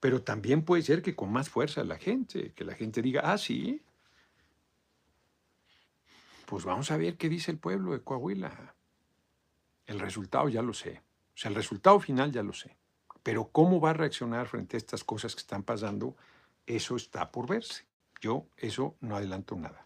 Pero 0.00 0.22
también 0.22 0.64
puede 0.64 0.82
ser 0.82 1.02
que 1.02 1.14
con 1.14 1.30
más 1.30 1.48
fuerza 1.48 1.84
la 1.84 1.98
gente. 1.98 2.52
Que 2.52 2.64
la 2.64 2.74
gente 2.74 3.02
diga, 3.02 3.20
ah, 3.24 3.38
sí. 3.38 3.82
Pues 6.46 6.64
vamos 6.64 6.90
a 6.90 6.96
ver 6.96 7.16
qué 7.16 7.28
dice 7.28 7.50
el 7.50 7.58
pueblo 7.58 7.92
de 7.92 8.00
Coahuila. 8.00 8.74
El 9.86 10.00
resultado 10.00 10.48
ya 10.48 10.62
lo 10.62 10.72
sé. 10.72 11.02
O 11.34 11.36
sea, 11.36 11.50
el 11.50 11.54
resultado 11.54 12.00
final 12.00 12.32
ya 12.32 12.42
lo 12.42 12.52
sé. 12.52 12.76
Pero 13.22 13.48
cómo 13.50 13.80
va 13.80 13.90
a 13.90 13.94
reaccionar 13.94 14.46
frente 14.48 14.76
a 14.76 14.78
estas 14.78 15.04
cosas 15.04 15.34
que 15.34 15.40
están 15.40 15.62
pasando, 15.62 16.16
eso 16.66 16.96
está 16.96 17.30
por 17.30 17.48
verse. 17.48 17.84
Yo 18.20 18.46
eso 18.56 18.96
no 19.00 19.16
adelanto 19.16 19.56
nada. 19.56 19.83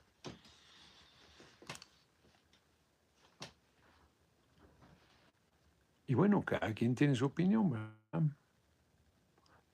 Y 6.08 6.14
bueno, 6.14 6.42
cada 6.42 6.72
quien 6.72 6.94
tiene 6.94 7.14
su 7.14 7.26
opinión. 7.26 7.94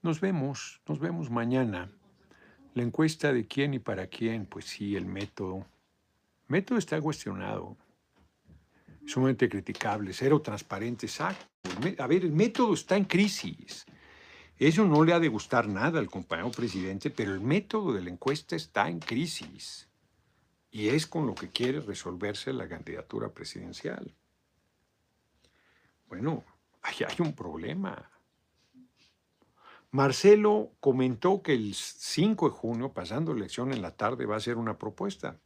Nos 0.03 0.20
vemos, 0.20 0.80
nos 0.87 0.99
vemos 0.99 1.30
mañana. 1.30 1.93
La 2.74 2.82
encuesta 2.82 3.32
de 3.32 3.47
quién 3.47 3.72
y 3.72 3.78
para 3.78 4.09
quién, 4.09 4.45
pues 4.45 4.64
sí, 4.64 4.97
el 4.97 5.07
método. 5.07 5.59
El 5.59 6.49
método 6.49 6.78
está 6.78 7.01
cuestionado, 7.01 7.76
sumamente 9.07 9.49
criticable, 9.49 10.12
cero 10.12 10.43
transparente, 10.43 11.07
exacto. 11.07 11.47
A 11.99 12.07
ver, 12.09 12.24
el 12.24 12.32
método 12.32 12.74
está 12.74 12.97
en 12.97 13.05
crisis. 13.05 13.87
Eso 14.59 14.85
no 14.87 15.05
le 15.05 15.12
ha 15.12 15.20
de 15.20 15.28
gustar 15.28 15.68
nada 15.68 16.01
al 16.01 16.11
compañero 16.11 16.51
presidente, 16.51 17.11
pero 17.11 17.32
el 17.32 17.41
método 17.41 17.93
de 17.93 18.03
la 18.03 18.11
encuesta 18.11 18.57
está 18.57 18.89
en 18.89 18.99
crisis. 18.99 19.89
Y 20.72 20.89
es 20.89 21.07
con 21.07 21.28
lo 21.28 21.37
que 21.37 21.51
quiere 21.51 21.78
resolverse 21.78 22.53
la 22.53 22.68
candidatura 22.68 23.28
presidencial. 23.32 24.12
Bueno, 26.14 26.44
hay 26.80 26.94
un 27.18 27.32
problema. 27.32 28.08
Marcelo 29.90 30.70
comentó 30.78 31.42
que 31.42 31.54
el 31.54 31.74
5 31.74 32.50
de 32.50 32.54
junio, 32.54 32.92
pasando 32.92 33.32
elección 33.32 33.72
en 33.72 33.82
la 33.82 33.96
tarde, 33.96 34.24
va 34.24 34.34
a 34.34 34.38
hacer 34.38 34.56
una 34.56 34.78
propuesta. 34.78 35.40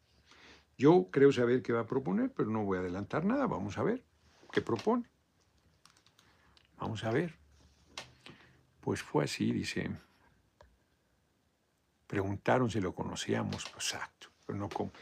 Yo 0.76 1.08
creo 1.10 1.32
saber 1.32 1.62
qué 1.62 1.72
va 1.72 1.80
a 1.80 1.86
proponer, 1.86 2.34
pero 2.34 2.50
no 2.50 2.64
voy 2.64 2.76
a 2.76 2.80
adelantar 2.80 3.24
nada. 3.24 3.46
Vamos 3.46 3.78
a 3.78 3.82
ver 3.82 4.04
qué 4.52 4.60
propone. 4.60 5.08
Vamos 6.78 7.02
a 7.04 7.12
ver. 7.12 7.34
Pues 8.82 9.02
fue 9.02 9.24
así, 9.24 9.50
dice. 9.52 9.90
preguntaron 12.06 12.70
si 12.70 12.82
lo 12.82 12.94
conocíamos, 12.94 13.64
exacto, 13.68 14.28
pero 14.44 14.58
no 14.58 14.68
como, 14.68 14.92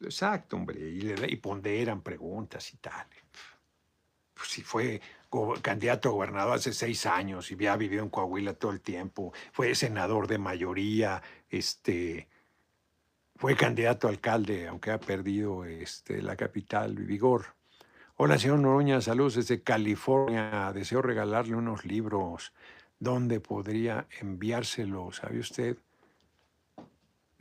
exacto, 0.00 0.54
hombre, 0.54 0.78
y 0.88 1.36
ponderan 1.36 2.02
preguntas 2.02 2.72
y 2.72 2.76
tal. 2.76 3.08
Pues 4.40 4.64
fue 4.64 5.02
candidato 5.60 6.08
a 6.08 6.12
gobernador 6.12 6.54
hace 6.56 6.72
seis 6.72 7.04
años 7.04 7.50
y 7.52 7.56
ya 7.56 7.76
vivió 7.76 8.02
en 8.02 8.08
Coahuila 8.08 8.54
todo 8.54 8.72
el 8.72 8.80
tiempo, 8.80 9.34
fue 9.52 9.74
senador 9.74 10.26
de 10.28 10.38
mayoría, 10.38 11.22
este, 11.50 12.26
fue 13.36 13.54
candidato 13.54 14.06
a 14.06 14.10
alcalde, 14.10 14.66
aunque 14.66 14.92
ha 14.92 14.98
perdido 14.98 15.66
este, 15.66 16.22
la 16.22 16.36
capital, 16.36 16.94
Vigor. 16.94 17.54
Hola, 18.16 18.38
señor 18.38 18.60
Noroña, 18.60 19.02
saludos 19.02 19.34
desde 19.34 19.62
California. 19.62 20.72
Deseo 20.72 21.02
regalarle 21.02 21.54
unos 21.54 21.84
libros. 21.84 22.54
¿Dónde 22.98 23.40
podría 23.40 24.06
enviárselo? 24.20 25.12
¿Sabe 25.12 25.38
usted? 25.38 25.76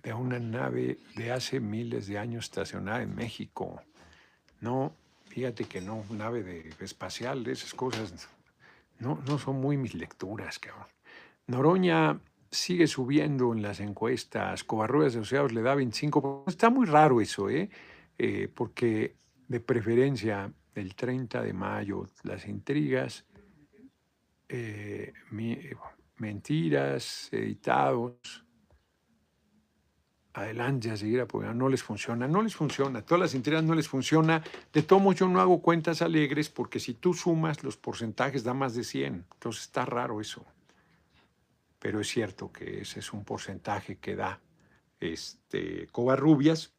De 0.04 0.14
una 0.14 0.40
nave 0.40 1.00
de 1.16 1.32
hace 1.32 1.62
miles 1.62 2.08
de 2.08 2.18
años 2.18 2.46
estacionada 2.46 3.02
en 3.02 3.16
México. 3.16 3.82
No, 4.60 4.94
fíjate 5.30 5.66
que 5.66 5.82
no, 5.82 6.04
nave 6.10 6.70
espacial, 6.82 7.48
esas 7.48 7.74
cosas 7.74 8.30
no, 9.00 9.22
no 9.28 9.40
son 9.40 9.62
muy 9.62 9.78
mis 9.78 9.94
lecturas, 9.94 10.60
cabrón. 10.60 10.88
Noroña 11.48 12.20
sigue 12.52 12.88
subiendo 12.88 13.54
en 13.54 13.62
las 13.62 13.80
encuestas, 13.80 14.64
Covarrubias 14.64 15.16
Asociados 15.16 15.54
le 15.54 15.62
da 15.62 15.76
25. 15.76 16.46
Está 16.48 16.70
muy 16.70 16.86
raro 16.86 17.22
eso, 17.22 17.50
¿eh? 17.50 17.70
¿eh? 18.18 18.50
porque 18.54 19.16
de 19.48 19.60
preferencia 19.60 20.52
el 20.76 20.96
30 20.96 21.42
de 21.42 21.54
mayo, 21.54 22.08
las 22.24 22.48
intrigas, 22.48 23.26
eh, 24.48 25.14
mentiras, 26.18 27.30
editados, 27.32 28.46
adelante 30.40 30.92
a 30.92 30.98
seguir 30.98 31.22
apoyando, 31.22 31.56
no 31.66 31.70
les 31.70 31.84
funciona, 31.84 32.28
no 32.28 32.42
les 32.42 32.56
funciona, 32.56 33.02
todas 33.02 33.20
las 33.20 33.36
intrigas 33.36 33.64
no 33.64 33.76
les 33.76 33.88
funciona. 33.88 34.44
De 34.74 34.84
todo 34.84 35.00
modo, 35.00 35.16
yo 35.16 35.28
no 35.28 35.40
hago 35.40 35.62
cuentas 35.62 36.02
alegres 36.02 36.50
porque 36.50 36.80
si 36.80 36.94
tú 36.94 37.14
sumas 37.14 37.64
los 37.64 37.78
porcentajes 37.78 38.44
da 38.44 38.54
más 38.54 38.76
de 38.76 38.84
100, 38.84 39.26
entonces 39.34 39.64
está 39.64 39.86
raro 39.86 40.22
eso. 40.22 40.46
Pero 41.80 42.02
es 42.02 42.08
cierto 42.08 42.52
que 42.52 42.82
ese 42.82 43.00
es 43.00 43.14
un 43.14 43.24
porcentaje 43.24 43.98
que 43.98 44.16
da 44.16 44.42
este, 45.00 45.88
Covarrubias, 45.92 46.74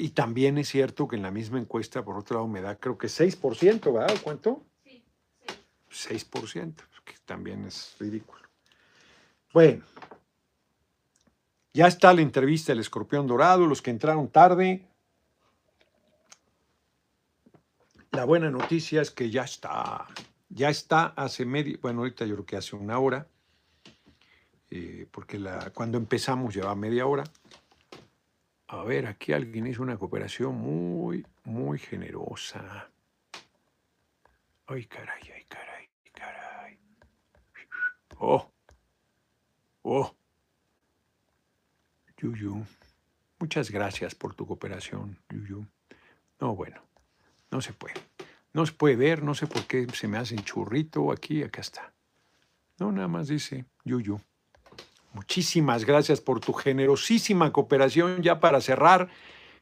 y 0.00 0.10
también 0.10 0.56
es 0.56 0.68
cierto 0.68 1.06
que 1.06 1.16
en 1.16 1.22
la 1.22 1.30
misma 1.30 1.58
encuesta, 1.58 2.02
por 2.02 2.16
otro 2.16 2.36
lado, 2.36 2.48
me 2.48 2.62
da 2.62 2.76
creo 2.76 2.96
que 2.96 3.06
6%, 3.06 3.92
¿verdad? 3.92 4.16
¿Cuánto? 4.22 4.64
Sí, 4.82 5.04
6%, 5.90 6.74
que 7.04 7.14
también 7.26 7.66
es 7.66 7.96
ridículo. 8.00 8.40
Bueno, 9.52 9.84
ya 11.72 11.86
está 11.86 12.12
la 12.12 12.22
entrevista 12.22 12.72
del 12.72 12.80
escorpión 12.80 13.26
dorado, 13.26 13.66
los 13.66 13.82
que 13.82 13.90
entraron 13.90 14.28
tarde. 14.28 14.86
La 18.10 18.24
buena 18.24 18.50
noticia 18.50 19.02
es 19.02 19.10
que 19.10 19.30
ya 19.30 19.44
está, 19.44 20.06
ya 20.48 20.68
está 20.68 21.06
hace 21.16 21.44
medio, 21.44 21.78
bueno, 21.80 22.00
ahorita 22.00 22.26
yo 22.26 22.34
creo 22.34 22.46
que 22.46 22.56
hace 22.56 22.74
una 22.74 22.98
hora, 22.98 23.28
eh, 24.70 25.06
porque 25.10 25.40
cuando 25.74 25.96
empezamos 25.98 26.54
llevaba 26.54 26.74
media 26.74 27.06
hora. 27.06 27.24
A 28.66 28.84
ver, 28.84 29.06
aquí 29.06 29.32
alguien 29.32 29.66
hizo 29.66 29.82
una 29.82 29.96
cooperación 29.96 30.54
muy, 30.54 31.26
muy 31.44 31.78
generosa. 31.78 32.88
Ay, 34.66 34.86
caray, 34.86 35.22
ay, 35.34 35.44
caray, 35.48 35.88
caray. 36.12 36.78
Oh, 38.18 38.48
oh. 39.82 40.19
Yuyu, 42.20 42.66
muchas 43.38 43.70
gracias 43.70 44.14
por 44.14 44.34
tu 44.34 44.46
cooperación, 44.46 45.18
Yuyu. 45.30 45.66
No, 46.38 46.54
bueno, 46.54 46.82
no 47.50 47.62
se 47.62 47.72
puede. 47.72 47.94
No 48.52 48.66
se 48.66 48.72
puede 48.72 48.96
ver, 48.96 49.22
no 49.22 49.34
sé 49.34 49.46
por 49.46 49.66
qué 49.66 49.86
se 49.94 50.06
me 50.06 50.18
hace 50.18 50.36
churrito 50.36 51.12
aquí, 51.12 51.42
acá 51.42 51.62
está. 51.62 51.94
No, 52.78 52.92
nada 52.92 53.08
más 53.08 53.28
dice 53.28 53.64
Yuyu. 53.84 54.20
Muchísimas 55.14 55.84
gracias 55.86 56.20
por 56.20 56.40
tu 56.40 56.52
generosísima 56.52 57.52
cooperación 57.52 58.22
ya 58.22 58.38
para 58.38 58.60
cerrar, 58.60 59.08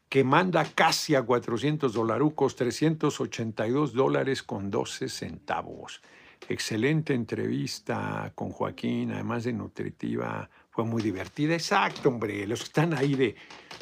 que 0.09 0.25
manda 0.25 0.65
casi 0.65 1.15
a 1.15 1.23
400 1.23 1.93
dolarucos, 1.93 2.57
382 2.57 3.93
dólares 3.93 4.43
con 4.43 4.71
12 4.71 5.09
centavos. 5.09 6.03
Excelente 6.49 7.15
entrevista 7.15 8.33
con 8.35 8.51
Joaquín, 8.51 9.13
además 9.13 9.45
de 9.45 9.53
nutritiva, 9.53 10.49
fue 10.79 10.85
muy 10.85 11.03
divertida. 11.03 11.55
Exacto, 11.55 12.09
hombre, 12.09 12.47
los 12.47 12.61
que 12.61 12.67
están 12.67 12.95
ahí 12.95 13.17
de, 13.17 13.35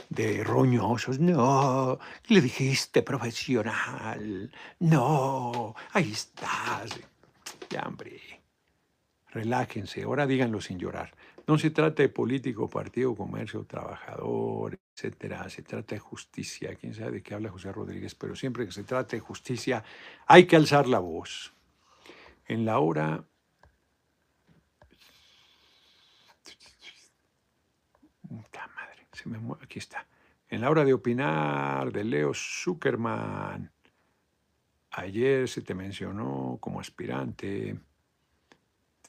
de 0.09 0.43
roñosos, 0.43 1.19
no, 1.19 1.99
le 2.29 2.41
dijiste 2.41 3.03
profesional, 3.03 4.51
no, 4.81 5.75
ahí 5.93 6.13
estás. 6.13 6.99
Ya, 7.69 7.83
hombre, 7.83 8.19
relájense, 9.29 10.05
ahora 10.05 10.27
díganlo 10.27 10.59
sin 10.63 10.79
llorar. 10.79 11.15
No 11.47 11.59
se 11.59 11.69
trata 11.69 12.03
de 12.03 12.09
político, 12.09 12.67
partido, 12.71 13.15
comercio, 13.15 13.67
trabajador, 13.67 14.79
etcétera. 14.95 15.51
Se 15.51 15.61
trata 15.61 15.97
de 15.97 15.99
justicia. 15.99 16.77
Quién 16.77 16.95
sabe 16.95 17.11
de 17.11 17.23
qué 17.23 17.35
habla 17.35 17.51
José 17.51 17.73
Rodríguez, 17.73 18.15
pero 18.15 18.35
siempre 18.35 18.65
que 18.65 18.73
se 18.73 18.85
trate 18.85 19.17
de 19.17 19.21
justicia 19.21 19.85
hay 20.27 20.47
que 20.47 20.57
alzar 20.57 20.89
la 20.89 21.01
voz. 21.01 21.53
En 22.47 22.65
la 22.65 22.79
hora 22.79 23.27
madre, 28.31 29.07
se 29.13 29.29
me 29.29 29.39
aquí 29.61 29.79
está. 29.79 30.07
En 30.49 30.61
la 30.61 30.71
hora 30.71 30.85
de 30.85 30.95
opinar 30.95 31.93
de 31.93 32.05
Leo 32.05 32.33
Zuckerman. 32.35 33.73
Ayer 34.91 35.49
se 35.49 35.61
te 35.63 35.75
mencionó 35.75 36.59
como 36.61 36.81
aspirante 36.81 37.79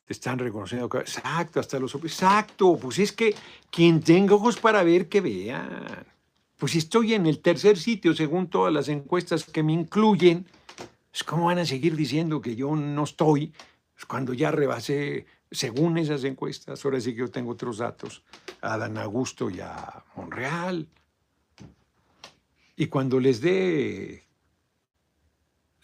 están 0.08 0.40
reconociendo 0.40 0.90
exacto, 1.00 1.60
hasta 1.60 1.80
los 1.80 1.94
exacto, 1.96 2.78
pues 2.78 3.00
es 3.00 3.12
que 3.12 3.36
quien 3.70 4.02
tenga 4.02 4.36
ojos 4.36 4.58
para 4.58 4.84
ver, 4.84 5.10
que 5.10 5.22
vean. 5.22 6.06
Pues 6.56 6.76
estoy 6.76 7.14
en 7.14 7.28
el 7.28 7.40
tercer 7.40 7.78
sitio, 7.78 8.14
según 8.16 8.48
todas 8.48 8.74
las 8.74 8.88
encuestas 8.88 9.44
que 9.44 9.64
me 9.64 9.74
incluyen, 9.74 10.46
pues 11.12 11.24
¿cómo 11.24 11.46
van 11.46 11.60
a 11.60 11.66
seguir 11.66 11.96
diciendo 11.96 12.42
que 12.42 12.56
yo 12.56 12.76
no 12.76 13.04
estoy? 13.04 13.54
Pues 13.94 14.06
cuando 14.06 14.34
ya 14.34 14.50
rebasé, 14.50 15.26
según 15.52 15.98
esas 15.98 16.24
encuestas, 16.24 16.84
ahora 16.84 17.02
sí 17.02 17.12
que 17.12 17.20
yo 17.20 17.30
tengo 17.30 17.52
otros 17.52 17.80
datos, 17.80 18.24
a 18.62 18.78
Dan 18.78 18.98
Augusto 18.98 19.50
y 19.50 19.60
a 19.60 20.04
Monreal. 20.16 20.88
Y 22.76 22.88
cuando 22.88 23.20
les 23.20 23.42
dé 23.42 24.24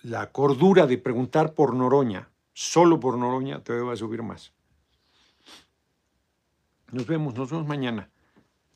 la 0.03 0.31
cordura 0.31 0.85
de 0.85 0.97
preguntar 0.97 1.53
por 1.53 1.73
Noroña, 1.73 2.29
solo 2.53 2.99
por 2.99 3.17
Noroña 3.17 3.63
todavía 3.63 3.87
va 3.87 3.93
a 3.93 3.97
subir 3.97 4.21
más. 4.21 4.51
Nos 6.91 7.07
vemos, 7.07 7.33
nos 7.33 7.49
vemos 7.49 7.67
mañana. 7.67 8.09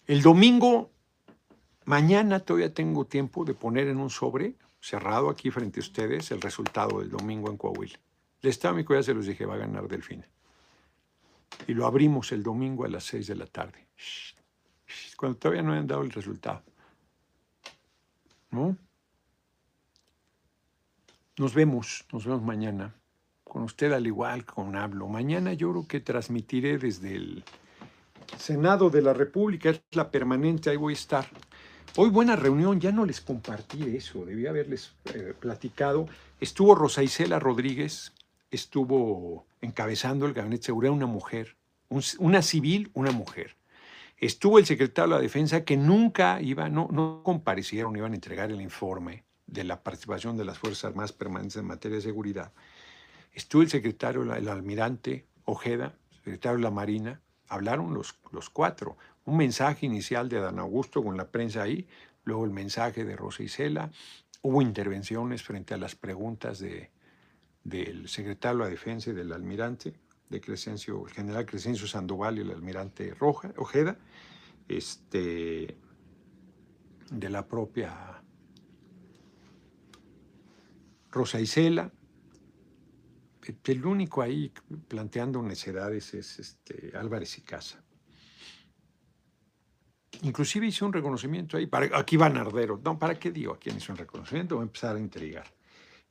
El 0.07 0.21
domingo, 0.21 0.89
mañana 1.85 2.39
todavía 2.39 2.73
tengo 2.73 3.05
tiempo 3.05 3.45
de 3.45 3.53
poner 3.53 3.87
en 3.87 3.97
un 3.97 4.09
sobre 4.09 4.55
cerrado 4.79 5.29
aquí 5.29 5.51
frente 5.51 5.79
a 5.79 5.83
ustedes 5.83 6.31
el 6.31 6.41
resultado 6.41 6.99
del 6.99 7.09
domingo 7.09 7.49
en 7.49 7.57
Coahuila. 7.57 7.99
El 8.41 8.49
Estado 8.49 8.79
ya 8.79 9.03
se 9.03 9.13
los 9.13 9.25
dije, 9.25 9.45
va 9.45 9.55
a 9.55 9.57
ganar 9.57 9.87
Delfín. 9.87 10.25
Y 11.67 11.73
lo 11.73 11.85
abrimos 11.85 12.31
el 12.31 12.43
domingo 12.43 12.85
a 12.85 12.87
las 12.87 13.03
seis 13.03 13.27
de 13.27 13.35
la 13.35 13.45
tarde. 13.45 13.87
Cuando 15.17 15.37
todavía 15.37 15.63
no 15.63 15.73
hayan 15.73 15.87
dado 15.87 16.03
el 16.03 16.11
resultado. 16.11 16.63
¿No? 18.51 18.77
Nos 21.37 21.53
vemos, 21.53 22.05
nos 22.11 22.25
vemos 22.25 22.41
mañana 22.41 22.95
con 23.43 23.63
usted 23.63 23.91
al 23.91 24.05
igual 24.05 24.45
con 24.45 24.75
hablo. 24.75 25.07
Mañana 25.07 25.53
yo 25.53 25.71
creo 25.71 25.87
que 25.87 25.99
transmitiré 25.99 26.77
desde 26.77 27.15
el 27.15 27.43
Senado 28.37 28.89
de 28.89 29.01
la 29.01 29.13
República, 29.13 29.69
es 29.69 29.81
la 29.91 30.11
permanente, 30.11 30.69
ahí 30.69 30.77
voy 30.77 30.93
a 30.93 30.97
estar. 30.97 31.27
Hoy 31.95 32.09
buena 32.09 32.35
reunión, 32.35 32.79
ya 32.79 32.91
no 32.91 33.05
les 33.05 33.21
compartí 33.21 33.95
eso, 33.95 34.25
debía 34.25 34.49
haberles 34.49 34.93
eh, 35.05 35.33
platicado. 35.39 36.07
Estuvo 36.39 36.75
Rosa 36.75 37.01
Isela 37.01 37.39
Rodríguez, 37.39 38.13
estuvo 38.51 39.45
encabezando 39.61 40.25
el 40.25 40.33
gabinete 40.33 40.61
de 40.61 40.65
seguridad 40.67 40.93
una 40.93 41.05
mujer, 41.05 41.55
una 42.19 42.41
civil, 42.41 42.91
una 42.93 43.11
mujer. 43.11 43.55
Estuvo 44.17 44.57
el 44.59 44.65
secretario 44.65 45.09
de 45.09 45.15
la 45.17 45.21
Defensa 45.21 45.63
que 45.63 45.77
nunca 45.77 46.41
iba, 46.41 46.69
no, 46.69 46.87
no 46.91 47.21
comparecieron, 47.23 47.95
iban 47.95 48.13
a 48.13 48.15
entregar 48.15 48.51
el 48.51 48.61
informe 48.61 49.23
de 49.45 49.63
la 49.63 49.83
participación 49.83 50.37
de 50.37 50.45
las 50.45 50.57
Fuerzas 50.57 50.85
Armadas 50.85 51.13
permanentes 51.13 51.57
en 51.57 51.65
materia 51.65 51.97
de 51.97 52.01
seguridad. 52.01 52.51
Estuvo 53.33 53.61
el 53.61 53.69
secretario, 53.69 54.23
el 54.33 54.49
almirante 54.49 55.25
Ojeda, 55.45 55.93
secretario 56.15 56.57
de 56.57 56.63
la 56.63 56.71
Marina, 56.71 57.21
hablaron 57.47 57.93
los, 57.93 58.19
los 58.31 58.49
cuatro. 58.49 58.97
Un 59.25 59.37
mensaje 59.37 59.85
inicial 59.85 60.27
de 60.29 60.39
Dan 60.39 60.59
Augusto 60.59 61.03
con 61.03 61.15
la 61.15 61.29
prensa 61.29 61.61
ahí, 61.61 61.87
luego 62.23 62.43
el 62.43 62.51
mensaje 62.51 63.05
de 63.05 63.15
Rosa 63.15 63.43
Isela, 63.43 63.91
hubo 64.41 64.61
intervenciones 64.61 65.43
frente 65.43 65.73
a 65.73 65.77
las 65.77 65.95
preguntas 65.95 66.59
de, 66.59 66.89
del 67.67 68.07
secretario 68.07 68.63
de 68.63 68.69
Defensa 68.69 69.09
y 69.09 69.13
del 69.13 69.33
almirante, 69.33 69.93
de 70.29 70.39
Crescencio, 70.39 71.05
el 71.05 71.13
general 71.13 71.45
Crescencio 71.45 71.85
Sandoval 71.85 72.37
y 72.37 72.41
el 72.41 72.51
almirante 72.51 73.13
Roja, 73.13 73.53
Ojeda, 73.57 73.97
este, 74.69 75.77
de 77.11 77.29
la 77.29 77.45
propia 77.45 78.23
Rosa 81.11 81.41
Isela. 81.41 81.91
El 83.65 83.85
único 83.85 84.21
ahí 84.21 84.51
planteando 84.87 85.41
necedades 85.41 86.13
es 86.13 86.39
este, 86.39 86.95
Álvarez 86.97 87.37
y 87.37 87.41
Casa. 87.41 87.83
Inclusive 90.21 90.67
hice 90.67 90.85
un 90.85 90.93
reconocimiento 90.93 91.57
ahí. 91.57 91.67
Para, 91.67 91.97
aquí 91.97 92.15
va 92.15 92.29
Nardero. 92.29 92.79
No, 92.83 92.97
¿para 92.97 93.19
qué 93.19 93.31
digo 93.31 93.53
a 93.53 93.59
quién 93.59 93.77
hizo 93.77 93.91
un 93.91 93.97
reconocimiento? 93.97 94.55
Voy 94.55 94.63
a 94.63 94.67
empezar 94.67 94.95
a 94.95 94.99
intrigar. 94.99 95.47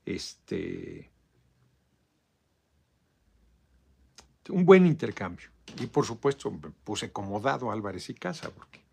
Este, 0.05 1.11
un 4.49 4.64
buen 4.64 4.86
intercambio. 4.86 5.49
Y 5.78 5.86
por 5.86 6.05
supuesto 6.05 6.53
puse 6.84 7.07
acomodado 7.07 7.70
Álvarez 7.70 8.09
y 8.11 8.14
Casa. 8.14 8.51
Porque, 8.51 8.84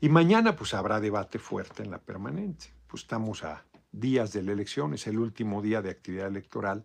y 0.00 0.08
mañana 0.08 0.56
pues 0.56 0.74
habrá 0.74 1.00
debate 1.00 1.38
fuerte 1.38 1.82
en 1.82 1.90
la 1.90 1.98
permanente. 1.98 2.72
Pues 2.86 3.02
estamos 3.02 3.44
a 3.44 3.64
días 3.92 4.32
de 4.32 4.42
la 4.42 4.52
elección, 4.52 4.94
es 4.94 5.06
el 5.06 5.18
último 5.18 5.62
día 5.62 5.82
de 5.82 5.90
actividad 5.90 6.28
electoral 6.28 6.84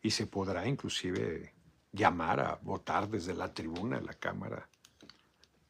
y 0.00 0.10
se 0.10 0.26
podrá 0.26 0.66
inclusive 0.66 1.52
llamar 1.92 2.40
a 2.40 2.58
votar 2.62 3.08
desde 3.08 3.34
la 3.34 3.52
tribuna 3.52 3.98
de 3.98 4.06
la 4.06 4.14
Cámara 4.14 4.68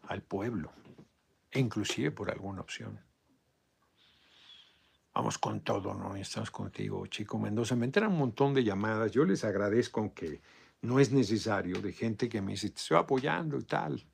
al 0.09 0.23
pueblo, 0.23 0.73
e 1.51 1.61
inclusive 1.61 2.11
por 2.11 2.31
alguna 2.31 2.61
opción. 2.61 3.01
Vamos 5.15 5.39
con 5.39 5.63
todo, 5.63 5.95
¿no? 5.95 6.15
Estamos 6.17 6.51
contigo, 6.51 7.07
Chico 7.07 7.39
Mendoza. 7.39 7.75
Me 7.75 7.87
enteran 7.87 8.13
un 8.13 8.19
montón 8.19 8.53
de 8.53 8.63
llamadas. 8.63 9.11
Yo 9.13 9.25
les 9.25 9.45
agradezco 9.45 10.13
que 10.13 10.43
no 10.83 11.01
es 11.01 11.11
necesario 11.11 11.81
de 11.81 11.93
gente 11.93 12.29
que 12.29 12.41
me 12.41 12.53
dice, 12.53 12.71
te 12.71 12.77
estoy 12.77 12.99
apoyando 12.99 13.59
y 13.59 13.65
tal. 13.65 14.05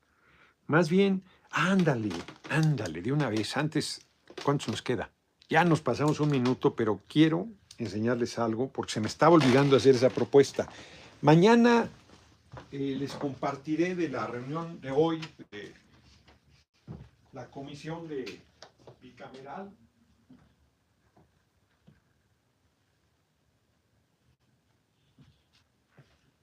Más 0.67 0.89
bien, 0.89 1.23
ándale, 1.51 2.09
ándale, 2.49 3.01
de 3.01 3.11
una 3.11 3.29
vez. 3.29 3.55
Antes, 3.57 4.05
¿cuántos 4.43 4.69
nos 4.69 4.81
queda? 4.81 5.11
Ya 5.49 5.63
nos 5.65 5.81
pasamos 5.81 6.19
un 6.19 6.31
minuto, 6.31 6.75
pero 6.75 7.01
quiero 7.07 7.47
enseñarles 7.77 8.39
algo 8.39 8.71
porque 8.71 8.93
se 8.93 8.99
me 9.01 9.07
estaba 9.07 9.35
olvidando 9.35 9.75
hacer 9.75 9.95
esa 9.95 10.09
propuesta. 10.09 10.67
Mañana 11.21 11.89
eh, 12.71 12.95
les 12.97 13.13
compartiré 13.13 13.95
de 13.95 14.09
la 14.09 14.27
reunión 14.27 14.79
de 14.81 14.91
hoy 14.91 15.21
de 15.51 15.73
la 17.33 17.45
comisión 17.47 18.07
de 18.07 18.41
bicameral 19.01 19.71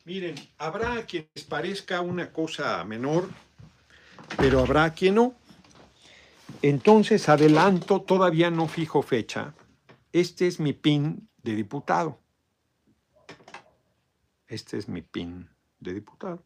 Miren, 0.04 0.34
habrá 0.58 1.04
quien 1.06 1.28
les 1.34 1.44
parezca 1.44 2.00
una 2.00 2.32
cosa 2.32 2.82
menor, 2.84 3.28
pero 4.36 4.60
habrá 4.60 4.92
quien 4.94 5.16
no. 5.16 5.34
Entonces, 6.62 7.28
adelanto, 7.28 8.02
todavía 8.02 8.50
no 8.50 8.66
fijo 8.66 9.02
fecha. 9.02 9.54
Este 10.12 10.46
es 10.46 10.58
mi 10.58 10.72
PIN 10.72 11.28
de 11.42 11.54
diputado. 11.54 12.18
Este 14.48 14.78
es 14.78 14.88
mi 14.88 15.02
PIN 15.02 15.48
de 15.78 15.94
diputado. 15.94 16.42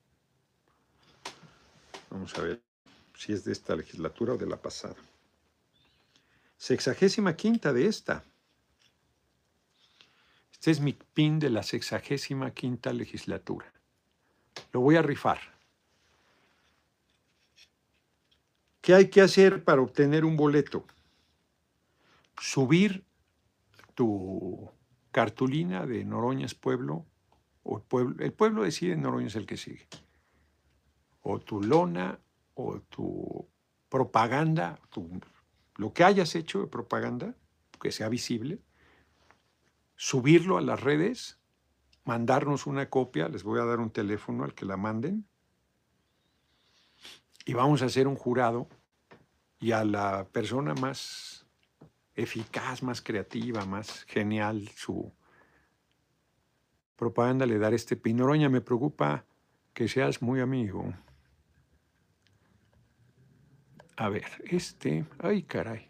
Vamos 2.11 2.37
a 2.39 2.43
ver 2.43 2.63
si 3.17 3.33
es 3.33 3.45
de 3.45 3.53
esta 3.53 3.75
legislatura 3.75 4.35
o 4.35 4.37
de 4.37 4.47
la 4.47 4.61
pasada. 4.61 4.97
Sexagésima 6.57 7.35
quinta 7.35 7.73
de 7.73 7.87
esta. 7.87 8.25
Este 10.65 10.71
es 10.71 10.81
mi 10.81 10.95
pin 10.95 11.39
de 11.41 11.51
la 11.51 11.63
sexagésima 11.63 12.53
quinta 12.53 12.91
legislatura. 12.95 13.71
Lo 14.73 14.81
voy 14.81 14.97
a 14.97 15.03
rifar. 15.03 15.39
¿Qué 18.81 18.95
hay 18.95 19.11
que 19.11 19.21
hacer 19.21 19.63
para 19.63 19.83
obtener 19.83 20.25
un 20.25 20.39
boleto? 20.39 20.87
Subir 22.41 23.05
tu 23.95 24.71
cartulina 25.11 25.85
de 25.85 26.03
Noroñas 26.03 26.55
Pueblo, 26.55 27.05
o 27.63 27.77
el 27.77 27.83
pueblo, 27.83 28.25
el 28.25 28.33
pueblo 28.33 28.63
decide 28.63 28.97
Noroña 28.97 29.27
es 29.27 29.37
el 29.37 29.45
que 29.45 29.59
sigue, 29.59 29.87
o 31.21 31.41
tu 31.41 31.63
lona, 31.63 32.19
o 32.55 32.81
tu 32.89 33.47
propaganda, 33.91 34.81
lo 35.77 35.93
que 35.93 36.05
hayas 36.05 36.35
hecho 36.35 36.61
de 36.63 36.69
propaganda, 36.69 37.35
que 37.79 37.93
sea 37.93 38.09
visible, 38.09 38.61
subirlo 39.97 40.59
a 40.59 40.61
las 40.61 40.81
redes, 40.81 41.39
mandarnos 42.05 42.67
una 42.67 42.91
copia, 42.91 43.29
les 43.29 43.43
voy 43.43 43.61
a 43.61 43.65
dar 43.65 43.81
un 43.81 43.91
teléfono 43.91 44.45
al 44.45 44.55
que 44.55 44.67
la 44.67 44.77
manden, 44.77 45.27
y 47.47 47.53
vamos 47.53 47.83
a 47.83 47.87
hacer 47.87 48.09
un 48.09 48.17
jurado 48.17 48.69
y 49.61 49.73
a 49.73 49.85
la 49.85 50.27
persona 50.33 50.75
más 50.75 51.47
eficaz, 52.15 52.83
más 52.83 53.03
creativa, 53.03 53.65
más 53.67 54.05
genial, 54.05 54.69
su 54.75 55.13
propaganda 56.97 57.45
le 57.47 57.59
dar 57.59 57.75
este 57.75 57.97
pinoroña. 57.97 58.49
Me 58.49 58.61
preocupa 58.61 59.25
que 59.73 59.89
seas 59.89 60.23
muy 60.23 60.41
amigo. 60.41 60.95
A 63.97 64.09
ver, 64.09 64.27
este, 64.45 65.07
ay 65.19 65.43
caray, 65.45 65.87